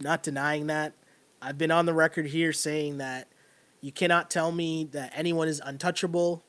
not 0.00 0.24
denying 0.24 0.66
that. 0.66 0.92
I've 1.40 1.56
been 1.56 1.70
on 1.70 1.86
the 1.86 1.94
record 1.94 2.26
here 2.26 2.52
saying 2.52 2.98
that 2.98 3.28
you 3.80 3.92
cannot 3.92 4.28
tell 4.28 4.50
me 4.50 4.82
that 4.90 5.12
anyone 5.14 5.46
is 5.46 5.62
untouchable 5.64 6.42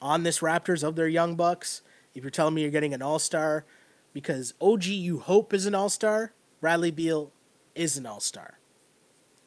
on 0.00 0.22
this 0.22 0.38
Raptors 0.38 0.82
of 0.82 0.96
their 0.96 1.06
young 1.06 1.34
bucks. 1.34 1.82
If 2.14 2.24
you're 2.24 2.30
telling 2.30 2.54
me 2.54 2.62
you're 2.62 2.70
getting 2.70 2.94
an 2.94 3.02
all-star 3.02 3.66
because 4.14 4.54
OG 4.58 4.84
you 4.84 5.18
hope 5.18 5.52
is 5.52 5.66
an 5.66 5.74
all-star, 5.74 6.32
Bradley 6.62 6.90
Beal 6.90 7.30
is 7.74 7.98
an 7.98 8.06
all-star. 8.06 8.58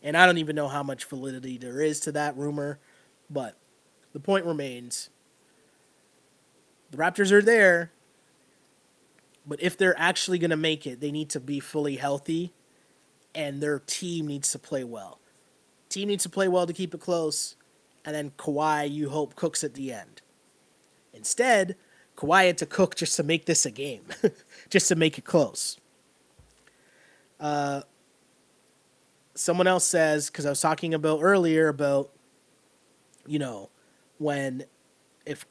And 0.04 0.16
I 0.16 0.28
don't 0.28 0.38
even 0.38 0.56
know 0.56 0.68
how 0.68 0.84
much 0.84 1.06
validity 1.06 1.58
there 1.58 1.82
is 1.82 2.00
to 2.02 2.12
that 2.12 2.38
rumor, 2.38 2.78
but 3.28 3.58
the 4.14 4.20
point 4.20 4.46
remains 4.46 5.10
the 6.92 6.98
Raptors 6.98 7.32
are 7.32 7.42
there, 7.42 7.92
but 9.48 9.62
if 9.62 9.78
they're 9.78 9.98
actually 10.00 10.40
going 10.40 10.52
to 10.52 10.58
make 10.58 10.88
it, 10.88 11.00
they 11.00 11.12
need 11.12 11.30
to 11.32 11.40
be 11.40 11.60
fully 11.60 11.98
healthy 11.98 12.54
and 13.36 13.62
their 13.62 13.80
team 13.80 14.26
needs 14.28 14.52
to 14.52 14.60
play 14.60 14.84
well. 14.84 15.20
Team 15.90 16.08
needs 16.08 16.24
to 16.24 16.30
play 16.30 16.48
well 16.48 16.66
to 16.66 16.74
keep 16.74 16.94
it 16.94 17.02
close, 17.02 17.56
and 18.04 18.16
then 18.16 18.32
Kawhi, 18.38 18.90
you 18.90 19.10
hope, 19.10 19.36
cooks 19.36 19.64
at 19.64 19.74
the 19.74 19.92
end. 19.92 20.22
Instead, 21.14 21.76
Kawhi 22.18 22.48
had 22.48 22.58
to 22.60 22.66
cook 22.66 22.96
just 22.96 23.16
to 23.18 23.24
make 23.24 23.46
this 23.46 23.66
a 23.66 23.72
game, 23.72 24.06
just 24.70 24.88
to 24.88 24.96
make 24.96 25.18
it 25.18 25.26
close. 25.26 25.78
Uh, 27.40 27.82
someone 29.36 29.68
else 29.68 29.86
says, 29.86 30.28
because 30.30 30.46
I 30.46 30.50
was 30.50 30.62
talking 30.62 30.94
about 30.94 31.20
earlier 31.22 31.68
about, 31.68 32.12
you 33.28 33.38
know, 33.38 33.70
when 34.18 34.64
if 35.26 35.46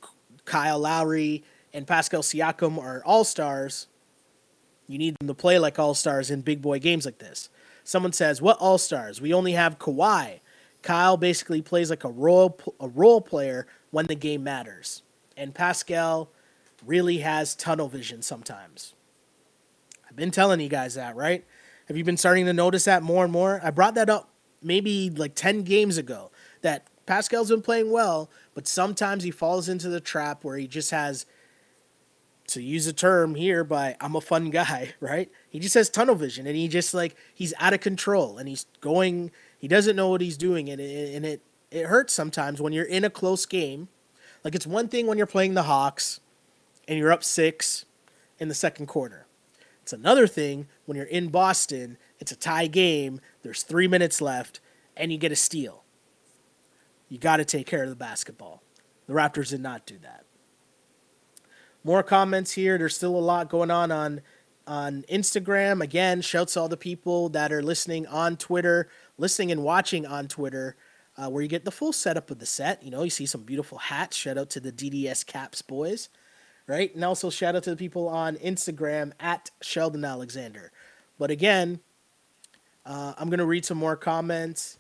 Kyle 0.47 0.78
Lowry 0.78 1.45
and 1.74 1.86
Pascal 1.86 2.22
Siakam 2.22 2.78
are 2.78 3.02
all 3.04 3.24
stars, 3.24 3.88
you 4.86 4.96
need 4.96 5.16
them 5.18 5.28
to 5.28 5.34
play 5.34 5.58
like 5.58 5.78
all 5.78 5.92
stars 5.94 6.30
in 6.30 6.40
big 6.40 6.62
boy 6.62 6.78
games 6.78 7.04
like 7.04 7.18
this. 7.18 7.50
Someone 7.82 8.12
says, 8.12 8.40
"What 8.40 8.56
all 8.58 8.78
stars? 8.78 9.20
We 9.20 9.34
only 9.34 9.52
have 9.52 9.78
Kawhi." 9.78 10.40
Kyle 10.82 11.16
basically 11.16 11.60
plays 11.60 11.90
like 11.90 12.04
a 12.04 12.10
role 12.10 12.58
a 12.80 12.88
role 12.88 13.20
player 13.20 13.66
when 13.90 14.06
the 14.06 14.14
game 14.14 14.44
matters, 14.44 15.02
and 15.36 15.54
Pascal 15.54 16.30
really 16.86 17.18
has 17.18 17.54
tunnel 17.54 17.88
vision 17.88 18.22
sometimes. 18.22 18.94
I've 20.08 20.16
been 20.16 20.30
telling 20.30 20.60
you 20.60 20.68
guys 20.68 20.94
that, 20.94 21.16
right? 21.16 21.44
Have 21.86 21.96
you 21.96 22.04
been 22.04 22.16
starting 22.16 22.46
to 22.46 22.52
notice 22.52 22.84
that 22.84 23.02
more 23.02 23.24
and 23.24 23.32
more? 23.32 23.60
I 23.62 23.70
brought 23.70 23.94
that 23.96 24.08
up 24.08 24.30
maybe 24.62 25.10
like 25.10 25.34
10 25.34 25.62
games 25.62 25.98
ago 25.98 26.30
that 26.62 26.86
Pascal's 27.06 27.50
been 27.50 27.62
playing 27.62 27.90
well, 27.90 28.30
but 28.54 28.66
sometimes 28.66 29.24
he 29.24 29.30
falls 29.30 29.68
into 29.68 29.88
the 29.88 30.00
trap 30.00 30.44
where 30.44 30.56
he 30.56 30.66
just 30.66 30.90
has 30.90 31.26
to 32.49 32.62
use 32.62 32.86
a 32.86 32.92
term 32.92 33.34
here 33.34 33.64
by 33.64 33.97
I'm 34.01 34.16
a 34.16 34.20
fun 34.20 34.51
guy, 34.51 34.95
right? 35.01 35.30
He 35.49 35.59
just 35.59 35.74
has 35.74 35.88
tunnel 35.88 36.14
vision 36.14 36.47
and 36.47 36.57
he 36.57 36.68
just 36.68 36.95
like 36.95 37.16
he's 37.34 37.55
out 37.59 37.74
of 37.74 37.80
control 37.80 38.38
and 38.38 38.49
he's 38.49 38.66
going 38.80 39.30
he 39.59 39.68
doesn't 39.68 39.97
know 39.97 40.09
what 40.09 40.20
he's 40.20 40.36
doing 40.36 40.68
and 40.68 40.80
it, 40.80 41.14
and 41.14 41.24
it 41.24 41.42
it 41.70 41.86
hurts 41.86 42.12
sometimes 42.12 42.61
when 42.61 42.72
you're 42.72 42.84
in 42.84 43.05
a 43.05 43.11
close 43.11 43.47
game. 43.47 43.88
Like 44.45 44.55
it's 44.55 44.66
one 44.66 44.88
thing 44.88 45.07
when 45.07 45.18
you're 45.18 45.26
playing 45.26 45.55
the 45.55 45.64
Hawks 45.64 46.20
and 46.86 46.99
you're 46.99 47.12
up 47.12 47.24
6 47.24 47.86
in 48.38 48.49
the 48.49 48.55
second 48.55 48.86
quarter. 48.86 49.26
It's 49.82 49.92
another 49.92 50.26
thing 50.26 50.68
when 50.84 50.97
you're 50.97 51.07
in 51.07 51.28
Boston, 51.28 51.99
it's 52.18 52.32
a 52.32 52.36
tie 52.36 52.66
game, 52.66 53.20
there's 53.42 53.62
3 53.62 53.88
minutes 53.88 54.20
left 54.20 54.61
and 54.97 55.11
you 55.11 55.18
get 55.18 55.32
a 55.32 55.36
steal. 55.36 55.84
You 57.09 57.18
got 57.18 57.38
to 57.38 57.45
take 57.45 57.66
care 57.66 57.82
of 57.82 57.88
the 57.88 57.97
basketball. 57.97 58.62
The 59.07 59.14
Raptors 59.14 59.51
did 59.51 59.61
not 59.61 59.86
do 59.86 59.99
that 59.99 60.24
more 61.85 62.03
comments 62.03 62.53
here. 62.53 62.78
There's 62.78 62.97
still 62.97 63.16
a 63.16 63.20
lot 63.20 63.49
going 63.49 63.70
on 63.70 63.93
on 63.93 64.22
on 64.66 65.05
Instagram. 65.11 65.82
Again, 65.82 66.22
shouts 66.22 66.55
to 66.55 66.61
all 66.61 66.68
the 66.68 66.76
people 66.76 67.28
that 67.30 67.53
are 67.53 67.62
listening 67.62 68.07
on 68.07 68.37
Twitter, 68.37 68.89
listening 69.18 69.53
and 69.53 69.62
watching 69.62 70.07
on 70.07 70.26
Twitter, 70.26 70.76
uh, 71.18 71.28
where 71.28 71.43
you 71.43 71.49
get 71.49 71.66
the 71.66 71.70
full 71.70 71.93
setup 71.93 72.30
of 72.30 72.39
the 72.39 72.47
set. 72.47 72.82
You 72.82 72.91
know, 72.91 73.03
you 73.03 73.11
see 73.11 73.26
some 73.26 73.43
beautiful 73.43 73.78
hats. 73.78 74.16
Shout 74.16 74.39
out 74.39 74.51
to 74.51 74.61
the 74.61 74.72
DDS 74.72 75.26
Caps 75.26 75.61
boys, 75.61 76.09
right? 76.66 76.95
And 76.95 77.05
also 77.05 77.28
shout 77.28 77.55
out 77.55 77.62
to 77.64 77.70
the 77.70 77.76
people 77.76 78.09
on 78.09 78.37
Instagram 78.37 79.12
at 79.20 79.51
Sheldon 79.61 80.05
Alexander. 80.05 80.72
But 81.18 81.30
again, 81.30 81.80
uh, 82.87 83.12
I'm 83.18 83.28
gonna 83.28 83.47
read 83.47 83.66
some 83.66 83.78
more 83.78 83.97
comments. 83.97 84.78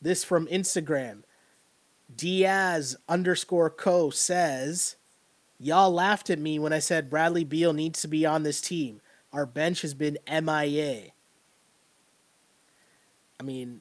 This 0.00 0.24
from 0.24 0.48
Instagram. 0.48 1.22
Diaz 2.14 2.96
underscore 3.08 3.70
co 3.70 4.10
says 4.10 4.96
Y'all 5.62 5.92
laughed 5.92 6.28
at 6.28 6.40
me 6.40 6.58
when 6.58 6.72
I 6.72 6.80
said 6.80 7.08
Bradley 7.08 7.44
Beal 7.44 7.72
needs 7.72 8.02
to 8.02 8.08
be 8.08 8.26
on 8.26 8.42
this 8.42 8.60
team. 8.60 9.00
Our 9.32 9.46
bench 9.46 9.82
has 9.82 9.94
been 9.94 10.18
MIA. 10.28 11.12
I 13.38 13.42
mean, 13.44 13.80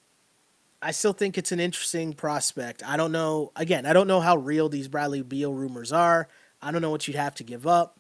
I 0.79 0.91
still 0.91 1.13
think 1.13 1.39
it's 1.39 1.51
an 1.51 1.59
interesting 1.59 2.13
prospect. 2.13 2.83
I 2.87 2.97
don't 2.97 3.11
know. 3.11 3.51
Again, 3.55 3.87
I 3.87 3.93
don't 3.93 4.07
know 4.07 4.19
how 4.19 4.37
real 4.37 4.69
these 4.69 4.87
Bradley 4.87 5.23
Beal 5.23 5.55
rumors 5.55 5.91
are. 5.91 6.27
I 6.61 6.71
don't 6.71 6.83
know 6.83 6.91
what 6.91 7.07
you'd 7.07 7.17
have 7.17 7.33
to 7.35 7.43
give 7.43 7.65
up. 7.65 7.97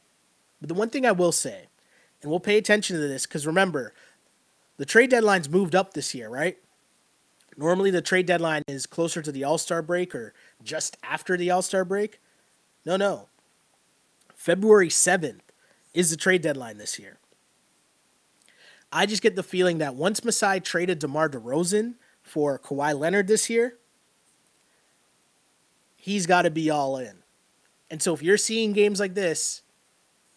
But 0.59 0.67
the 0.67 0.75
one 0.75 0.91
thing 0.91 1.07
I 1.07 1.11
will 1.11 1.31
say, 1.31 1.65
and 2.21 2.29
we'll 2.29 2.39
pay 2.39 2.59
attention 2.59 2.95
to 2.97 3.07
this 3.07 3.25
because 3.25 3.47
remember, 3.47 3.95
the 4.77 4.85
trade 4.85 5.09
deadline's 5.09 5.49
moved 5.49 5.73
up 5.73 5.95
this 5.95 6.13
year, 6.13 6.29
right? 6.29 6.59
Normally, 7.57 7.89
the 7.89 8.03
trade 8.03 8.27
deadline 8.27 8.61
is 8.67 8.85
closer 8.85 9.23
to 9.23 9.31
the 9.31 9.43
All 9.43 9.57
Star 9.57 9.81
break 9.81 10.13
or 10.13 10.35
just 10.63 10.97
after 11.01 11.35
the 11.35 11.49
All 11.49 11.63
Star 11.63 11.83
break. 11.83 12.21
No, 12.85 12.95
no. 12.95 13.27
February 14.41 14.87
7th 14.87 15.41
is 15.93 16.09
the 16.09 16.17
trade 16.17 16.41
deadline 16.41 16.79
this 16.79 16.97
year. 16.97 17.19
I 18.91 19.05
just 19.05 19.21
get 19.21 19.35
the 19.35 19.43
feeling 19.43 19.77
that 19.77 19.93
once 19.93 20.25
Masai 20.25 20.59
traded 20.59 20.97
DeMar 20.97 21.29
DeRozan 21.29 21.93
for 22.23 22.57
Kawhi 22.57 22.97
Leonard 22.97 23.27
this 23.27 23.51
year, 23.51 23.77
he's 25.95 26.25
got 26.25 26.41
to 26.41 26.49
be 26.49 26.71
all 26.71 26.97
in. 26.97 27.17
And 27.91 28.01
so 28.01 28.15
if 28.15 28.23
you're 28.23 28.35
seeing 28.35 28.73
games 28.73 28.99
like 28.99 29.13
this, 29.13 29.61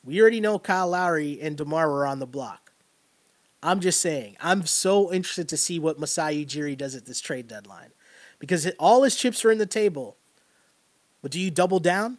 we 0.05 0.21
already 0.21 0.39
know 0.43 0.59
Kyle 0.59 0.89
Lowry 0.89 1.41
and 1.41 1.57
DeMar 1.57 1.91
are 1.91 2.07
on 2.07 2.19
the 2.19 2.27
block. 2.27 2.73
I'm 3.63 3.81
just 3.81 4.03
saying, 4.03 4.37
I'm 4.39 4.67
so 4.67 5.11
interested 5.15 5.49
to 5.49 5.57
see 5.57 5.79
what 5.79 5.99
Masai 5.99 6.45
Ujiri 6.45 6.77
does 6.77 6.95
at 6.95 7.07
this 7.07 7.23
trade 7.23 7.49
deadline. 7.49 7.93
Because 8.39 8.71
all 8.79 9.03
his 9.03 9.17
chips 9.17 9.47
are 9.47 9.51
in 9.51 9.57
the 9.57 9.65
table. 9.65 10.19
But 11.23 11.31
do 11.31 11.41
you 11.41 11.51
double 11.51 11.81
down? 11.81 12.19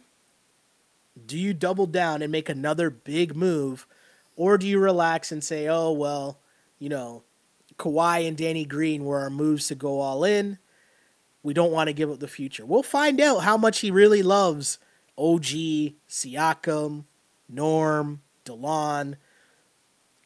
Do 1.24 1.38
you 1.38 1.54
double 1.54 1.86
down 1.86 2.22
and 2.22 2.30
make 2.30 2.48
another 2.48 2.90
big 2.90 3.34
move, 3.34 3.86
or 4.36 4.58
do 4.58 4.66
you 4.66 4.78
relax 4.78 5.32
and 5.32 5.42
say, 5.42 5.68
oh, 5.68 5.92
well, 5.92 6.40
you 6.78 6.88
know, 6.88 7.22
Kawhi 7.78 8.26
and 8.26 8.36
Danny 8.36 8.64
Green 8.64 9.04
were 9.04 9.20
our 9.20 9.30
moves 9.30 9.68
to 9.68 9.74
go 9.74 10.00
all 10.00 10.24
in. 10.24 10.58
We 11.42 11.54
don't 11.54 11.72
want 11.72 11.88
to 11.88 11.94
give 11.94 12.10
up 12.10 12.20
the 12.20 12.28
future. 12.28 12.66
We'll 12.66 12.82
find 12.82 13.20
out 13.20 13.38
how 13.38 13.56
much 13.56 13.80
he 13.80 13.90
really 13.90 14.22
loves 14.22 14.78
OG, 15.16 15.44
Siakam, 16.08 17.04
Norm, 17.48 18.22
DeLon. 18.44 19.14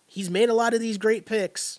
He's 0.06 0.30
made 0.30 0.48
a 0.48 0.54
lot 0.54 0.74
of 0.74 0.80
these 0.80 0.98
great 0.98 1.26
picks. 1.26 1.78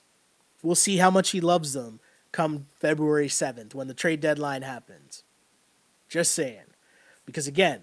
We'll 0.61 0.75
see 0.75 0.97
how 0.97 1.09
much 1.09 1.31
he 1.31 1.41
loves 1.41 1.73
them 1.73 1.99
come 2.31 2.67
February 2.79 3.27
7th 3.27 3.73
when 3.73 3.87
the 3.87 3.93
trade 3.93 4.21
deadline 4.21 4.61
happens. 4.61 5.23
Just 6.07 6.33
saying. 6.33 6.61
Because 7.25 7.47
again, 7.47 7.81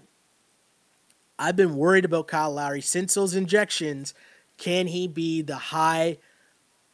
I've 1.39 1.55
been 1.55 1.77
worried 1.77 2.03
about 2.03 2.27
Kyle 2.27 2.51
Lowry 2.51 2.81
since 2.81 3.13
those 3.13 3.33
injections. 3.33 4.13
Can 4.57 4.87
he 4.87 5.07
be 5.07 5.41
the 5.41 5.55
high 5.55 6.17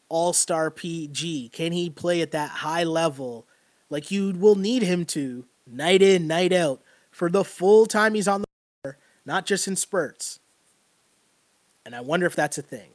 all 0.08 0.34
star 0.34 0.70
PG? 0.70 1.50
Can 1.50 1.72
he 1.72 1.90
play 1.90 2.22
at 2.22 2.32
that 2.32 2.52
high 2.52 2.84
level 2.84 3.48
like 3.90 4.12
you 4.12 4.34
will 4.34 4.56
need 4.56 4.84
him 4.84 5.04
to 5.06 5.46
night 5.66 6.04
in, 6.04 6.28
night 6.28 6.54
out 6.54 6.82
for 7.10 7.28
the 7.28 7.44
full 7.44 7.88
time 7.88 8.14
he's 8.14 8.28
on 8.28 8.42
the 8.42 8.48
floor, 8.84 8.98
not 9.26 9.48
just 9.48 9.68
in 9.68 9.76
spurts? 9.76 10.40
And 11.84 11.96
I 11.96 12.02
wonder 12.02 12.28
if 12.28 12.36
that's 12.36 12.60
a 12.60 12.62
thing. 12.62 12.92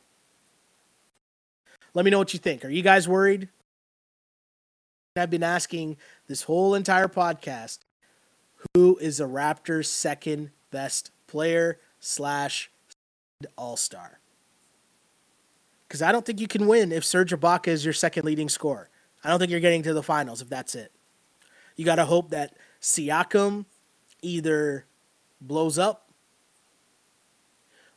Let 1.94 2.04
me 2.04 2.12
know 2.12 2.18
what 2.18 2.32
you 2.32 2.38
think. 2.38 2.64
Are 2.64 2.70
you 2.70 2.82
guys 2.82 3.08
worried? 3.08 3.48
I've 5.16 5.30
been 5.30 5.42
asking 5.42 5.96
this 6.28 6.44
whole 6.44 6.76
entire 6.76 7.08
podcast 7.08 7.80
who 8.74 8.96
is 8.98 9.18
a 9.18 9.24
Raptors' 9.24 9.86
second 9.86 10.50
best 10.70 11.10
player 11.30 11.78
slash 12.00 12.70
all 13.56 13.76
star? 13.76 14.18
Because 15.86 16.02
I 16.02 16.12
don't 16.12 16.24
think 16.24 16.40
you 16.40 16.46
can 16.46 16.66
win 16.66 16.92
if 16.92 17.04
Serge 17.04 17.32
Ibaka 17.32 17.68
is 17.68 17.84
your 17.84 17.94
second 17.94 18.24
leading 18.24 18.48
scorer. 18.48 18.88
I 19.24 19.28
don't 19.28 19.38
think 19.38 19.50
you're 19.50 19.60
getting 19.60 19.82
to 19.84 19.94
the 19.94 20.02
finals 20.02 20.40
if 20.40 20.48
that's 20.48 20.74
it. 20.74 20.92
You 21.76 21.84
got 21.84 21.96
to 21.96 22.04
hope 22.04 22.30
that 22.30 22.54
Siakam 22.80 23.64
either 24.22 24.84
blows 25.40 25.78
up 25.78 26.10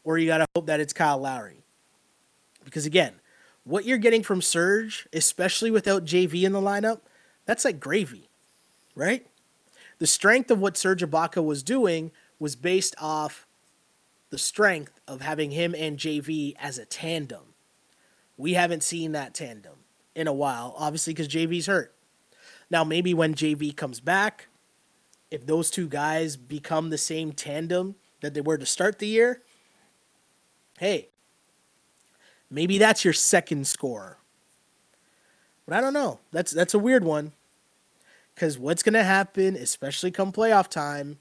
or 0.03 0.17
you 0.17 0.27
got 0.27 0.39
to 0.39 0.45
hope 0.55 0.67
that 0.67 0.79
it's 0.79 0.93
Kyle 0.93 1.17
Lowry. 1.17 1.63
Because 2.63 2.85
again, 2.85 3.13
what 3.63 3.85
you're 3.85 3.97
getting 3.97 4.23
from 4.23 4.41
Serge, 4.41 5.07
especially 5.13 5.71
without 5.71 6.05
JV 6.05 6.43
in 6.43 6.51
the 6.51 6.61
lineup, 6.61 7.01
that's 7.45 7.65
like 7.65 7.79
gravy, 7.79 8.29
right? 8.95 9.25
The 9.99 10.07
strength 10.07 10.51
of 10.51 10.59
what 10.59 10.77
Serge 10.77 11.01
Ibaka 11.01 11.43
was 11.43 11.63
doing 11.63 12.11
was 12.39 12.55
based 12.55 12.95
off 12.99 13.47
the 14.29 14.37
strength 14.37 14.99
of 15.07 15.21
having 15.21 15.51
him 15.51 15.75
and 15.77 15.97
JV 15.97 16.55
as 16.59 16.77
a 16.77 16.85
tandem. 16.85 17.53
We 18.37 18.53
haven't 18.53 18.83
seen 18.83 19.11
that 19.11 19.33
tandem 19.33 19.75
in 20.15 20.27
a 20.27 20.33
while, 20.33 20.73
obviously, 20.77 21.13
because 21.13 21.27
JV's 21.27 21.67
hurt. 21.67 21.93
Now, 22.69 22.83
maybe 22.83 23.13
when 23.13 23.35
JV 23.35 23.75
comes 23.75 23.99
back, 23.99 24.47
if 25.29 25.45
those 25.45 25.69
two 25.69 25.87
guys 25.87 26.35
become 26.35 26.89
the 26.89 26.97
same 26.97 27.31
tandem 27.31 27.95
that 28.21 28.33
they 28.33 28.41
were 28.41 28.57
to 28.57 28.65
start 28.65 28.99
the 28.99 29.07
year, 29.07 29.41
hey, 30.79 31.09
maybe 32.49 32.77
that's 32.77 33.03
your 33.03 33.13
second 33.13 33.67
score. 33.67 34.17
But 35.65 35.75
I 35.75 35.81
don't 35.81 35.93
know. 35.93 36.19
That's 36.31 36.51
that's 36.51 36.73
a 36.73 36.79
weird 36.79 37.03
one. 37.03 37.31
Cause 38.35 38.57
what's 38.57 38.83
gonna 38.83 39.03
happen, 39.03 39.55
especially 39.55 40.11
come 40.11 40.31
playoff 40.31 40.67
time, 40.67 41.19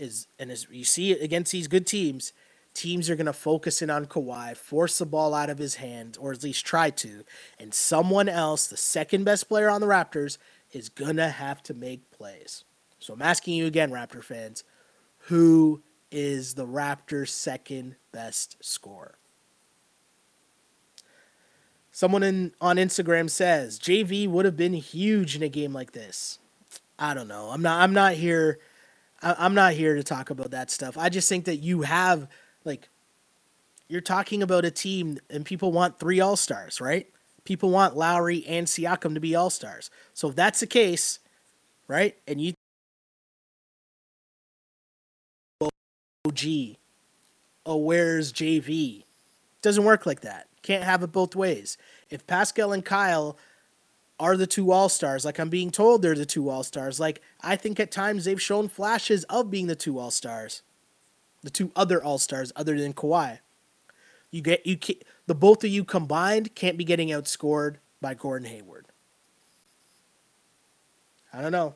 is 0.00 0.26
and 0.38 0.50
as 0.50 0.66
you 0.70 0.84
see 0.84 1.12
against 1.12 1.52
these 1.52 1.68
good 1.68 1.86
teams, 1.86 2.32
teams 2.74 3.10
are 3.10 3.16
gonna 3.16 3.32
focus 3.32 3.82
in 3.82 3.90
on 3.90 4.06
Kawhi, 4.06 4.56
force 4.56 4.98
the 4.98 5.06
ball 5.06 5.34
out 5.34 5.50
of 5.50 5.58
his 5.58 5.76
hands, 5.76 6.16
or 6.16 6.32
at 6.32 6.42
least 6.42 6.64
try 6.64 6.90
to, 6.90 7.24
and 7.58 7.74
someone 7.74 8.28
else, 8.28 8.66
the 8.66 8.76
second 8.76 9.24
best 9.24 9.48
player 9.48 9.68
on 9.68 9.80
the 9.80 9.86
Raptors, 9.86 10.38
is 10.72 10.88
gonna 10.88 11.30
have 11.30 11.62
to 11.64 11.74
make 11.74 12.10
plays. 12.10 12.64
So 12.98 13.14
I'm 13.14 13.22
asking 13.22 13.54
you 13.54 13.66
again, 13.66 13.90
Raptor 13.90 14.22
fans, 14.22 14.64
who 15.24 15.82
is 16.10 16.54
the 16.54 16.66
Raptors' 16.66 17.28
second 17.28 17.96
best 18.12 18.56
scorer? 18.60 19.16
Someone 21.92 22.22
in, 22.22 22.52
on 22.60 22.76
Instagram 22.76 23.28
says 23.28 23.78
JV 23.78 24.28
would 24.28 24.44
have 24.44 24.56
been 24.56 24.74
huge 24.74 25.36
in 25.36 25.42
a 25.42 25.48
game 25.48 25.72
like 25.72 25.92
this. 25.92 26.38
I 26.98 27.14
don't 27.14 27.28
know. 27.28 27.50
I'm 27.50 27.62
not. 27.62 27.82
I'm 27.82 27.92
not 27.92 28.14
here. 28.14 28.58
I'm 29.22 29.54
not 29.54 29.74
here 29.74 29.96
to 29.96 30.02
talk 30.02 30.30
about 30.30 30.50
that 30.52 30.70
stuff. 30.70 30.96
I 30.96 31.08
just 31.08 31.28
think 31.28 31.44
that 31.44 31.56
you 31.56 31.82
have 31.82 32.28
like 32.64 32.88
you're 33.88 34.00
talking 34.00 34.42
about 34.42 34.64
a 34.64 34.70
team 34.70 35.18
and 35.28 35.44
people 35.44 35.72
want 35.72 35.98
three 35.98 36.20
all 36.20 36.36
stars, 36.36 36.80
right? 36.80 37.08
People 37.44 37.70
want 37.70 37.96
Lowry 37.96 38.44
and 38.46 38.66
Siakam 38.66 39.14
to 39.14 39.20
be 39.20 39.34
all 39.34 39.50
stars. 39.50 39.90
So 40.14 40.28
if 40.28 40.36
that's 40.36 40.60
the 40.60 40.66
case, 40.66 41.18
right, 41.88 42.16
and 42.26 42.40
you 42.40 42.54
OG, 45.60 46.76
oh 47.66 47.76
where's 47.76 48.32
JV? 48.32 49.04
Doesn't 49.62 49.84
work 49.84 50.06
like 50.06 50.20
that. 50.20 50.46
Can't 50.62 50.84
have 50.84 51.02
it 51.02 51.12
both 51.12 51.34
ways. 51.36 51.76
If 52.08 52.26
Pascal 52.26 52.72
and 52.72 52.84
Kyle 52.84 53.36
are 54.20 54.36
the 54.36 54.46
two 54.46 54.70
all 54.70 54.88
stars, 54.88 55.24
like 55.24 55.40
I'm 55.40 55.48
being 55.48 55.70
told 55.70 56.02
they're 56.02 56.14
the 56.14 56.26
two 56.26 56.48
all 56.48 56.62
stars, 56.62 57.00
like 57.00 57.20
I 57.40 57.56
think 57.56 57.80
at 57.80 57.90
times 57.90 58.26
they've 58.26 58.40
shown 58.40 58.68
flashes 58.68 59.24
of 59.24 59.50
being 59.50 59.66
the 59.66 59.74
two 59.74 59.98
all 59.98 60.10
stars, 60.12 60.62
the 61.42 61.50
two 61.50 61.72
other 61.74 62.02
all 62.04 62.18
stars 62.18 62.52
other 62.54 62.78
than 62.78 62.92
Kawhi. 62.92 63.38
You 64.30 64.42
get 64.42 64.64
you 64.64 64.78
the 65.26 65.34
both 65.34 65.64
of 65.64 65.70
you 65.70 65.84
combined 65.84 66.54
can't 66.54 66.76
be 66.76 66.84
getting 66.84 67.08
outscored 67.08 67.76
by 68.00 68.14
Gordon 68.14 68.48
Hayward. 68.48 68.86
I 71.32 71.40
don't 71.40 71.52
know. 71.52 71.74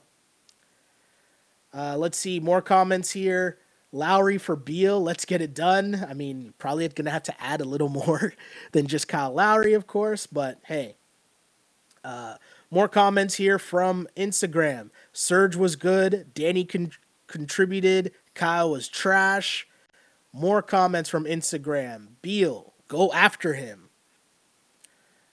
Uh, 1.72 1.96
let's 1.96 2.18
see 2.18 2.38
more 2.38 2.62
comments 2.62 3.10
here. 3.10 3.58
Lowry 3.90 4.38
for 4.38 4.56
Beal, 4.56 5.00
let's 5.00 5.24
get 5.24 5.40
it 5.40 5.54
done. 5.54 6.04
I 6.08 6.14
mean, 6.14 6.52
probably 6.58 6.86
going 6.88 7.04
to 7.04 7.10
have 7.12 7.22
to 7.24 7.42
add 7.42 7.60
a 7.60 7.64
little 7.64 7.88
more 8.06 8.34
than 8.72 8.86
just 8.86 9.08
Kyle 9.08 9.32
Lowry, 9.32 9.72
of 9.72 9.86
course, 9.86 10.26
but 10.26 10.58
hey. 10.64 10.96
Uh, 12.04 12.34
more 12.70 12.88
comments 12.88 13.34
here 13.34 13.58
from 13.58 14.06
Instagram. 14.16 14.90
Serge 15.12 15.56
was 15.56 15.74
good. 15.74 16.32
Danny 16.34 16.64
con- 16.64 16.92
contributed. 17.26 18.12
Kyle 18.34 18.70
was 18.70 18.88
trash. 18.88 19.66
More 20.32 20.60
comments 20.60 21.08
from 21.08 21.24
Instagram. 21.24 22.08
Beal, 22.20 22.74
go 22.88 23.12
after 23.12 23.54
him. 23.54 23.88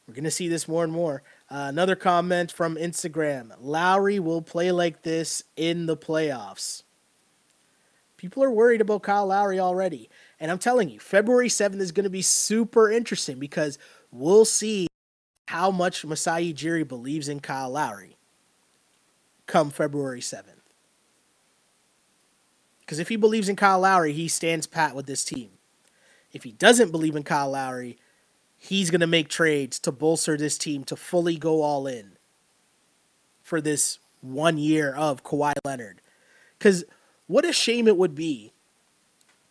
We're 0.08 0.14
going 0.14 0.24
to 0.24 0.32
see 0.32 0.48
this 0.48 0.68
more 0.68 0.84
and 0.84 0.94
more. 0.94 1.24
Uh, 1.50 1.66
another 1.70 1.96
comment 1.96 2.52
from 2.52 2.76
Instagram. 2.76 3.52
Lowry 3.60 4.20
will 4.20 4.42
play 4.42 4.72
like 4.72 5.04
this 5.04 5.44
in 5.56 5.86
the 5.86 5.98
playoffs. 5.98 6.84
People 8.18 8.44
are 8.44 8.52
worried 8.52 8.82
about 8.82 9.04
Kyle 9.04 9.26
Lowry 9.26 9.60
already. 9.60 10.10
And 10.40 10.52
I'm 10.52 10.60
telling 10.60 10.90
you, 10.90 11.00
February 11.00 11.48
7th 11.48 11.80
is 11.80 11.92
going 11.92 12.04
to 12.04 12.10
be 12.10 12.22
super 12.22 12.92
interesting 12.92 13.40
because 13.40 13.80
we'll 14.12 14.46
see 14.46 14.88
how 15.52 15.70
much 15.70 16.06
Masai 16.06 16.54
Ujiri 16.54 16.88
believes 16.88 17.28
in 17.28 17.42
Kyle 17.42 17.70
Lowry 17.70 18.16
come 19.48 19.70
February 19.70 20.22
7th. 20.22 20.46
Because 22.80 23.00
if 23.00 23.10
he 23.10 23.18
believes 23.18 23.50
in 23.50 23.58
Kyle 23.58 23.82
Lowry, 23.82 24.14
he 24.14 24.30
stands 24.30 24.66
pat 24.66 24.96
with 24.96 25.08
this 25.08 25.26
team. 25.26 25.50
If 26.32 26.46
he 26.46 26.54
doesn't 26.54 26.92
believe 26.92 27.18
in 27.18 27.24
Kyle 27.24 27.50
Lowry, 27.50 27.98
he's 28.58 28.90
going 28.90 29.02
to 29.02 29.08
make 29.08 29.28
trades 29.28 29.78
to 29.80 29.92
bolster 29.92 30.38
this 30.38 30.58
team 30.58 30.86
to 30.86 30.96
fully 30.96 31.36
go 31.36 31.62
all 31.64 31.86
in 31.86 32.14
for 33.42 33.60
this 33.60 34.00
one 34.22 34.58
year 34.58 34.96
of 34.96 35.22
Kawhi 35.22 35.52
Leonard. 35.66 36.02
Because 36.58 36.86
what 37.28 37.44
a 37.44 37.52
shame 37.52 37.90
it 37.90 37.98
would 37.98 38.16
be 38.16 38.54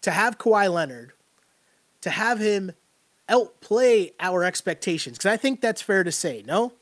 to 0.00 0.12
have 0.12 0.38
Kawhi 0.38 0.72
Leonard, 0.72 1.12
to 2.00 2.08
have 2.08 2.38
him 2.38 2.72
outplay 3.30 4.12
our 4.20 4.44
expectations. 4.44 5.16
Because 5.16 5.32
I 5.32 5.36
think 5.36 5.60
that's 5.60 5.80
fair 5.80 6.04
to 6.04 6.12
say, 6.12 6.42
no? 6.46 6.72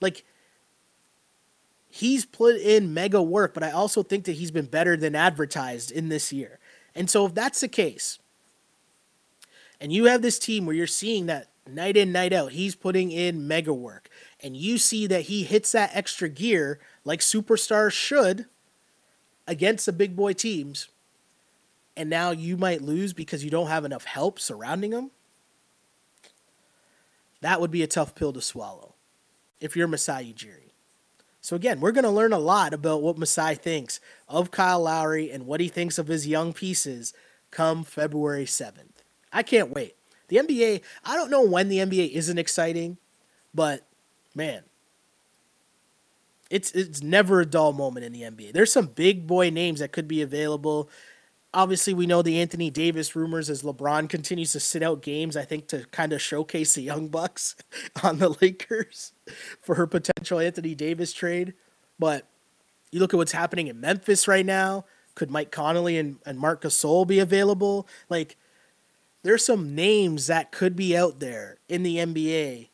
Like, 0.00 0.24
he's 1.88 2.24
put 2.24 2.56
in 2.56 2.94
mega 2.94 3.22
work, 3.22 3.54
but 3.54 3.64
I 3.64 3.72
also 3.72 4.02
think 4.02 4.24
that 4.24 4.32
he's 4.32 4.50
been 4.50 4.66
better 4.66 4.96
than 4.96 5.16
advertised 5.16 5.90
in 5.90 6.08
this 6.08 6.32
year. 6.32 6.60
And 6.94 7.10
so, 7.10 7.26
if 7.26 7.34
that's 7.34 7.60
the 7.60 7.68
case, 7.68 8.18
and 9.80 9.92
you 9.92 10.04
have 10.04 10.22
this 10.22 10.38
team 10.38 10.66
where 10.66 10.76
you're 10.76 10.86
seeing 10.86 11.26
that 11.26 11.48
night 11.66 11.96
in, 11.96 12.12
night 12.12 12.32
out, 12.32 12.52
he's 12.52 12.74
putting 12.74 13.10
in 13.10 13.48
mega 13.48 13.72
work, 13.72 14.08
and 14.40 14.56
you 14.56 14.78
see 14.78 15.06
that 15.06 15.22
he 15.22 15.44
hits 15.44 15.72
that 15.72 15.90
extra 15.94 16.28
gear 16.28 16.78
like 17.04 17.20
superstars 17.20 17.92
should 17.92 18.46
against 19.46 19.86
the 19.86 19.92
big 19.92 20.14
boy 20.14 20.32
teams, 20.32 20.88
and 21.96 22.10
now 22.10 22.30
you 22.30 22.56
might 22.56 22.82
lose 22.82 23.12
because 23.12 23.44
you 23.44 23.50
don't 23.50 23.68
have 23.68 23.84
enough 23.84 24.04
help 24.04 24.38
surrounding 24.38 24.90
them, 24.90 25.10
that 27.40 27.60
would 27.60 27.70
be 27.70 27.82
a 27.82 27.86
tough 27.86 28.14
pill 28.14 28.32
to 28.32 28.40
swallow 28.40 28.94
if 29.60 29.76
you're 29.76 29.88
Masai 29.88 30.32
Ujiri. 30.32 30.68
So 31.40 31.56
again, 31.56 31.80
we're 31.80 31.92
going 31.92 32.04
to 32.04 32.10
learn 32.10 32.32
a 32.32 32.38
lot 32.38 32.74
about 32.74 33.02
what 33.02 33.18
Masai 33.18 33.54
thinks 33.54 34.00
of 34.28 34.50
Kyle 34.50 34.82
Lowry 34.82 35.30
and 35.30 35.46
what 35.46 35.60
he 35.60 35.68
thinks 35.68 35.98
of 35.98 36.08
his 36.08 36.26
young 36.26 36.52
pieces 36.52 37.14
come 37.50 37.84
February 37.84 38.44
7th. 38.44 39.02
I 39.32 39.42
can't 39.42 39.70
wait. 39.70 39.94
The 40.28 40.36
NBA, 40.36 40.82
I 41.04 41.16
don't 41.16 41.30
know 41.30 41.42
when 41.42 41.68
the 41.68 41.78
NBA 41.78 42.12
isn't 42.12 42.38
exciting, 42.38 42.98
but 43.54 43.86
man, 44.34 44.62
it's 46.50 46.72
it's 46.72 47.02
never 47.02 47.40
a 47.40 47.46
dull 47.46 47.72
moment 47.72 48.06
in 48.06 48.12
the 48.12 48.22
NBA. 48.22 48.52
There's 48.52 48.72
some 48.72 48.86
big 48.86 49.26
boy 49.26 49.50
names 49.50 49.80
that 49.80 49.92
could 49.92 50.08
be 50.08 50.22
available. 50.22 50.88
Obviously, 51.54 51.94
we 51.94 52.06
know 52.06 52.20
the 52.20 52.40
Anthony 52.40 52.70
Davis 52.70 53.16
rumors 53.16 53.48
as 53.48 53.62
LeBron 53.62 54.08
continues 54.08 54.52
to 54.52 54.60
sit 54.60 54.82
out 54.82 55.00
games. 55.00 55.36
I 55.36 55.44
think 55.44 55.66
to 55.68 55.86
kind 55.90 56.12
of 56.12 56.20
showcase 56.20 56.74
the 56.74 56.82
young 56.82 57.08
bucks 57.08 57.56
on 58.02 58.18
the 58.18 58.36
Lakers 58.40 59.12
for 59.62 59.76
her 59.76 59.86
potential 59.86 60.38
Anthony 60.38 60.74
Davis 60.74 61.12
trade. 61.12 61.54
But 61.98 62.26
you 62.90 63.00
look 63.00 63.14
at 63.14 63.16
what's 63.16 63.32
happening 63.32 63.66
in 63.66 63.80
Memphis 63.80 64.28
right 64.28 64.46
now. 64.46 64.84
Could 65.14 65.30
Mike 65.30 65.50
Conley 65.50 65.96
and, 65.96 66.18
and 66.24 66.38
Marc 66.38 66.62
Gasol 66.62 67.06
be 67.06 67.18
available? 67.18 67.88
Like, 68.08 68.36
there's 69.22 69.44
some 69.44 69.74
names 69.74 70.26
that 70.28 70.52
could 70.52 70.76
be 70.76 70.96
out 70.96 71.18
there 71.18 71.58
in 71.68 71.82
the 71.82 71.96
NBA 71.96 72.68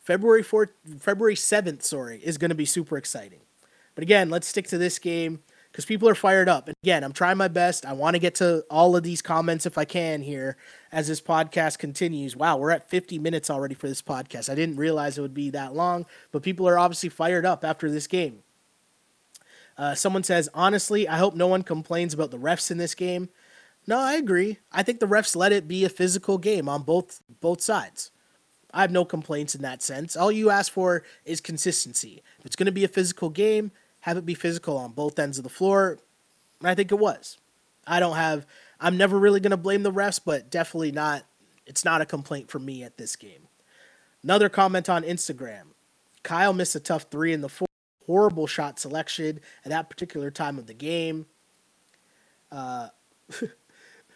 February 0.00 0.42
4th, 0.42 0.70
February 0.98 1.36
7th, 1.36 1.82
sorry, 1.82 2.20
is 2.24 2.36
going 2.36 2.48
to 2.48 2.54
be 2.54 2.64
super 2.64 2.96
exciting. 2.96 3.38
But 3.94 4.02
again, 4.02 4.28
let's 4.28 4.48
stick 4.48 4.66
to 4.68 4.78
this 4.78 4.98
game. 4.98 5.40
Because 5.70 5.84
people 5.84 6.08
are 6.08 6.14
fired 6.14 6.48
up. 6.48 6.68
And 6.68 6.76
again, 6.82 7.04
I'm 7.04 7.12
trying 7.12 7.36
my 7.36 7.48
best. 7.48 7.86
I 7.86 7.92
want 7.92 8.14
to 8.14 8.20
get 8.20 8.34
to 8.36 8.64
all 8.70 8.96
of 8.96 9.02
these 9.02 9.22
comments 9.22 9.66
if 9.66 9.78
I 9.78 9.84
can 9.84 10.22
here 10.22 10.56
as 10.90 11.08
this 11.08 11.20
podcast 11.20 11.78
continues. 11.78 12.36
Wow, 12.36 12.56
we're 12.56 12.70
at 12.72 12.88
50 12.88 13.18
minutes 13.18 13.50
already 13.50 13.74
for 13.74 13.88
this 13.88 14.02
podcast. 14.02 14.50
I 14.50 14.54
didn't 14.54 14.76
realize 14.76 15.16
it 15.16 15.22
would 15.22 15.34
be 15.34 15.50
that 15.50 15.74
long, 15.74 16.06
but 16.32 16.42
people 16.42 16.68
are 16.68 16.78
obviously 16.78 17.08
fired 17.08 17.46
up 17.46 17.64
after 17.64 17.90
this 17.90 18.06
game. 18.06 18.42
Uh, 19.78 19.94
someone 19.94 20.24
says, 20.24 20.48
honestly, 20.52 21.08
I 21.08 21.16
hope 21.18 21.34
no 21.34 21.46
one 21.46 21.62
complains 21.62 22.12
about 22.12 22.30
the 22.30 22.38
refs 22.38 22.70
in 22.70 22.78
this 22.78 22.94
game. 22.94 23.28
No, 23.86 23.98
I 23.98 24.14
agree. 24.14 24.58
I 24.70 24.82
think 24.82 25.00
the 25.00 25.06
refs 25.06 25.34
let 25.34 25.52
it 25.52 25.66
be 25.66 25.84
a 25.84 25.88
physical 25.88 26.36
game 26.36 26.68
on 26.68 26.82
both 26.82 27.22
both 27.40 27.62
sides. 27.62 28.10
I 28.72 28.82
have 28.82 28.90
no 28.90 29.04
complaints 29.04 29.54
in 29.54 29.62
that 29.62 29.82
sense. 29.82 30.16
All 30.16 30.30
you 30.30 30.50
ask 30.50 30.70
for 30.70 31.02
is 31.24 31.40
consistency. 31.40 32.22
If 32.38 32.46
it's 32.46 32.56
going 32.56 32.66
to 32.66 32.72
be 32.72 32.84
a 32.84 32.88
physical 32.88 33.30
game, 33.30 33.72
have 34.00 34.16
it 34.16 34.26
be 34.26 34.34
physical 34.34 34.76
on 34.76 34.92
both 34.92 35.18
ends 35.18 35.38
of 35.38 35.44
the 35.44 35.50
floor. 35.50 35.98
And 36.60 36.68
I 36.68 36.74
think 36.74 36.92
it 36.92 36.98
was. 36.98 37.38
I 37.86 38.00
don't 38.00 38.16
have 38.16 38.46
I'm 38.80 38.96
never 38.96 39.18
really 39.18 39.40
going 39.40 39.50
to 39.50 39.56
blame 39.56 39.82
the 39.82 39.92
refs, 39.92 40.20
but 40.24 40.50
definitely 40.50 40.92
not 40.92 41.24
it's 41.66 41.84
not 41.84 42.00
a 42.00 42.06
complaint 42.06 42.50
for 42.50 42.58
me 42.58 42.82
at 42.82 42.96
this 42.96 43.16
game. 43.16 43.48
Another 44.22 44.48
comment 44.48 44.88
on 44.88 45.02
Instagram. 45.02 45.68
Kyle 46.22 46.52
missed 46.52 46.74
a 46.74 46.80
tough 46.80 47.06
3 47.10 47.32
in 47.32 47.40
the 47.40 47.48
fourth. 47.48 47.68
Horrible 48.06 48.46
shot 48.46 48.78
selection 48.78 49.40
at 49.64 49.70
that 49.70 49.88
particular 49.88 50.30
time 50.30 50.58
of 50.58 50.66
the 50.66 50.74
game. 50.74 51.26
Uh, 52.50 52.88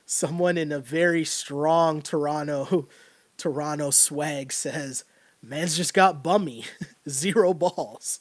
someone 0.06 0.58
in 0.58 0.72
a 0.72 0.80
very 0.80 1.24
strong 1.24 2.02
Toronto 2.02 2.88
Toronto 3.36 3.90
swag 3.90 4.52
says, 4.52 5.04
"Man's 5.42 5.76
just 5.76 5.94
got 5.94 6.22
bummy, 6.22 6.64
zero 7.08 7.52
balls." 7.52 8.20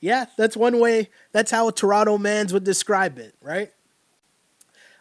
Yeah, 0.00 0.26
that's 0.36 0.56
one 0.56 0.78
way. 0.78 1.10
That's 1.32 1.50
how 1.50 1.70
Toronto 1.70 2.18
man's 2.18 2.52
would 2.52 2.64
describe 2.64 3.18
it, 3.18 3.34
right? 3.40 3.72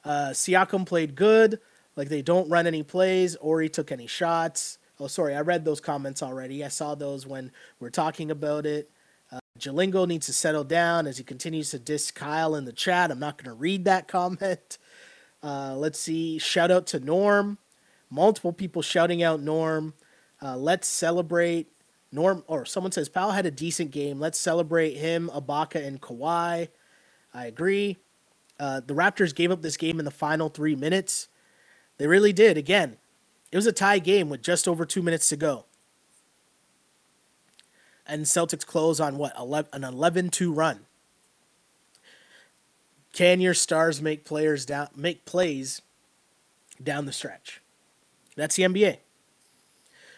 Uh, 0.04 0.30
Siakam 0.32 0.86
played 0.86 1.16
good, 1.16 1.60
like 1.96 2.10
they 2.10 2.22
don't 2.22 2.50
run 2.50 2.66
any 2.68 2.84
plays 2.84 3.36
or 3.36 3.62
he 3.62 3.70
took 3.70 3.92
any 3.92 4.08
shots. 4.08 4.78
Oh, 5.00 5.08
sorry, 5.08 5.36
I 5.36 5.42
read 5.42 5.66
those 5.66 5.80
comments 5.80 6.24
already. 6.24 6.64
I 6.64 6.70
saw 6.70 6.96
those 6.96 7.28
when 7.28 7.52
we're 7.80 7.90
talking 7.90 8.32
about 8.32 8.66
it. 8.66 8.90
Uh, 9.32 9.40
Jalingo 9.60 10.08
needs 10.08 10.26
to 10.28 10.34
settle 10.34 10.64
down 10.64 11.06
as 11.06 11.18
he 11.18 11.24
continues 11.24 11.72
to 11.72 11.80
diss 11.80 12.10
Kyle 12.10 12.56
in 12.56 12.66
the 12.66 12.72
chat. 12.72 13.12
I'm 13.12 13.20
not 13.20 13.38
going 13.38 13.54
to 13.54 13.60
read 13.60 13.86
that 13.86 14.08
comment. 14.08 14.78
Uh, 15.44 15.76
let's 15.76 16.00
see. 16.00 16.40
Shout 16.40 16.72
out 16.72 16.88
to 16.88 17.00
Norm. 17.00 17.60
Multiple 18.10 18.54
people 18.54 18.82
shouting 18.82 19.22
out 19.22 19.42
Norm. 19.42 19.94
Uh, 20.42 20.58
let's 20.58 20.88
celebrate. 20.88 21.72
Norm, 22.12 22.44
or 22.48 22.66
someone 22.66 22.92
says 22.92 23.10
Powell 23.10 23.32
had 23.32 23.46
a 23.46 23.52
decent 23.52 23.92
game. 23.92 24.20
Let's 24.20 24.40
celebrate 24.40 24.96
him, 24.96 25.30
Ibaka, 25.34 25.86
and 25.86 26.02
Kawhi. 26.02 26.70
I 27.34 27.46
agree. 27.46 27.98
Uh, 28.60 28.82
the 28.86 28.94
Raptors 28.94 29.36
gave 29.36 29.52
up 29.52 29.62
this 29.62 29.78
game 29.78 30.00
in 30.00 30.06
the 30.06 30.12
final 30.12 30.50
three 30.50 30.76
minutes. 30.76 31.28
They 31.98 32.08
really 32.08 32.34
did. 32.34 32.58
Again, 32.58 32.98
it 33.52 33.56
was 33.56 33.68
a 33.68 33.72
tie 33.72 34.00
game 34.00 34.30
with 34.30 34.42
just 34.42 34.68
over 34.68 34.86
two 34.86 35.02
minutes 35.02 35.30
to 35.30 35.38
go. 35.38 35.66
And 38.06 38.26
Celtics 38.26 38.66
close 38.66 39.00
on 39.00 39.18
what? 39.18 39.34
11, 39.38 39.70
an 39.74 39.84
11 39.84 40.30
2 40.30 40.54
run. 40.54 40.86
Can 43.14 43.42
your 43.42 43.54
stars 43.54 44.02
make 44.02 44.26
players 44.26 44.66
down 44.66 44.90
make 44.96 45.26
plays 45.26 45.82
down 46.82 47.06
the 47.06 47.12
stretch? 47.12 47.62
That's 48.36 48.56
the 48.56 48.64
NBA. 48.64 48.98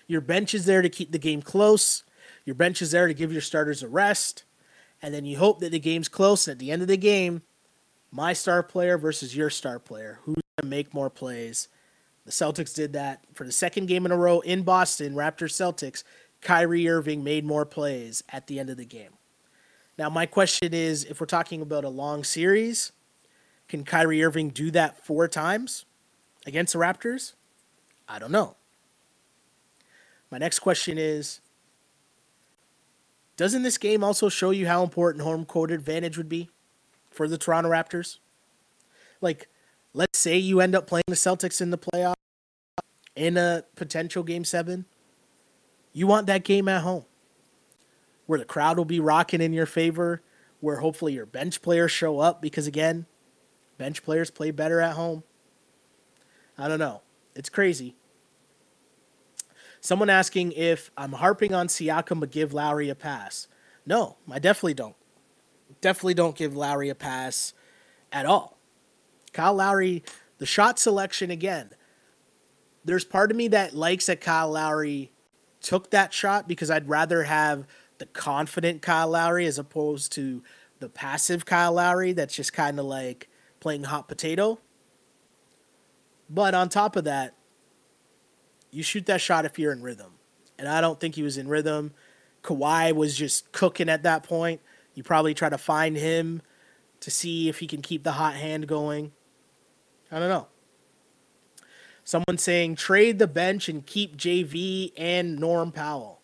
Your 0.09 0.21
bench 0.21 0.55
is 0.55 0.65
there 0.65 0.81
to 0.81 0.89
keep 0.89 1.11
the 1.11 1.19
game 1.19 1.43
close. 1.43 2.03
Your 2.43 2.55
bench 2.55 2.81
is 2.81 2.89
there 2.89 3.07
to 3.07 3.13
give 3.13 3.31
your 3.31 3.43
starters 3.43 3.83
a 3.83 3.87
rest. 3.87 4.43
And 5.03 5.13
then 5.13 5.23
you 5.23 5.37
hope 5.37 5.59
that 5.59 5.71
the 5.71 5.79
game's 5.79 6.09
close. 6.09 6.47
And 6.47 6.55
at 6.55 6.59
the 6.59 6.71
end 6.71 6.81
of 6.81 6.87
the 6.87 6.97
game, 6.97 7.43
my 8.11 8.33
star 8.33 8.63
player 8.63 8.97
versus 8.97 9.35
your 9.35 9.51
star 9.51 9.77
player. 9.77 10.17
Who's 10.23 10.33
going 10.33 10.63
to 10.63 10.65
make 10.65 10.95
more 10.95 11.11
plays? 11.11 11.67
The 12.25 12.31
Celtics 12.31 12.73
did 12.73 12.93
that 12.93 13.23
for 13.35 13.43
the 13.43 13.51
second 13.51 13.85
game 13.85 14.03
in 14.03 14.11
a 14.11 14.17
row 14.17 14.39
in 14.39 14.63
Boston, 14.63 15.13
Raptors 15.13 15.53
Celtics. 15.53 16.03
Kyrie 16.41 16.89
Irving 16.89 17.23
made 17.23 17.45
more 17.45 17.65
plays 17.65 18.23
at 18.29 18.47
the 18.47 18.59
end 18.59 18.71
of 18.71 18.77
the 18.77 18.85
game. 18.85 19.11
Now, 19.99 20.09
my 20.09 20.25
question 20.25 20.73
is 20.73 21.03
if 21.03 21.19
we're 21.19 21.27
talking 21.27 21.61
about 21.61 21.83
a 21.83 21.89
long 21.89 22.23
series, 22.23 22.93
can 23.67 23.83
Kyrie 23.83 24.23
Irving 24.23 24.49
do 24.49 24.71
that 24.71 25.05
four 25.05 25.27
times 25.27 25.85
against 26.47 26.73
the 26.73 26.79
Raptors? 26.79 27.33
I 28.07 28.17
don't 28.17 28.31
know. 28.31 28.55
My 30.31 30.37
next 30.37 30.59
question 30.59 30.97
is 30.97 31.41
Doesn't 33.37 33.63
this 33.63 33.77
game 33.77 34.03
also 34.03 34.29
show 34.29 34.51
you 34.51 34.67
how 34.67 34.83
important 34.83 35.23
home 35.23 35.45
court 35.45 35.71
advantage 35.71 36.17
would 36.17 36.29
be 36.29 36.49
for 37.09 37.27
the 37.27 37.37
Toronto 37.37 37.69
Raptors? 37.69 38.19
Like, 39.21 39.49
let's 39.93 40.19
say 40.19 40.37
you 40.37 40.61
end 40.61 40.75
up 40.75 40.87
playing 40.87 41.03
the 41.07 41.15
Celtics 41.15 41.61
in 41.61 41.71
the 41.71 41.77
playoff 41.77 42.15
in 43.15 43.37
a 43.37 43.63
potential 43.75 44.23
game 44.23 44.45
seven. 44.45 44.85
You 45.91 46.07
want 46.07 46.27
that 46.27 46.43
game 46.43 46.67
at 46.67 46.83
home 46.83 47.05
where 48.27 48.39
the 48.39 48.45
crowd 48.45 48.77
will 48.77 48.85
be 48.85 48.99
rocking 48.99 49.41
in 49.41 49.53
your 49.53 49.65
favor, 49.65 50.21
where 50.59 50.77
hopefully 50.77 51.13
your 51.13 51.25
bench 51.25 51.63
players 51.63 51.91
show 51.91 52.19
up 52.19 52.41
because, 52.41 52.67
again, 52.67 53.07
bench 53.79 54.03
players 54.03 54.29
play 54.29 54.51
better 54.51 54.79
at 54.79 54.93
home. 54.93 55.23
I 56.55 56.67
don't 56.67 56.77
know. 56.77 57.01
It's 57.35 57.49
crazy. 57.49 57.95
Someone 59.81 60.09
asking 60.09 60.51
if 60.53 60.91
I'm 60.97 61.13
harping 61.13 61.53
on 61.53 61.67
Siakam 61.67 62.19
but 62.19 62.31
give 62.31 62.53
Lowry 62.53 62.89
a 62.89 62.95
pass. 62.95 63.47
No, 63.85 64.17
I 64.29 64.39
definitely 64.39 64.73
don't. 64.73 64.95
Definitely 65.81 66.15
don't 66.15 66.35
give 66.35 66.55
Lowry 66.55 66.89
a 66.89 66.95
pass 66.95 67.53
at 68.11 68.25
all. 68.25 68.57
Kyle 69.33 69.53
Lowry, 69.53 70.03
the 70.37 70.45
shot 70.45 70.79
selection 70.79 71.31
again. 71.31 71.69
There's 72.83 73.05
part 73.05 73.31
of 73.31 73.37
me 73.37 73.47
that 73.49 73.75
likes 73.75 74.07
that 74.07 74.21
Kyle 74.21 74.51
Lowry 74.51 75.11
took 75.61 75.91
that 75.91 76.13
shot 76.13 76.47
because 76.47 76.71
I'd 76.71 76.89
rather 76.89 77.23
have 77.23 77.67
the 77.99 78.05
confident 78.05 78.81
Kyle 78.81 79.09
Lowry 79.09 79.45
as 79.45 79.59
opposed 79.59 80.11
to 80.13 80.41
the 80.79 80.89
passive 80.89 81.45
Kyle 81.45 81.73
Lowry 81.73 82.13
that's 82.13 82.35
just 82.35 82.53
kind 82.53 82.79
of 82.79 82.85
like 82.85 83.29
playing 83.59 83.83
hot 83.83 84.07
potato. 84.07 84.59
But 86.29 86.53
on 86.53 86.69
top 86.69 86.95
of 86.95 87.03
that, 87.05 87.35
you 88.71 88.83
shoot 88.83 89.05
that 89.07 89.21
shot 89.21 89.45
if 89.45 89.57
you're 89.57 89.71
in 89.71 89.81
rhythm. 89.81 90.13
And 90.57 90.67
I 90.67 90.81
don't 90.81 90.99
think 90.99 91.15
he 91.15 91.23
was 91.23 91.37
in 91.37 91.47
rhythm. 91.47 91.93
Kawhi 92.43 92.93
was 92.93 93.15
just 93.15 93.51
cooking 93.51 93.89
at 93.89 94.03
that 94.03 94.23
point. 94.23 94.61
You 94.93 95.03
probably 95.03 95.33
try 95.33 95.49
to 95.49 95.57
find 95.57 95.95
him 95.95 96.41
to 96.99 97.11
see 97.11 97.49
if 97.49 97.59
he 97.59 97.67
can 97.67 97.81
keep 97.81 98.03
the 98.03 98.13
hot 98.13 98.35
hand 98.35 98.67
going. 98.67 99.11
I 100.11 100.19
don't 100.19 100.29
know. 100.29 100.47
Someone 102.03 102.37
saying 102.37 102.75
trade 102.75 103.19
the 103.19 103.27
bench 103.27 103.69
and 103.69 103.85
keep 103.85 104.17
JV 104.17 104.91
and 104.97 105.37
Norm 105.37 105.71
Powell. 105.71 106.19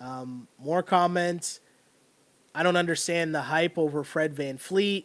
Um, 0.00 0.48
more 0.58 0.82
comments. 0.82 1.60
I 2.54 2.62
don't 2.62 2.76
understand 2.76 3.34
the 3.34 3.42
hype 3.42 3.76
over 3.76 4.02
Fred 4.04 4.34
VanVleet. 4.34 5.04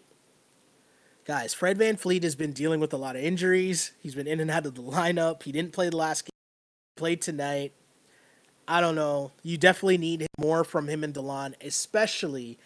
Guys, 1.25 1.55
Fred 1.55 1.79
Van 1.79 1.97
VanVleet 1.97 2.21
has 2.21 2.35
been 2.35 2.51
dealing 2.51 2.79
with 2.79 2.93
a 2.93 2.97
lot 2.97 3.15
of 3.15 3.23
injuries. 3.23 3.93
He's 3.99 4.13
been 4.13 4.27
in 4.27 4.39
and 4.39 4.51
out 4.51 4.67
of 4.67 4.75
the 4.75 4.83
lineup. 4.83 5.41
He 5.41 5.51
didn't 5.51 5.73
play 5.73 5.89
the 5.89 5.97
last 5.97 6.25
game, 6.25 6.29
played 6.95 7.19
tonight. 7.19 7.73
I 8.67 8.79
don't 8.79 8.93
know. 8.93 9.31
You 9.41 9.57
definitely 9.57 9.97
need 9.97 10.27
more 10.39 10.63
from 10.63 10.87
him 10.87 11.03
and 11.03 11.15
Delon, 11.15 11.55
especially, 11.61 12.59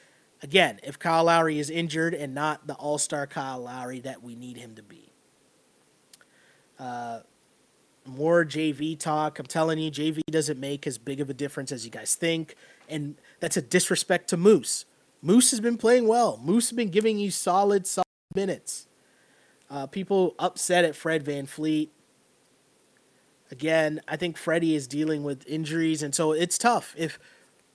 again, 0.44 0.82
if 0.84 1.00
Kyle 1.00 1.24
Lowry 1.24 1.58
is 1.58 1.70
injured 1.70 2.14
and 2.14 2.36
not 2.36 2.68
the 2.68 2.74
all 2.74 2.98
star 2.98 3.26
Kyle 3.28 3.60
Lowry 3.60 4.02
that 4.02 4.22
we 4.24 4.36
need 4.36 4.58
him 4.58 4.76
to 4.76 4.84
be. 4.84 5.14
Uh, 6.78 7.22
more 8.06 8.44
JV 8.44 9.00
talk. 9.00 9.40
I'm 9.40 9.46
telling 9.46 9.80
you, 9.80 9.90
JV 9.90 10.20
doesn't 10.30 10.60
make 10.60 10.86
as 10.86 10.98
big 10.98 11.22
of 11.22 11.30
a 11.30 11.34
difference 11.34 11.72
as 11.72 11.86
you 11.86 11.92
guys 11.92 12.16
think. 12.16 12.56
And 12.90 13.16
that's 13.40 13.56
a 13.56 13.62
disrespect 13.62 14.30
to 14.30 14.38
Moose. 14.38 14.84
Moose 15.22 15.52
has 15.52 15.62
been 15.62 15.78
playing 15.78 16.10
well. 16.10 16.42
Moose 16.44 16.72
has 16.72 16.76
been 16.76 16.90
giving 16.90 17.18
you 17.20 17.32
solid, 17.32 17.88
solid 17.88 18.04
minutes. 18.36 18.86
Uh, 19.72 19.88
people 19.88 20.36
upset 20.38 20.86
at 20.86 20.96
Fred 20.96 21.26
VanVleet. 21.26 21.90
Again, 23.50 24.02
I 24.08 24.18
think 24.18 24.38
Freddie 24.38 24.76
is 24.76 24.88
dealing 24.88 25.24
with 25.24 25.48
injuries, 25.48 26.04
and 26.04 26.14
so 26.14 26.34
it's 26.34 26.60
tough. 26.60 26.94
If 26.96 27.18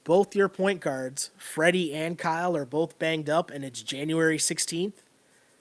both 0.05 0.36
your 0.36 0.48
point 0.48 0.80
guards, 0.80 1.30
Freddie 1.36 1.92
and 1.92 2.16
Kyle, 2.16 2.57
are 2.57 2.64
both 2.64 3.00
banged 3.00 3.28
up 3.28 3.50
and 3.50 3.64
it's 3.64 3.82
January 3.82 4.38
16th, 4.38 4.92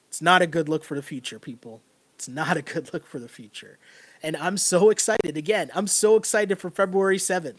it's 0.07 0.21
not 0.21 0.43
a 0.43 0.47
good 0.47 0.69
look 0.69 0.83
for 0.83 0.93
the 0.93 1.01
future, 1.01 1.39
people. 1.39 1.81
It's 2.13 2.27
not 2.27 2.55
a 2.55 2.61
good 2.73 2.93
look 2.93 3.07
for 3.07 3.17
the 3.17 3.27
future. 3.27 3.79
And 4.21 4.37
I'm 4.37 4.57
so 4.57 4.91
excited. 4.91 5.35
Again, 5.35 5.71
I'm 5.73 5.87
so 5.87 6.17
excited 6.17 6.59
for 6.59 6.69
February 6.69 7.17
7th. 7.17 7.57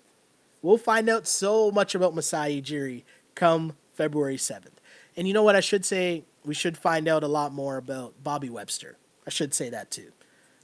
We'll 0.62 0.78
find 0.78 1.08
out 1.08 1.26
so 1.26 1.72
much 1.72 1.96
about 1.96 2.14
Masai 2.14 2.62
Ujiri 2.62 3.02
come 3.34 3.74
February 3.92 4.36
7th. 4.36 4.78
And 5.16 5.26
you 5.26 5.34
know 5.34 5.42
what 5.42 5.56
I 5.56 5.60
should 5.60 5.84
say 5.84 6.22
we 6.44 6.54
should 6.54 6.76
find 6.76 7.08
out 7.08 7.22
a 7.22 7.28
lot 7.28 7.52
more 7.52 7.76
about 7.76 8.22
Bobby 8.22 8.50
Webster. 8.50 8.96
I 9.26 9.30
should 9.30 9.54
say 9.54 9.70
that 9.70 9.90
too. 9.90 10.12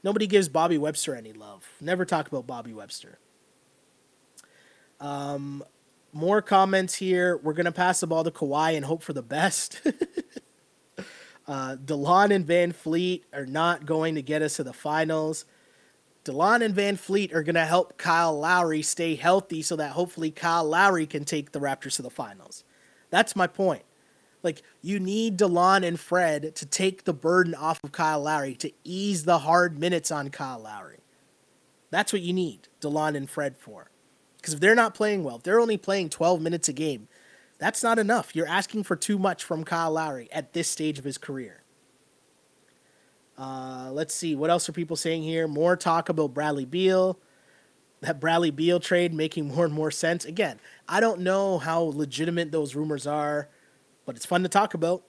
Nobody 0.03 0.27
gives 0.27 0.49
Bobby 0.49 0.79
Webster 0.79 1.15
any 1.15 1.33
love. 1.33 1.69
Never 1.81 2.05
talk 2.05 2.29
about 2.29 2.47
Bobby 2.47 2.73
Webster. 2.73 3.19
Um, 4.99 5.65
more 6.13 6.43
comments 6.43 6.95
here. 6.95 7.37
We're 7.37 7.55
gonna 7.55 7.73
pass 7.73 8.01
the 8.01 8.07
ball 8.07 8.25
to 8.25 8.31
Kawhi 8.31 8.77
and 8.77 8.85
hope 8.85 9.03
for 9.03 9.13
the 9.13 9.23
best. 9.23 9.81
uh, 11.49 11.77
Delon 11.77 12.35
and 12.35 12.47
VanVleet 12.47 13.23
are 13.33 13.47
not 13.47 13.87
going 13.87 14.15
to 14.15 14.23
get 14.23 14.43
us 14.43 14.57
to 14.57 14.65
the 14.65 14.73
finals. 14.73 15.45
Delon 16.25 16.63
and 16.63 16.75
VanVleet 16.75 17.35
are 17.35 17.43
going 17.43 17.55
to 17.55 17.65
help 17.65 17.97
Kyle 17.97 18.39
Lowry 18.39 18.83
stay 18.83 19.15
healthy 19.15 19.63
so 19.63 19.75
that 19.77 19.93
hopefully 19.93 20.31
Kyle 20.31 20.65
Lowry 20.65 21.07
can 21.07 21.25
take 21.25 21.53
the 21.53 21.61
Raptors 21.61 21.97
to 21.97 22.03
the 22.03 22.11
finals. 22.11 22.63
That's 23.09 23.35
my 23.35 23.47
point. 23.47 23.83
Like, 24.43 24.63
you 24.81 24.99
need 24.99 25.39
Delon 25.39 25.87
and 25.87 25.99
Fred 25.99 26.55
to 26.57 26.67
take 26.67 27.05
the 27.05 27.13
burden 27.13 27.55
off 27.55 27.83
of 27.85 27.93
Kyle 27.93 28.23
Lowry, 28.23 28.55
to 28.57 28.73
ease 28.85 29.25
the 29.25 29.41
hard 29.41 29.79
minutes 29.79 30.11
on 30.11 30.31
Kyle 30.31 30.61
Lowry. 30.61 31.01
That's 31.91 32.13
what 32.13 32.23
you 32.23 32.33
need 32.33 32.69
Delon 32.81 33.17
and 33.17 33.29
Fred 33.29 33.59
for. 33.59 33.91
Because 34.37 34.55
if 34.55 34.61
they're 34.61 34.75
not 34.75 34.95
playing 34.95 35.23
well, 35.23 35.37
if 35.37 35.43
they're 35.43 35.61
only 35.61 35.77
playing 35.77 36.09
12 36.09 36.41
minutes 36.41 36.69
a 36.69 36.73
game, 36.73 37.09
that's 37.59 37.83
not 37.83 37.99
enough. 37.99 38.35
You're 38.35 38.47
asking 38.47 38.85
for 38.85 38.97
too 38.97 39.19
much 39.19 39.45
from 39.45 39.65
Kyle 39.65 39.91
Lowry 39.91 40.29
at 40.33 40.55
this 40.55 40.69
stage 40.69 40.99
of 40.99 41.05
his 41.05 41.19
career. 41.19 41.63
Uh, 43.37 43.91
let's 43.93 44.15
see. 44.15 44.35
What 44.35 44.51
else 44.51 44.69
are 44.69 44.73
people 44.73 44.97
saying 44.97 45.23
here? 45.23 45.47
More 45.47 45.77
talk 45.77 46.09
about 46.09 46.35
Bradley 46.35 46.65
Beal. 46.65 47.19
That 48.01 48.19
Bradley 48.19 48.51
Beal 48.51 48.81
trade 48.81 49.13
making 49.13 49.49
more 49.49 49.67
and 49.67 49.75
more 49.75 49.91
sense. 49.91 50.25
Again, 50.25 50.59
I 50.89 51.01
don't 51.01 51.21
know 51.21 51.59
how 51.59 51.83
legitimate 51.83 52.51
those 52.51 52.75
rumors 52.75 53.07
are, 53.07 53.49
but 54.11 54.17
it's 54.17 54.27
fun 54.27 54.43
to 54.43 54.49
talk 54.49 54.75
about. 54.75 55.05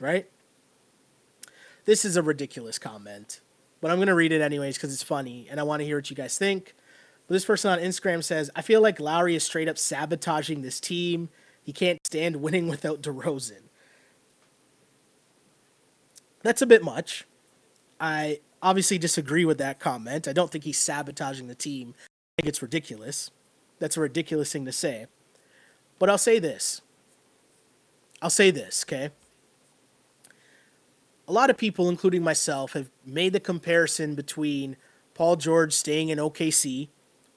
Right? 0.00 0.30
This 1.84 2.06
is 2.06 2.16
a 2.16 2.22
ridiculous 2.22 2.78
comment, 2.78 3.42
but 3.82 3.90
I'm 3.90 3.98
going 3.98 4.08
to 4.08 4.14
read 4.14 4.32
it 4.32 4.40
anyways 4.40 4.78
because 4.78 4.94
it's 4.94 5.02
funny 5.02 5.46
and 5.50 5.60
I 5.60 5.62
want 5.62 5.80
to 5.80 5.84
hear 5.84 5.98
what 5.98 6.08
you 6.08 6.16
guys 6.16 6.38
think. 6.38 6.74
But 7.28 7.34
this 7.34 7.44
person 7.44 7.70
on 7.70 7.80
Instagram 7.80 8.24
says, 8.24 8.50
I 8.56 8.62
feel 8.62 8.80
like 8.80 8.98
Lowry 8.98 9.34
is 9.34 9.44
straight 9.44 9.68
up 9.68 9.76
sabotaging 9.76 10.62
this 10.62 10.80
team. 10.80 11.28
He 11.62 11.74
can't 11.74 11.98
stand 12.06 12.36
winning 12.36 12.66
without 12.66 13.02
DeRozan. 13.02 13.64
That's 16.42 16.62
a 16.62 16.66
bit 16.66 16.82
much. 16.82 17.26
I 18.00 18.40
obviously 18.62 18.96
disagree 18.96 19.44
with 19.44 19.58
that 19.58 19.80
comment. 19.80 20.26
I 20.26 20.32
don't 20.32 20.50
think 20.50 20.64
he's 20.64 20.78
sabotaging 20.78 21.48
the 21.48 21.54
team. 21.54 21.94
I 21.98 22.40
think 22.40 22.48
it's 22.48 22.62
ridiculous. 22.62 23.30
That's 23.80 23.98
a 23.98 24.00
ridiculous 24.00 24.50
thing 24.50 24.64
to 24.64 24.72
say. 24.72 25.08
But 25.98 26.08
I'll 26.08 26.16
say 26.16 26.38
this. 26.38 26.80
I'll 28.22 28.30
say 28.30 28.50
this, 28.50 28.84
okay? 28.86 29.10
A 31.26 31.32
lot 31.32 31.50
of 31.50 31.56
people, 31.56 31.88
including 31.88 32.22
myself, 32.22 32.74
have 32.74 32.90
made 33.04 33.32
the 33.32 33.40
comparison 33.40 34.14
between 34.14 34.76
Paul 35.14 35.36
George 35.36 35.72
staying 35.72 36.08
in 36.08 36.18
OKC 36.18 36.88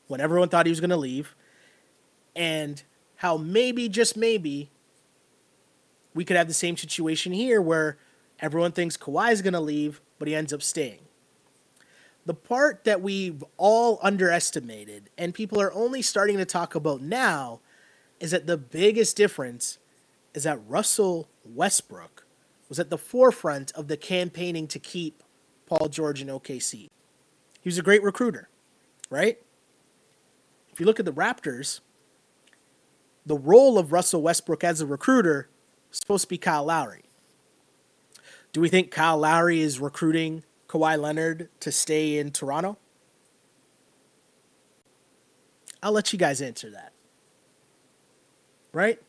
when 0.08 0.22
everyone 0.22 0.50
thought 0.50 0.66
he 0.66 0.72
was 0.72 0.80
going 0.80 0.90
to 0.90 0.98
leave, 0.98 1.36
and 2.36 2.84
how 3.18 3.38
maybe, 3.38 3.90
just 3.90 4.16
maybe, 4.16 4.70
we 6.14 6.24
could 6.26 6.38
have 6.38 6.48
the 6.48 6.54
same 6.54 6.78
situation 6.78 7.34
here 7.34 7.62
where 7.62 7.98
everyone 8.40 8.72
thinks 8.72 8.98
Kawhi 8.98 9.32
is 9.32 9.42
going 9.42 9.54
to 9.54 9.60
leave, 9.60 10.02
but 10.18 10.28
he 10.28 10.36
ends 10.36 10.54
up 10.54 10.64
staying. 10.64 11.00
The 12.26 12.34
part 12.34 12.84
that 12.84 13.02
we've 13.02 13.44
all 13.56 14.00
underestimated 14.02 15.10
and 15.18 15.34
people 15.34 15.62
are 15.62 15.74
only 15.74 16.02
starting 16.02 16.38
to 16.38 16.46
talk 16.46 16.76
about 16.76 17.02
now 17.02 17.62
is 18.20 18.32
that 18.32 18.48
the 18.48 18.58
biggest 18.58 19.16
difference 19.16 19.78
is 20.38 20.44
that 20.44 20.60
Russell 20.68 21.28
Westbrook 21.44 22.26
was 22.70 22.80
at 22.80 22.90
the 22.90 22.98
forefront 22.98 23.72
of 23.74 23.88
the 23.88 23.98
campaigning 23.98 24.68
to 24.68 24.80
keep 24.80 25.24
Paul 25.66 25.90
George 25.90 26.22
in 26.22 26.28
OKC. 26.28 26.72
He 26.72 26.90
was 27.66 27.78
a 27.78 27.84
great 27.84 28.04
recruiter, 28.04 28.48
right? 29.10 29.38
if 30.78 30.80
you 30.80 30.86
look 30.86 31.00
at 31.00 31.06
the 31.06 31.12
Raptors, 31.12 31.80
the 33.26 33.36
role 33.36 33.80
of 33.80 33.92
Russell 33.92 34.22
Westbrook 34.22 34.64
as 34.64 34.80
a 34.80 34.86
recruiter 34.86 35.50
is 35.92 35.98
supposed 35.98 36.26
to 36.26 36.30
be 36.30 36.38
Kyle 36.38 36.66
Lowry. 36.66 37.06
Do 38.54 38.62
we 38.62 38.70
think 38.70 38.92
Kyle 38.92 39.18
Lowry 39.18 39.60
is 39.60 39.80
recruiting 39.80 40.44
Kawhi 40.68 41.02
Leonard 41.02 41.50
to 41.62 41.72
stay 41.72 42.20
in 42.20 42.30
Toronto? 42.30 42.78
I'll 45.82 45.94
let 45.94 46.14
you 46.14 46.20
guys 46.20 46.44
answer 46.44 46.70
that. 46.70 46.94
Right? 48.72 49.02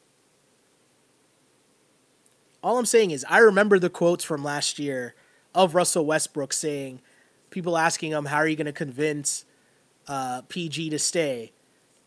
All 2.62 2.78
I'm 2.78 2.86
saying 2.86 3.10
is, 3.10 3.24
I 3.28 3.38
remember 3.38 3.78
the 3.78 3.90
quotes 3.90 4.24
from 4.24 4.42
last 4.42 4.78
year 4.78 5.14
of 5.54 5.74
Russell 5.74 6.04
Westbrook 6.06 6.52
saying, 6.52 7.00
people 7.50 7.76
asking 7.78 8.12
him, 8.12 8.26
How 8.26 8.38
are 8.38 8.48
you 8.48 8.56
going 8.56 8.66
to 8.66 8.72
convince 8.72 9.44
uh, 10.06 10.42
PG 10.48 10.90
to 10.90 10.98
stay? 10.98 11.52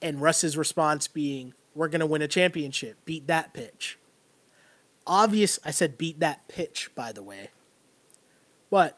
and 0.02 0.22
Russ's 0.22 0.58
response 0.58 1.08
being, 1.08 1.54
"We're 1.76 1.88
going 1.88 2.00
to 2.00 2.06
win 2.06 2.22
a 2.22 2.28
championship. 2.28 2.98
Beat 3.06 3.28
that 3.28 3.54
pitch." 3.54 3.98
Obvious, 5.06 5.60
I 5.64 5.72
said 5.72 5.98
beat 5.98 6.20
that 6.20 6.48
pitch, 6.48 6.90
by 6.96 7.12
the 7.12 7.24
way. 7.24 7.50
But 8.70 8.98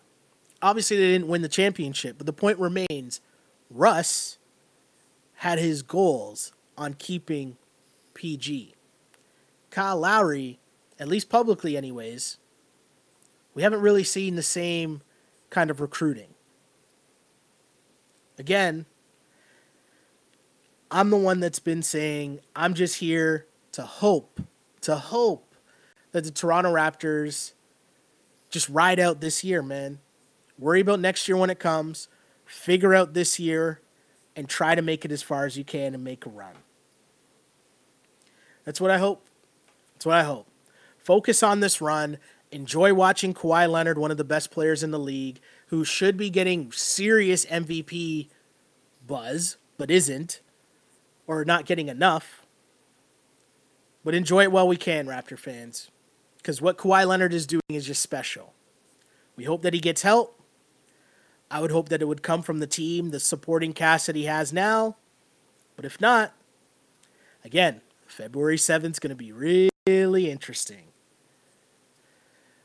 obviously 0.62 0.98
they 0.98 1.12
didn't 1.12 1.28
win 1.28 1.42
the 1.42 1.50
championship, 1.50 2.18
but 2.18 2.26
the 2.26 2.34
point 2.34 2.60
remains 2.60 3.22
Russ 3.70 4.38
had 5.38 5.60
his 5.60 5.82
goals 5.82 6.54
on 6.78 6.94
keeping 6.94 7.58
PG. 8.14 8.76
Kyle 9.72 9.98
Lowry, 9.98 10.60
at 11.04 11.10
least 11.10 11.28
publicly 11.28 11.76
anyways, 11.76 12.38
we 13.54 13.62
haven't 13.62 13.82
really 13.82 14.06
seen 14.06 14.38
the 14.38 14.42
same 14.42 15.02
kind 15.50 15.70
of 15.70 15.82
recruiting. 15.82 16.34
Again, 18.40 18.86
I'm 20.90 21.10
the 21.10 21.18
one 21.18 21.42
that's 21.42 21.60
been 21.60 21.84
saying 21.84 22.40
I'm 22.56 22.74
just 22.74 23.00
here 23.00 23.48
to 23.74 23.82
hope, 23.82 24.40
to 24.80 24.96
hope 24.96 25.56
that 26.14 26.24
the 26.24 26.32
Toronto 26.32 26.74
Raptors 26.74 27.52
just 28.50 28.70
ride 28.70 28.98
out 28.98 29.20
this 29.20 29.44
year, 29.44 29.62
man. 29.62 30.00
Worry 30.58 30.80
about 30.80 31.02
next 31.02 31.28
year 31.28 31.36
when 31.36 31.50
it 31.50 31.60
comes. 31.60 32.08
Figure 32.46 32.94
out 32.94 33.14
this 33.14 33.42
year 33.42 33.82
and 34.38 34.48
try 34.48 34.74
to 34.74 34.82
make 34.82 35.04
it 35.04 35.12
as 35.12 35.22
far 35.22 35.46
as 35.46 35.58
you 35.58 35.66
can 35.66 35.94
and 35.94 36.02
make 36.02 36.26
a 36.26 36.30
run. 36.30 36.56
That's 38.64 38.80
what 38.80 38.90
I 38.90 39.00
hope. 39.00 39.28
That's 39.96 40.06
what 40.06 40.16
I 40.16 40.24
hope. 40.24 40.48
Focus 41.04 41.44
on 41.44 41.60
this 41.60 41.82
run. 41.82 42.18
Enjoy 42.52 42.94
watching 42.94 43.34
Kawhi 43.34 43.70
Leonard, 43.70 43.98
one 43.98 44.12
of 44.12 44.18
the 44.18 44.24
best 44.24 44.52
players 44.52 44.84
in 44.84 44.92
the 44.92 45.00
league, 45.00 45.40
who 45.68 45.84
should 45.84 46.18
be 46.18 46.30
getting 46.30 46.72
serious 46.72 47.46
MVP 47.46 48.30
buzz, 49.06 49.58
but 49.78 49.92
isn't 49.92 50.40
or 51.28 51.44
not 51.44 51.66
getting 51.66 51.90
enough. 51.90 52.46
But 54.04 54.16
enjoy 54.16 54.44
it 54.44 54.52
while 54.52 54.68
we 54.68 54.78
can, 54.78 55.08
Raptor 55.08 55.38
fans. 55.38 55.90
Because 56.38 56.62
what 56.62 56.78
Kawhi 56.78 57.08
Leonard 57.08 57.34
is 57.34 57.48
doing 57.48 57.62
is 57.70 57.86
just 57.86 58.02
special. 58.02 58.54
We 59.36 59.46
hope 59.46 59.62
that 59.64 59.74
he 59.74 59.80
gets 59.80 60.04
help. 60.04 60.40
I 61.50 61.60
would 61.60 61.72
hope 61.72 61.90
that 61.90 62.02
it 62.02 62.08
would 62.08 62.24
come 62.24 62.42
from 62.42 62.60
the 62.60 62.68
team, 62.68 63.12
the 63.12 63.20
supporting 63.20 63.74
cast 63.74 64.08
that 64.08 64.16
he 64.16 64.26
has 64.26 64.54
now. 64.54 64.98
But 65.76 65.86
if 65.86 66.00
not, 66.00 66.34
again, 67.44 67.82
February 68.06 68.58
7th 68.58 68.92
is 68.92 69.00
going 69.00 69.10
to 69.10 69.16
be 69.16 69.32
really 69.32 70.30
interesting. 70.30 70.93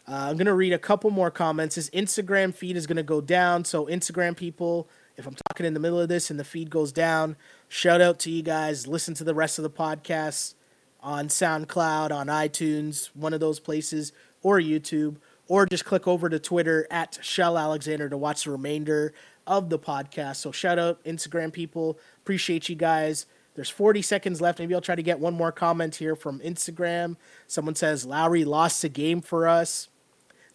Uh, 0.08 0.28
I'm 0.30 0.36
going 0.36 0.46
to 0.46 0.54
read 0.54 0.72
a 0.72 0.78
couple 0.78 1.10
more 1.10 1.30
comments. 1.30 1.74
His 1.74 1.90
Instagram 1.90 2.54
feed 2.54 2.76
is 2.78 2.86
going 2.86 2.96
to 2.96 3.02
go 3.02 3.20
down. 3.20 3.66
So, 3.66 3.86
Instagram 3.86 4.34
people, 4.34 4.88
if 5.18 5.26
I'm 5.26 5.36
talking 5.48 5.66
in 5.66 5.74
the 5.74 5.80
middle 5.80 6.00
of 6.00 6.08
this 6.08 6.30
and 6.30 6.40
the 6.40 6.44
feed 6.44 6.70
goes 6.70 6.92
down, 6.92 7.36
shout 7.68 8.00
out 8.00 8.18
to 8.20 8.30
you 8.30 8.42
guys. 8.42 8.86
Listen 8.86 9.12
to 9.14 9.24
the 9.24 9.34
rest 9.34 9.58
of 9.58 9.64
the 9.64 9.70
podcast 9.70 10.54
on 11.00 11.28
SoundCloud, 11.28 12.10
on 12.10 12.28
iTunes, 12.28 13.10
one 13.14 13.34
of 13.34 13.40
those 13.40 13.60
places, 13.60 14.12
or 14.42 14.58
YouTube, 14.58 15.16
or 15.46 15.66
just 15.66 15.84
click 15.84 16.08
over 16.08 16.30
to 16.30 16.38
Twitter 16.38 16.86
at 16.90 17.18
Shell 17.20 17.58
Alexander 17.58 18.08
to 18.08 18.16
watch 18.16 18.44
the 18.44 18.50
remainder 18.50 19.12
of 19.46 19.68
the 19.68 19.78
podcast. 19.78 20.36
So 20.36 20.52
shout 20.52 20.78
out 20.78 21.04
Instagram 21.04 21.52
people. 21.52 21.98
Appreciate 22.22 22.70
you 22.70 22.76
guys. 22.76 23.26
There's 23.54 23.70
40 23.70 24.02
seconds 24.02 24.40
left. 24.40 24.58
Maybe 24.58 24.74
I'll 24.74 24.80
try 24.80 24.94
to 24.94 25.02
get 25.02 25.18
one 25.18 25.34
more 25.34 25.52
comment 25.52 25.96
here 25.96 26.16
from 26.16 26.40
Instagram. 26.40 27.16
Someone 27.46 27.74
says 27.74 28.06
Lowry 28.06 28.44
lost 28.44 28.84
a 28.84 28.88
game 28.88 29.20
for 29.20 29.48
us. 29.48 29.88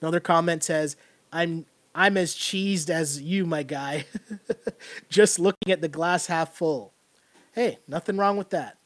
Another 0.03 0.19
comment 0.19 0.65
says, 0.65 0.97
I'm 1.31 1.65
I'm 1.95 2.17
as 2.17 2.35
cheesed 2.35 2.89
as 2.89 3.21
you, 3.21 3.45
my 3.45 3.63
guy. 3.63 4.05
Just 5.09 5.39
looking 5.39 5.71
at 5.71 5.79
the 5.79 5.87
glass 5.87 6.25
half 6.25 6.53
full. 6.53 6.91
Hey, 7.53 7.77
nothing 7.87 8.17
wrong 8.17 8.35
with 8.35 8.49
that. 8.49 8.77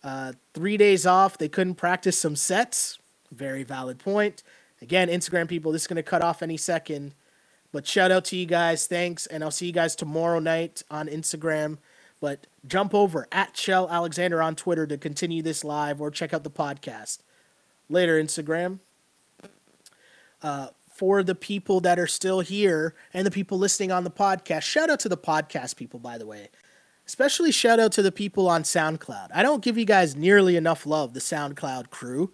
Uh, 0.00 0.34
three 0.54 0.76
days 0.76 1.06
off, 1.06 1.38
they 1.38 1.48
couldn't 1.48 1.74
practice 1.74 2.16
some 2.16 2.36
sets. 2.36 3.00
Very 3.32 3.64
valid 3.64 3.98
point. 3.98 4.44
Again, 4.80 5.08
Instagram 5.08 5.48
people, 5.48 5.72
this 5.72 5.82
is 5.82 5.88
going 5.88 5.96
to 5.96 6.04
cut 6.04 6.22
off 6.22 6.40
any 6.40 6.56
second. 6.56 7.14
But 7.72 7.84
shout 7.84 8.12
out 8.12 8.24
to 8.26 8.36
you 8.36 8.46
guys. 8.46 8.86
Thanks. 8.86 9.26
And 9.26 9.42
I'll 9.42 9.50
see 9.50 9.66
you 9.66 9.72
guys 9.72 9.96
tomorrow 9.96 10.38
night 10.38 10.84
on 10.88 11.08
Instagram. 11.08 11.78
But 12.20 12.46
jump 12.64 12.94
over 12.94 13.26
at 13.32 13.56
Shell 13.56 13.88
Alexander 13.90 14.40
on 14.40 14.54
Twitter 14.54 14.86
to 14.86 14.98
continue 14.98 15.42
this 15.42 15.64
live 15.64 16.00
or 16.00 16.12
check 16.12 16.32
out 16.32 16.44
the 16.44 16.50
podcast. 16.50 17.18
Later, 17.88 18.22
Instagram. 18.22 18.78
Uh, 20.42 20.68
for 20.98 21.22
the 21.22 21.34
people 21.34 21.78
that 21.78 21.96
are 21.96 22.08
still 22.08 22.40
here 22.40 22.92
and 23.14 23.24
the 23.24 23.30
people 23.30 23.56
listening 23.56 23.92
on 23.92 24.02
the 24.02 24.10
podcast. 24.10 24.62
Shout 24.62 24.90
out 24.90 24.98
to 24.98 25.08
the 25.08 25.16
podcast 25.16 25.76
people, 25.76 26.00
by 26.00 26.18
the 26.18 26.26
way. 26.26 26.48
Especially 27.06 27.52
shout 27.52 27.78
out 27.78 27.92
to 27.92 28.02
the 28.02 28.10
people 28.10 28.48
on 28.48 28.64
SoundCloud. 28.64 29.28
I 29.32 29.44
don't 29.44 29.62
give 29.62 29.78
you 29.78 29.84
guys 29.84 30.16
nearly 30.16 30.56
enough 30.56 30.86
love, 30.86 31.14
the 31.14 31.20
SoundCloud 31.20 31.90
crew, 31.90 32.32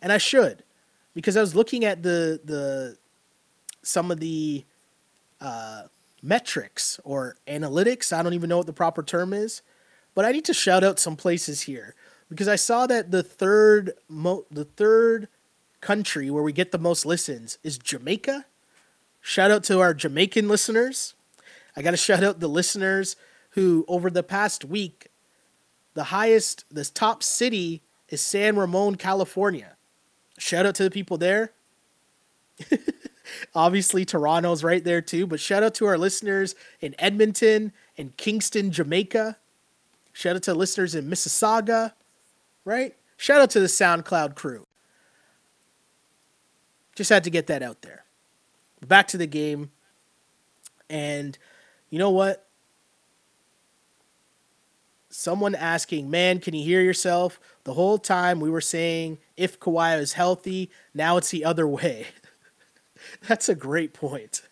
and 0.00 0.12
I 0.12 0.18
should, 0.18 0.62
because 1.12 1.36
I 1.36 1.40
was 1.40 1.56
looking 1.56 1.84
at 1.84 2.04
the 2.04 2.40
the 2.44 2.96
some 3.82 4.12
of 4.12 4.20
the 4.20 4.64
uh, 5.40 5.82
metrics 6.22 7.00
or 7.02 7.36
analytics. 7.48 8.12
I 8.12 8.22
don't 8.22 8.34
even 8.34 8.48
know 8.48 8.58
what 8.58 8.66
the 8.66 8.72
proper 8.72 9.02
term 9.02 9.32
is, 9.32 9.62
but 10.14 10.24
I 10.24 10.30
need 10.30 10.44
to 10.44 10.54
shout 10.54 10.84
out 10.84 11.00
some 11.00 11.16
places 11.16 11.62
here 11.62 11.96
because 12.30 12.46
I 12.46 12.56
saw 12.56 12.86
that 12.86 13.10
the 13.10 13.24
third 13.24 13.92
mo- 14.08 14.46
the 14.52 14.64
third 14.64 15.28
country 15.80 16.30
where 16.30 16.42
we 16.42 16.52
get 16.52 16.72
the 16.72 16.78
most 16.78 17.06
listens 17.06 17.58
is 17.62 17.78
Jamaica. 17.78 18.46
Shout 19.20 19.50
out 19.50 19.64
to 19.64 19.80
our 19.80 19.94
Jamaican 19.94 20.48
listeners. 20.48 21.14
I 21.76 21.82
got 21.82 21.92
to 21.92 21.96
shout 21.96 22.24
out 22.24 22.40
the 22.40 22.48
listeners 22.48 23.16
who 23.50 23.84
over 23.88 24.10
the 24.10 24.22
past 24.22 24.64
week 24.64 25.08
the 25.98 26.04
highest 26.04 26.64
the 26.70 26.84
top 26.84 27.24
city 27.24 27.82
is 28.08 28.20
San 28.20 28.56
Ramon, 28.56 28.94
California. 28.94 29.76
Shout 30.38 30.64
out 30.64 30.76
to 30.76 30.84
the 30.84 30.92
people 30.92 31.18
there. 31.18 31.52
Obviously, 33.54 34.04
Toronto's 34.04 34.62
right 34.62 34.84
there 34.84 35.02
too, 35.02 35.26
but 35.26 35.40
shout 35.40 35.64
out 35.64 35.74
to 35.74 35.86
our 35.86 35.98
listeners 35.98 36.54
in 36.80 36.94
Edmonton 37.00 37.72
and 37.96 38.16
Kingston, 38.16 38.70
Jamaica. 38.70 39.38
Shout 40.12 40.36
out 40.36 40.44
to 40.44 40.54
listeners 40.54 40.94
in 40.94 41.10
Mississauga, 41.10 41.94
right? 42.64 42.94
Shout 43.16 43.40
out 43.40 43.50
to 43.50 43.60
the 43.60 43.66
SoundCloud 43.66 44.36
crew. 44.36 44.67
Just 46.98 47.10
had 47.10 47.22
to 47.22 47.30
get 47.30 47.46
that 47.46 47.62
out 47.62 47.82
there. 47.82 48.02
Back 48.84 49.06
to 49.08 49.16
the 49.16 49.28
game. 49.28 49.70
And 50.90 51.38
you 51.90 51.98
know 52.00 52.10
what? 52.10 52.48
Someone 55.08 55.54
asking, 55.54 56.10
man, 56.10 56.40
can 56.40 56.56
you 56.56 56.64
hear 56.64 56.80
yourself? 56.80 57.38
The 57.62 57.74
whole 57.74 57.98
time 57.98 58.40
we 58.40 58.50
were 58.50 58.60
saying 58.60 59.18
if 59.36 59.60
Kawhi 59.60 59.96
is 60.00 60.14
healthy, 60.14 60.72
now 60.92 61.16
it's 61.18 61.30
the 61.30 61.44
other 61.44 61.68
way. 61.78 62.08
That's 63.28 63.48
a 63.48 63.54
great 63.54 63.94
point. 63.94 64.42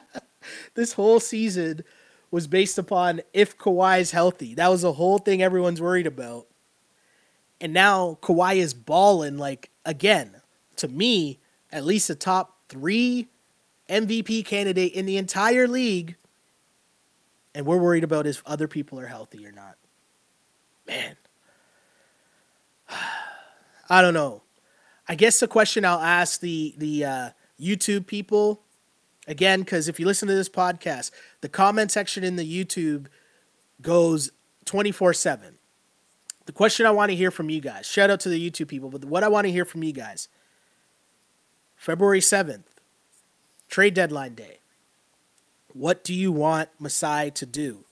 this 0.74 0.94
whole 0.94 1.20
season 1.20 1.84
was 2.30 2.46
based 2.46 2.78
upon 2.78 3.20
if 3.34 3.58
Kawhi 3.58 4.00
is 4.00 4.12
healthy. 4.12 4.54
That 4.54 4.68
was 4.68 4.80
the 4.80 4.94
whole 4.94 5.18
thing 5.18 5.42
everyone's 5.42 5.82
worried 5.82 6.06
about. 6.06 6.46
And 7.60 7.74
now 7.74 8.16
Kawhi 8.22 8.56
is 8.56 8.72
balling 8.72 9.36
like 9.36 9.68
again, 9.84 10.40
to 10.76 10.88
me, 10.88 11.38
at 11.72 11.84
least 11.84 12.10
a 12.10 12.14
top 12.14 12.58
three 12.68 13.28
MVP 13.88 14.44
candidate 14.44 14.92
in 14.92 15.06
the 15.06 15.16
entire 15.16 15.66
league. 15.66 16.16
And 17.54 17.66
we're 17.66 17.78
worried 17.78 18.04
about 18.04 18.26
if 18.26 18.42
other 18.46 18.68
people 18.68 19.00
are 19.00 19.06
healthy 19.06 19.46
or 19.46 19.52
not. 19.52 19.76
Man. 20.86 21.16
I 23.90 24.00
don't 24.00 24.14
know. 24.14 24.42
I 25.08 25.14
guess 25.14 25.40
the 25.40 25.48
question 25.48 25.84
I'll 25.84 26.00
ask 26.00 26.40
the 26.40 26.74
the 26.78 27.04
uh, 27.04 27.30
YouTube 27.60 28.06
people, 28.06 28.62
again, 29.26 29.60
because 29.60 29.88
if 29.88 30.00
you 30.00 30.06
listen 30.06 30.28
to 30.28 30.34
this 30.34 30.48
podcast, 30.48 31.10
the 31.40 31.48
comment 31.48 31.90
section 31.90 32.24
in 32.24 32.36
the 32.36 32.64
YouTube 32.64 33.06
goes 33.82 34.30
24 34.64 35.12
7. 35.12 35.58
The 36.46 36.52
question 36.52 36.86
I 36.86 36.90
want 36.90 37.10
to 37.10 37.16
hear 37.16 37.30
from 37.30 37.50
you 37.50 37.60
guys, 37.60 37.86
shout 37.86 38.10
out 38.10 38.20
to 38.20 38.28
the 38.28 38.50
YouTube 38.50 38.68
people, 38.68 38.88
but 38.88 39.04
what 39.04 39.22
I 39.22 39.28
want 39.28 39.46
to 39.46 39.52
hear 39.52 39.64
from 39.64 39.82
you 39.82 39.92
guys 39.92 40.28
February 41.82 42.20
7th, 42.20 42.62
trade 43.68 43.92
deadline 43.92 44.36
day. 44.36 44.60
What 45.72 46.04
do 46.04 46.14
you 46.14 46.30
want 46.30 46.68
Masai 46.78 47.32
to 47.32 47.44
do? 47.44 47.86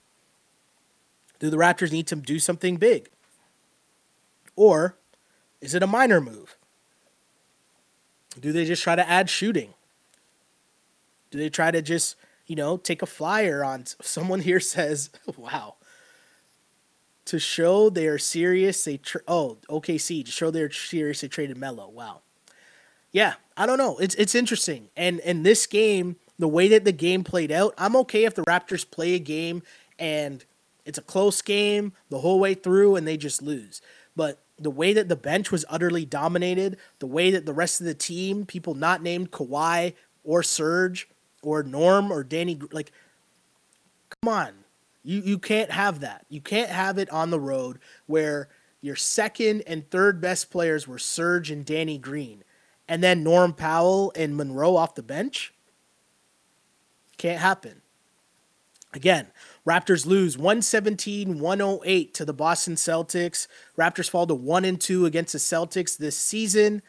Do 1.41 1.51
the 1.51 1.57
Raptors 1.57 1.91
need 1.91 2.07
to 2.07 2.15
do 2.15 2.39
something 2.39 2.77
big? 2.77 3.11
Or 4.55 4.97
is 5.61 5.75
it 5.75 5.83
a 5.83 5.89
minor 5.89 6.21
move? 6.21 6.57
Do 8.39 8.53
they 8.53 8.65
just 8.65 8.85
try 8.85 8.95
to 8.95 9.11
add 9.11 9.29
shooting? 9.29 9.75
Do 11.33 11.39
they 11.39 11.51
try 11.51 11.73
to 11.73 11.83
just, 11.83 12.15
you 12.47 12.55
know, 12.55 12.77
take 12.77 13.03
a 13.03 13.07
flyer 13.07 13.65
on 13.65 13.87
someone 14.01 14.39
here 14.39 14.61
says, 14.61 15.11
wow. 15.37 15.75
To 17.25 17.41
show 17.41 17.91
they 17.91 18.07
are 18.07 18.19
serious, 18.19 18.85
they 18.85 18.99
tra- 18.99 19.23
oh 19.27 19.59
OKC 19.69 20.25
to 20.25 20.31
show 20.31 20.53
they're 20.53 20.71
serious. 20.71 21.23
They 21.23 21.29
traded 21.29 21.57
Melo. 21.57 21.89
Wow, 21.89 22.21
yeah, 23.13 23.35
I 23.57 23.67
don't 23.67 23.79
know. 23.79 23.99
It's 23.99 24.15
it's 24.17 24.35
interesting, 24.35 24.89
and 24.97 25.21
and 25.21 25.45
this 25.45 25.67
game, 25.67 26.17
the 26.39 26.49
way 26.49 26.69
that 26.69 26.85
the 26.85 26.93
game 26.93 27.25
played 27.25 27.53
out, 27.53 27.75
I'm 27.77 27.97
okay 27.97 28.25
if 28.25 28.35
the 28.35 28.43
Raptors 28.43 28.89
play 28.89 29.15
a 29.15 29.19
game 29.19 29.63
and 29.99 30.45
it's 30.85 30.99
a 30.99 31.03
close 31.03 31.43
game 31.43 31.93
the 32.09 32.19
whole 32.19 32.41
way 32.41 32.55
through 32.55 32.97
and 32.97 33.07
they 33.07 33.17
just 33.17 33.43
lose. 33.43 33.83
But 34.17 34.39
the 34.59 34.71
way 34.71 34.93
that 34.93 35.09
the 35.09 35.17
bench 35.17 35.51
was 35.51 35.65
utterly 35.69 36.05
dominated, 36.05 36.79
the 36.99 37.07
way 37.07 37.31
that 37.31 37.47
the 37.47 37.53
rest 37.53 37.81
of 37.81 37.87
the 37.87 37.95
team, 37.95 38.47
people 38.47 38.75
not 38.75 39.03
named 39.03 39.31
Kawhi 39.31 39.95
or 40.25 40.43
Serge 40.43 41.09
or 41.43 41.63
Norm 41.63 42.11
or 42.11 42.25
Danny, 42.25 42.59
like, 42.73 42.93
come 44.21 44.33
on. 44.33 44.53
You, 45.03 45.21
you 45.21 45.39
can't 45.39 45.71
have 45.71 46.01
that. 46.01 46.27
You 46.29 46.43
can't 46.43 46.71
have 46.71 46.99
it 46.99 47.09
on 47.11 47.31
the 47.31 47.41
road 47.41 47.79
where 48.07 48.49
your 48.83 48.97
second 48.97 49.63
and 49.67 49.89
third 49.91 50.21
best 50.21 50.51
players 50.51 50.87
were 50.87 50.99
Serge 50.99 51.51
and 51.51 51.65
Danny 51.65 51.97
Green, 51.97 52.45
and 52.91 53.05
then 53.05 53.23
Norm 53.23 53.53
Powell 53.53 54.13
and 54.17 54.37
Monroe 54.37 54.75
off 54.75 54.97
the 54.97 55.03
bench. 55.03 55.55
Can't 57.19 57.39
happen. 57.39 57.83
Again, 58.93 59.29
Raptors 59.65 60.07
lose 60.07 60.37
117 60.37 61.39
108 61.39 62.15
to 62.15 62.25
the 62.25 62.33
Boston 62.33 62.75
Celtics. 62.75 63.47
Raptors 63.79 64.11
fall 64.11 64.27
to 64.27 64.35
1 64.35 64.65
and 64.65 64.81
2 64.81 65.07
against 65.07 65.33
the 65.35 65.39
Celtics 65.39 65.97
this 65.97 66.19
season. 66.19 66.83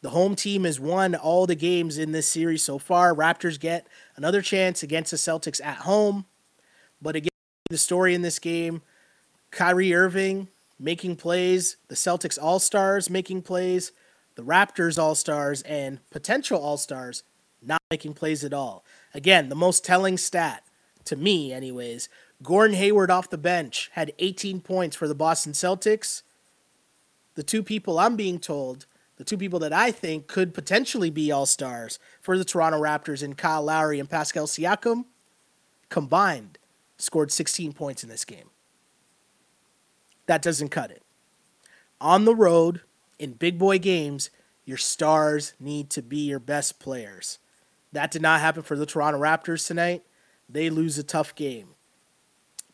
The 0.00 0.10
home 0.10 0.36
team 0.36 0.62
has 0.62 0.78
won 0.78 1.16
all 1.16 1.44
the 1.44 1.56
games 1.56 1.98
in 1.98 2.12
this 2.12 2.28
series 2.28 2.62
so 2.62 2.78
far. 2.78 3.12
Raptors 3.12 3.58
get 3.58 3.88
another 4.14 4.42
chance 4.42 4.84
against 4.84 5.10
the 5.10 5.16
Celtics 5.16 5.60
at 5.64 5.78
home. 5.78 6.26
But 7.02 7.16
again, 7.16 7.30
the 7.68 7.78
story 7.78 8.14
in 8.14 8.22
this 8.22 8.38
game 8.38 8.82
Kyrie 9.50 9.92
Irving 9.92 10.46
making 10.78 11.16
plays, 11.16 11.78
the 11.88 11.96
Celtics 11.96 12.38
All 12.40 12.60
Stars 12.60 13.10
making 13.10 13.42
plays, 13.42 13.90
the 14.38 14.44
Raptors 14.44 15.02
All 15.02 15.16
Stars, 15.16 15.62
and 15.62 15.98
potential 16.10 16.60
All 16.60 16.76
Stars 16.76 17.24
not 17.60 17.82
making 17.90 18.14
plays 18.14 18.44
at 18.44 18.52
all. 18.54 18.84
Again, 19.12 19.48
the 19.48 19.56
most 19.56 19.84
telling 19.84 20.16
stat 20.16 20.62
to 21.06 21.16
me, 21.16 21.52
anyways. 21.52 22.08
Gordon 22.40 22.76
Hayward 22.76 23.10
off 23.10 23.30
the 23.30 23.36
bench 23.36 23.90
had 23.94 24.12
18 24.20 24.60
points 24.60 24.94
for 24.94 25.08
the 25.08 25.14
Boston 25.16 25.54
Celtics. 25.54 26.22
The 27.34 27.42
two 27.42 27.64
people 27.64 27.98
I'm 27.98 28.14
being 28.14 28.38
told, 28.38 28.86
the 29.16 29.24
two 29.24 29.36
people 29.36 29.58
that 29.58 29.72
I 29.72 29.90
think 29.90 30.28
could 30.28 30.54
potentially 30.54 31.10
be 31.10 31.32
all 31.32 31.44
stars 31.44 31.98
for 32.20 32.38
the 32.38 32.44
Toronto 32.44 32.80
Raptors 32.80 33.24
and 33.24 33.36
Kyle 33.36 33.64
Lowry 33.64 33.98
and 33.98 34.08
Pascal 34.08 34.46
Siakam, 34.46 35.06
combined 35.88 36.58
scored 36.96 37.32
16 37.32 37.72
points 37.72 38.04
in 38.04 38.08
this 38.08 38.24
game. 38.24 38.50
That 40.26 40.42
doesn't 40.42 40.68
cut 40.68 40.92
it. 40.92 41.02
On 42.00 42.24
the 42.24 42.36
road, 42.36 42.82
in 43.18 43.32
big 43.32 43.58
boy 43.58 43.78
games, 43.78 44.30
your 44.64 44.76
stars 44.76 45.54
need 45.58 45.90
to 45.90 46.02
be 46.02 46.18
your 46.18 46.38
best 46.38 46.78
players. 46.78 47.38
That 47.92 48.10
did 48.10 48.22
not 48.22 48.40
happen 48.40 48.62
for 48.62 48.76
the 48.76 48.86
Toronto 48.86 49.18
Raptors 49.18 49.66
tonight 49.66 50.02
they 50.48 50.70
lose 50.70 50.98
a 50.98 51.02
tough 51.02 51.34
game. 51.34 51.68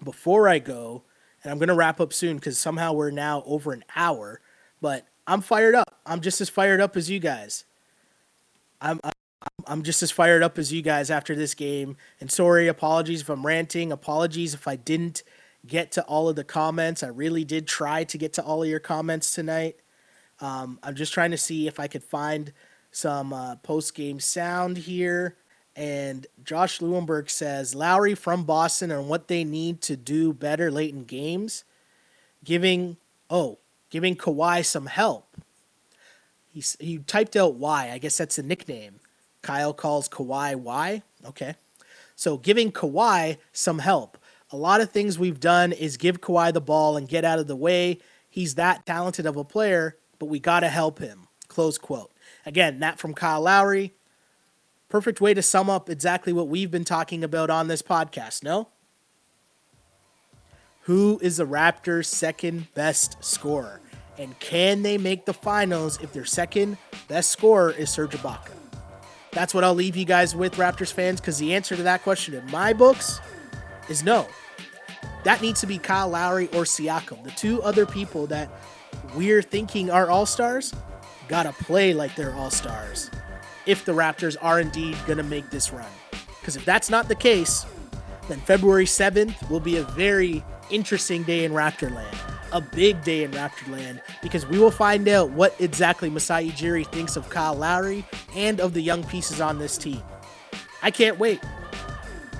Before 0.03 0.49
I 0.49 0.59
go, 0.59 1.03
and 1.43 1.51
I'm 1.51 1.59
going 1.59 1.69
to 1.69 1.75
wrap 1.75 2.01
up 2.01 2.13
soon 2.13 2.37
because 2.37 2.59
somehow 2.59 2.93
we're 2.93 3.11
now 3.11 3.43
over 3.47 3.73
an 3.73 3.85
hour, 3.97 4.41
but 4.81 5.07
I'm 5.27 5.41
fired 5.41 5.75
up. 5.75 6.01
I'm 6.07 6.21
just 6.21 6.41
as 6.41 6.49
fired 6.49 6.81
up 6.81 6.97
as 6.97 7.11
you 7.11 7.19
guys. 7.19 7.65
I'm, 8.81 9.01
I'm 9.03 9.13
I'm 9.67 9.83
just 9.83 10.03
as 10.03 10.11
fired 10.11 10.43
up 10.43 10.59
as 10.59 10.73
you 10.73 10.83
guys 10.83 11.11
after 11.11 11.35
this 11.35 11.55
game. 11.55 11.97
And 12.21 12.31
sorry, 12.31 12.67
apologies 12.67 13.23
if 13.23 13.31
I'm 13.31 13.47
ranting. 13.47 13.93
Apologies 13.93 14.53
if 14.53 14.69
I 14.69 14.77
didn't 14.77 15.23
get 15.67 15.91
to 15.93 16.03
all 16.05 16.29
of 16.29 16.37
the 16.37 16.45
comments. 16.45 17.03
I 17.03 17.09
really 17.09 17.45
did 17.45 17.67
try 17.67 18.05
to 18.05 18.19
get 18.19 18.33
to 18.35 18.43
all 18.43 18.63
of 18.63 18.69
your 18.69 18.81
comments 18.81 19.35
tonight. 19.35 19.77
Um, 20.41 20.79
I'm 20.83 20.95
just 20.95 21.13
trying 21.13 21.31
to 21.31 21.39
see 21.39 21.67
if 21.67 21.79
I 21.79 21.87
could 21.87 22.05
find 22.05 22.53
some 22.91 23.33
uh, 23.33 23.57
post 23.57 23.95
game 23.95 24.21
sound 24.21 24.79
here. 24.79 25.37
And 25.77 26.27
Josh 26.45 26.79
Lewenberg 26.79 27.29
says 27.29 27.75
Lowry 27.75 28.15
from 28.15 28.45
Boston 28.45 28.91
and 28.91 29.09
what 29.09 29.29
they 29.29 29.43
need 29.43 29.81
to 29.83 29.97
do 29.97 30.33
better 30.33 30.71
late 30.71 30.95
in 30.95 31.05
games, 31.05 31.65
giving 32.45 32.97
oh 33.29 33.59
giving 33.91 34.15
Kawhi 34.17 34.65
some 34.65 34.87
help. 34.87 35.37
He 36.47 36.63
he 36.79 36.99
typed 36.99 37.35
out 37.35 37.55
why. 37.55 37.91
I 37.91 37.99
guess 37.99 38.17
that's 38.17 38.39
a 38.39 38.43
nickname. 38.43 39.01
Kyle 39.43 39.75
calls 39.75 40.09
Kawhi 40.09 40.55
why. 40.55 41.03
Okay, 41.27 41.57
so 42.15 42.37
giving 42.39 42.71
Kawhi 42.71 43.39
some 43.53 43.81
help. 43.81 44.17
A 44.51 44.57
lot 44.57 44.81
of 44.81 44.91
things 44.91 45.19
we've 45.19 45.41
done 45.41 45.73
is 45.73 45.97
give 45.97 46.21
Kawhi 46.21 46.53
the 46.53 46.61
ball 46.61 46.97
and 46.97 47.09
get 47.09 47.25
out 47.25 47.41
of 47.41 47.49
the 47.49 47.57
way. 47.57 47.99
He's 48.31 48.55
that 48.55 48.87
talented 48.87 49.27
of 49.27 49.37
a 49.37 49.45
player, 49.45 49.97
but 50.19 50.27
we 50.27 50.39
got 50.39 50.61
to 50.61 50.69
help 50.69 50.99
him. 50.99 51.29
Close 51.49 51.79
quote. 51.79 52.11
Again, 52.47 52.81
that 52.81 52.99
from 52.99 53.15
Kyle 53.15 53.43
Lowry 53.43 53.95
perfect 54.95 55.21
way 55.21 55.35
to 55.35 55.43
sum 55.43 55.69
up 55.69 55.91
exactly 55.91 56.33
what 56.33 56.47
we've 56.47 56.71
been 56.71 56.85
talking 56.85 57.25
about 57.25 57.51
on 57.51 57.67
this 57.67 57.83
podcast, 57.83 58.45
no? 58.45 58.69
Who 60.83 61.19
is 61.21 61.39
the 61.39 61.47
Raptors' 61.47 62.07
second 62.07 62.73
best 62.75 63.17
scorer? 63.21 63.81
And 64.19 64.39
can 64.39 64.83
they 64.83 64.97
make 64.97 65.27
the 65.27 65.35
finals 65.35 65.99
if 66.01 66.13
their 66.13 66.25
second 66.25 66.79
best 67.09 67.33
scorer 67.33 67.73
is 67.73 67.91
Serge 67.91 68.13
Ibaka? 68.13 68.53
That's 69.33 69.53
what 69.53 69.65
I'll 69.65 69.75
leave 69.75 69.97
you 69.97 70.05
guys 70.05 70.37
with, 70.37 70.55
Raptors 70.55 70.93
fans, 70.93 71.21
because 71.21 71.39
the 71.39 71.55
answer 71.55 71.75
to 71.75 71.83
that 71.83 72.05
question 72.05 72.35
in 72.35 72.49
my 72.53 72.73
books 72.73 73.19
is 73.89 74.05
no. 74.05 74.29
That 75.25 75.43
needs 75.43 75.59
to 75.63 75.67
be 75.67 75.79
Kyle 75.79 76.09
Lowry 76.09 76.47
or 76.49 76.63
Siakam. 76.63 77.25
The 77.25 77.33
two 77.33 77.61
other 77.63 77.85
people 77.85 78.29
that 78.29 78.49
we're 79.15 79.43
thinking 79.43 79.91
are 79.91 80.11
all 80.11 80.27
stars 80.27 80.75
gotta 81.29 81.53
play 81.53 81.95
like 81.95 82.15
they're 82.15 82.35
all 82.35 82.51
stars 82.51 83.11
if 83.67 83.85
the 83.85 83.93
Raptors 83.93 84.37
are 84.43 84.61
indeed 84.61 84.97
gonna 85.07 85.23
make 85.23 85.51
this 85.51 85.73
run. 85.73 85.91
Because 86.41 86.57
if 86.57 86.65
that's 86.65 86.91
not 86.91 87.09
the 87.09 87.15
case, 87.15 87.65
then 88.29 88.41
February 88.41 88.85
7th 88.85 89.49
will 89.49 89.61
be 89.61 89.77
a 89.79 89.85
very 89.85 90.45
interesting 90.71 91.23
day 91.23 91.45
in 91.45 91.53
Raptorland. 91.53 92.15
A 92.53 92.61
big 92.61 93.03
day 93.03 93.25
in 93.25 93.33
Raptorland 93.33 94.01
because 94.23 94.47
we 94.47 94.59
will 94.59 94.71
find 94.71 95.09
out 95.09 95.31
what 95.31 95.57
exactly 95.59 96.09
Masai 96.09 96.51
Ujiri 96.51 96.87
thinks 96.87 97.17
of 97.17 97.29
Kyle 97.29 97.55
Lowry 97.55 98.05
and 98.37 98.61
of 98.61 98.75
the 98.75 98.81
young 98.81 99.03
pieces 99.05 99.41
on 99.41 99.59
this 99.59 99.77
team. 99.77 100.03
I 100.83 100.91
can't 100.91 101.19
wait. 101.19 101.41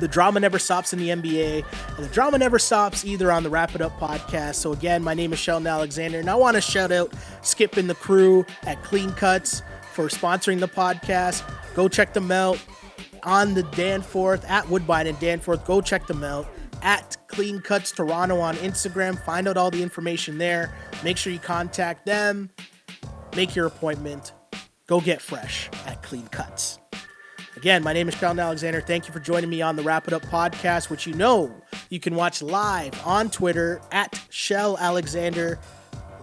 The 0.01 0.09
drama 0.09 0.41
never 0.41 0.59
stops 0.59 0.93
in 0.93 0.99
the 0.99 1.09
NBA, 1.09 1.65
and 1.97 2.05
the 2.05 2.13
drama 2.13 2.39
never 2.39 2.59
stops 2.59 3.05
either 3.05 3.31
on 3.31 3.43
the 3.43 3.51
Wrap 3.51 3.75
It 3.75 3.81
Up 3.81 3.99
podcast. 3.99 4.57
So, 4.57 4.73
again, 4.73 5.03
my 5.03 5.15
name 5.15 5.33
is 5.33 5.39
Sheldon 5.39 5.67
Alexander, 5.67 6.19
and 6.19 6.29
I 6.29 6.35
want 6.35 6.57
to 6.57 6.61
shout 6.61 6.93
out 6.93 7.13
Skip 7.43 7.77
and 7.77 7.89
the 7.89 7.95
crew 7.95 8.45
at 8.65 8.83
Clean 8.83 9.13
Cuts 9.13 9.63
for 9.93 10.09
sponsoring 10.09 10.61
the 10.61 10.69
podcast. 10.69 11.45
Go 11.75 11.89
check 11.89 12.13
them 12.13 12.31
out 12.31 12.63
on 13.23 13.55
the 13.55 13.63
Danforth 13.63 14.45
at 14.49 14.69
Woodbine 14.69 15.07
and 15.07 15.19
Danforth. 15.21 15.65
Go 15.65 15.81
check 15.81 16.07
them 16.07 16.25
out 16.25 16.47
at 16.83 17.17
Clean 17.29 17.61
Cuts 17.61 17.93
Toronto 17.93 18.41
on 18.41 18.57
Instagram. 18.57 19.19
Find 19.25 19.49
out 19.49 19.57
all 19.57 19.71
the 19.71 19.83
information 19.83 20.39
there. 20.39 20.75
Make 21.03 21.17
sure 21.17 21.33
you 21.33 21.39
contact 21.39 22.07
them. 22.07 22.51
Make 23.35 23.57
your 23.57 23.67
appointment. 23.67 24.33
Go 24.87 25.01
get 25.01 25.23
fresh 25.23 25.71
at 25.87 26.03
Clean 26.03 26.27
Cuts. 26.29 26.79
Again, 27.57 27.85
my 27.85 27.93
name 27.93 28.09
is 28.09 28.15
Sheldon 28.15 28.41
Alexander. 28.41 28.81
Thank 28.81 29.07
you 29.07 29.13
for 29.13 29.21
joining 29.21 29.49
me 29.49 29.63
on 29.63 29.77
the 29.77 29.83
Wrap 29.83 30.09
It 30.09 30.13
Up 30.13 30.23
podcast, 30.23 30.91
which 30.91 31.07
you 31.07 31.15
know 31.15 31.55
you 31.89 32.01
can 32.01 32.17
watch 32.17 32.43
live 32.43 32.95
on 33.07 33.31
Twitter 33.31 33.81
at 33.93 34.21
Shell 34.29 34.77
Alexander, 34.79 35.59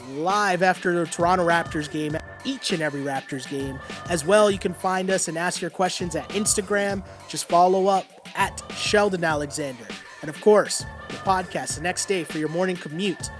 live 0.09 0.61
after 0.61 0.93
the 0.93 1.05
Toronto 1.05 1.47
Raptors 1.47 1.89
game, 1.89 2.17
each 2.43 2.73
and 2.73 2.81
every 2.81 3.01
Raptors 3.01 3.49
game. 3.49 3.79
As 4.09 4.25
well, 4.25 4.51
you 4.51 4.59
can 4.59 4.73
find 4.73 5.09
us 5.09 5.29
and 5.29 5.37
ask 5.37 5.61
your 5.61 5.71
questions 5.71 6.17
at 6.17 6.27
Instagram. 6.29 7.01
Just 7.29 7.47
follow 7.47 7.87
up 7.87 8.05
at 8.35 8.61
Sheldon 8.75 9.23
Alexander. 9.23 9.87
And 10.21 10.29
of 10.29 10.39
course, 10.41 10.85
the 11.07 11.15
podcast 11.15 11.75
the 11.75 11.81
next 11.81 12.07
day 12.07 12.25
for 12.25 12.39
your 12.39 12.49
morning 12.49 12.75
commute. 12.75 13.31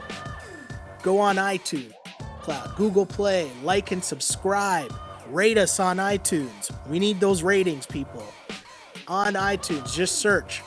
Go 1.04 1.20
on 1.20 1.36
iTunes, 1.36 1.94
Cloud, 2.42 2.74
Google 2.78 3.06
Play, 3.06 3.52
like 3.64 3.92
and 3.92 4.04
subscribe. 4.04 4.94
Rate 5.32 5.58
us 5.58 5.80
on 5.80 5.96
iTunes. 5.96 6.70
We 6.90 7.00
need 7.00 7.22
those 7.22 7.42
ratings, 7.42 7.86
people. 7.86 8.26
On 9.08 9.34
iTunes, 9.36 9.94
just 9.94 10.18
search 10.18 10.62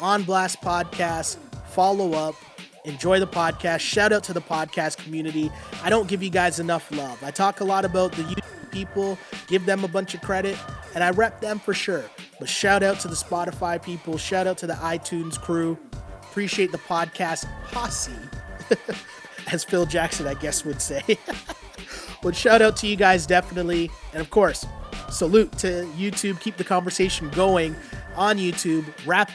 On 0.00 0.22
Blast 0.22 0.60
Podcast, 0.60 1.36
follow 1.66 2.12
up, 2.12 2.36
enjoy 2.84 3.18
the 3.18 3.26
podcast. 3.26 3.80
Shout 3.80 4.12
out 4.12 4.22
to 4.24 4.32
the 4.32 4.40
podcast 4.40 4.98
community. 4.98 5.50
I 5.82 5.90
don't 5.90 6.06
give 6.06 6.22
you 6.22 6.30
guys 6.30 6.60
enough 6.60 6.92
love. 6.92 7.24
I 7.24 7.32
talk 7.32 7.58
a 7.58 7.64
lot 7.64 7.84
about 7.84 8.12
the 8.12 8.22
YouTube 8.22 8.70
people, 8.70 9.18
give 9.48 9.66
them 9.66 9.82
a 9.82 9.88
bunch 9.88 10.14
of 10.14 10.20
credit, 10.20 10.56
and 10.94 11.02
I 11.02 11.10
rep 11.10 11.40
them 11.40 11.58
for 11.58 11.74
sure. 11.74 12.04
But 12.38 12.48
shout 12.48 12.84
out 12.84 13.00
to 13.00 13.08
the 13.08 13.16
Spotify 13.16 13.82
people, 13.82 14.16
shout 14.16 14.46
out 14.46 14.58
to 14.58 14.68
the 14.68 14.74
iTunes 14.74 15.40
crew. 15.40 15.76
Appreciate 16.22 16.70
the 16.70 16.78
podcast 16.78 17.46
posse, 17.72 18.12
as 19.52 19.64
Phil 19.64 19.86
Jackson, 19.86 20.26
I 20.26 20.34
guess, 20.34 20.64
would 20.64 20.80
say. 20.80 21.02
but 22.22 22.34
shout 22.34 22.62
out 22.62 22.76
to 22.78 22.86
you 22.86 22.96
guys, 22.96 23.26
definitely. 23.26 23.90
And 24.12 24.20
of 24.20 24.30
course, 24.30 24.66
salute 25.10 25.52
to 25.58 25.88
YouTube. 25.96 26.40
Keep 26.40 26.56
the 26.56 26.64
conversation 26.64 27.28
going 27.30 27.74
on 28.16 28.38
YouTube. 28.38 28.84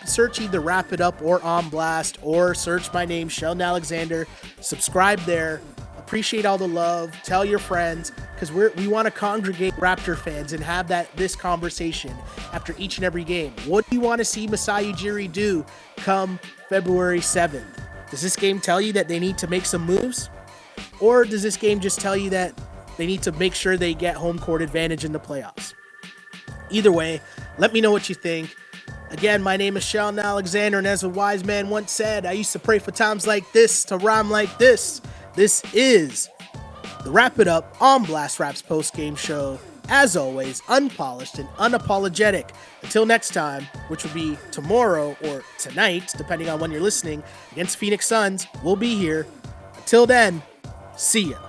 Search 0.07 0.41
either 0.41 0.60
Wrap 0.60 0.93
It 0.93 1.01
Up 1.01 1.22
or 1.22 1.41
On 1.43 1.70
Blast, 1.70 2.18
or 2.22 2.53
search 2.53 2.91
my 2.93 3.05
name, 3.05 3.30
Sheldon 3.30 3.62
Alexander. 3.62 4.28
Subscribe 4.62 5.20
there. 5.22 5.62
Appreciate 5.97 6.45
all 6.45 6.57
the 6.57 6.68
love. 6.68 7.14
Tell 7.24 7.45
your 7.45 7.60
friends 7.60 8.12
because 8.34 8.51
we 8.51 8.68
we 8.70 8.88
want 8.88 9.05
to 9.05 9.12
congregate 9.12 9.76
Raptor 9.76 10.18
fans 10.18 10.53
and 10.53 10.64
have 10.64 10.88
that 10.88 11.16
this 11.16 11.36
conversation 11.36 12.16
after 12.51 12.74
each 12.80 12.97
and 12.97 13.05
every 13.05 13.24
game. 13.24 13.53
What 13.66 13.88
do 13.89 13.95
you 13.95 14.01
want 14.01 14.18
to 14.18 14.26
see 14.26 14.47
Masai 14.47 14.91
Ujiri 14.91 15.32
do 15.32 15.64
come 15.97 16.39
February 16.68 17.20
7th? 17.20 17.89
Does 18.10 18.22
this 18.22 18.36
game 18.36 18.60
tell 18.60 18.82
you 18.82 18.93
that 18.93 19.07
they 19.07 19.20
need 19.20 19.38
to 19.39 19.47
make 19.47 19.66
some 19.66 19.86
moves? 19.86 20.30
Or 20.99 21.26
does 21.26 21.43
this 21.43 21.57
game 21.57 21.80
just 21.80 21.99
tell 21.99 22.18
you 22.18 22.30
that 22.32 22.60
they 22.97 23.05
need 23.05 23.22
to 23.24 23.32
make 23.34 23.53
sure 23.53 23.78
they 23.78 23.93
get 23.93 24.16
home 24.16 24.39
court 24.39 24.62
advantage 24.62 25.05
in 25.05 25.12
the 25.12 25.20
playoffs? 25.20 25.74
Either 26.70 26.91
way, 26.91 27.22
let 27.57 27.74
me 27.74 27.82
know 27.82 27.91
what 27.91 28.10
you 28.10 28.16
think. 28.16 28.55
Again, 29.12 29.41
my 29.41 29.57
name 29.57 29.76
is 29.76 29.84
Sheldon 29.84 30.20
Alexander, 30.20 30.78
and 30.78 30.86
as 30.86 31.03
a 31.03 31.10
wise 31.10 31.43
man 31.43 31.70
once 31.70 31.91
said, 31.91 32.26
I 32.26 32.34
used 32.34 32.51
to 32.51 32.60
pray 32.60 32.78
for 32.78 32.91
times 32.91 33.26
like 33.26 33.51
this 33.53 33.84
to 33.86 33.97
rhyme 33.97 34.30
like 34.30 34.57
this. 34.60 35.01
This 35.36 35.64
is 35.74 36.30
the 37.03 37.12
Wrap 37.12 37.39
It 37.39 37.47
Up 37.47 37.76
on 37.82 38.03
Blast 38.03 38.39
Raps 38.39 38.62
post 38.62 38.93
game 38.93 39.16
show. 39.16 39.60
As 39.92 40.16
always, 40.16 40.62
unpolished 40.70 41.40
and 41.40 41.50
unapologetic. 41.58 42.52
Until 42.84 43.08
next 43.08 43.34
time, 43.34 43.68
which 43.88 44.04
will 44.04 44.14
be 44.14 44.38
tomorrow 44.52 45.18
or 45.24 45.44
tonight, 45.58 46.14
depending 46.16 46.48
on 46.48 46.60
when 46.60 46.72
you're 46.72 46.80
listening, 46.80 47.24
against 47.52 47.78
Phoenix 47.78 48.06
Suns, 48.06 48.46
we'll 48.64 48.76
be 48.76 48.96
here. 48.96 49.26
Until 49.78 50.06
then, 50.06 50.44
see 50.96 51.32
ya. 51.32 51.40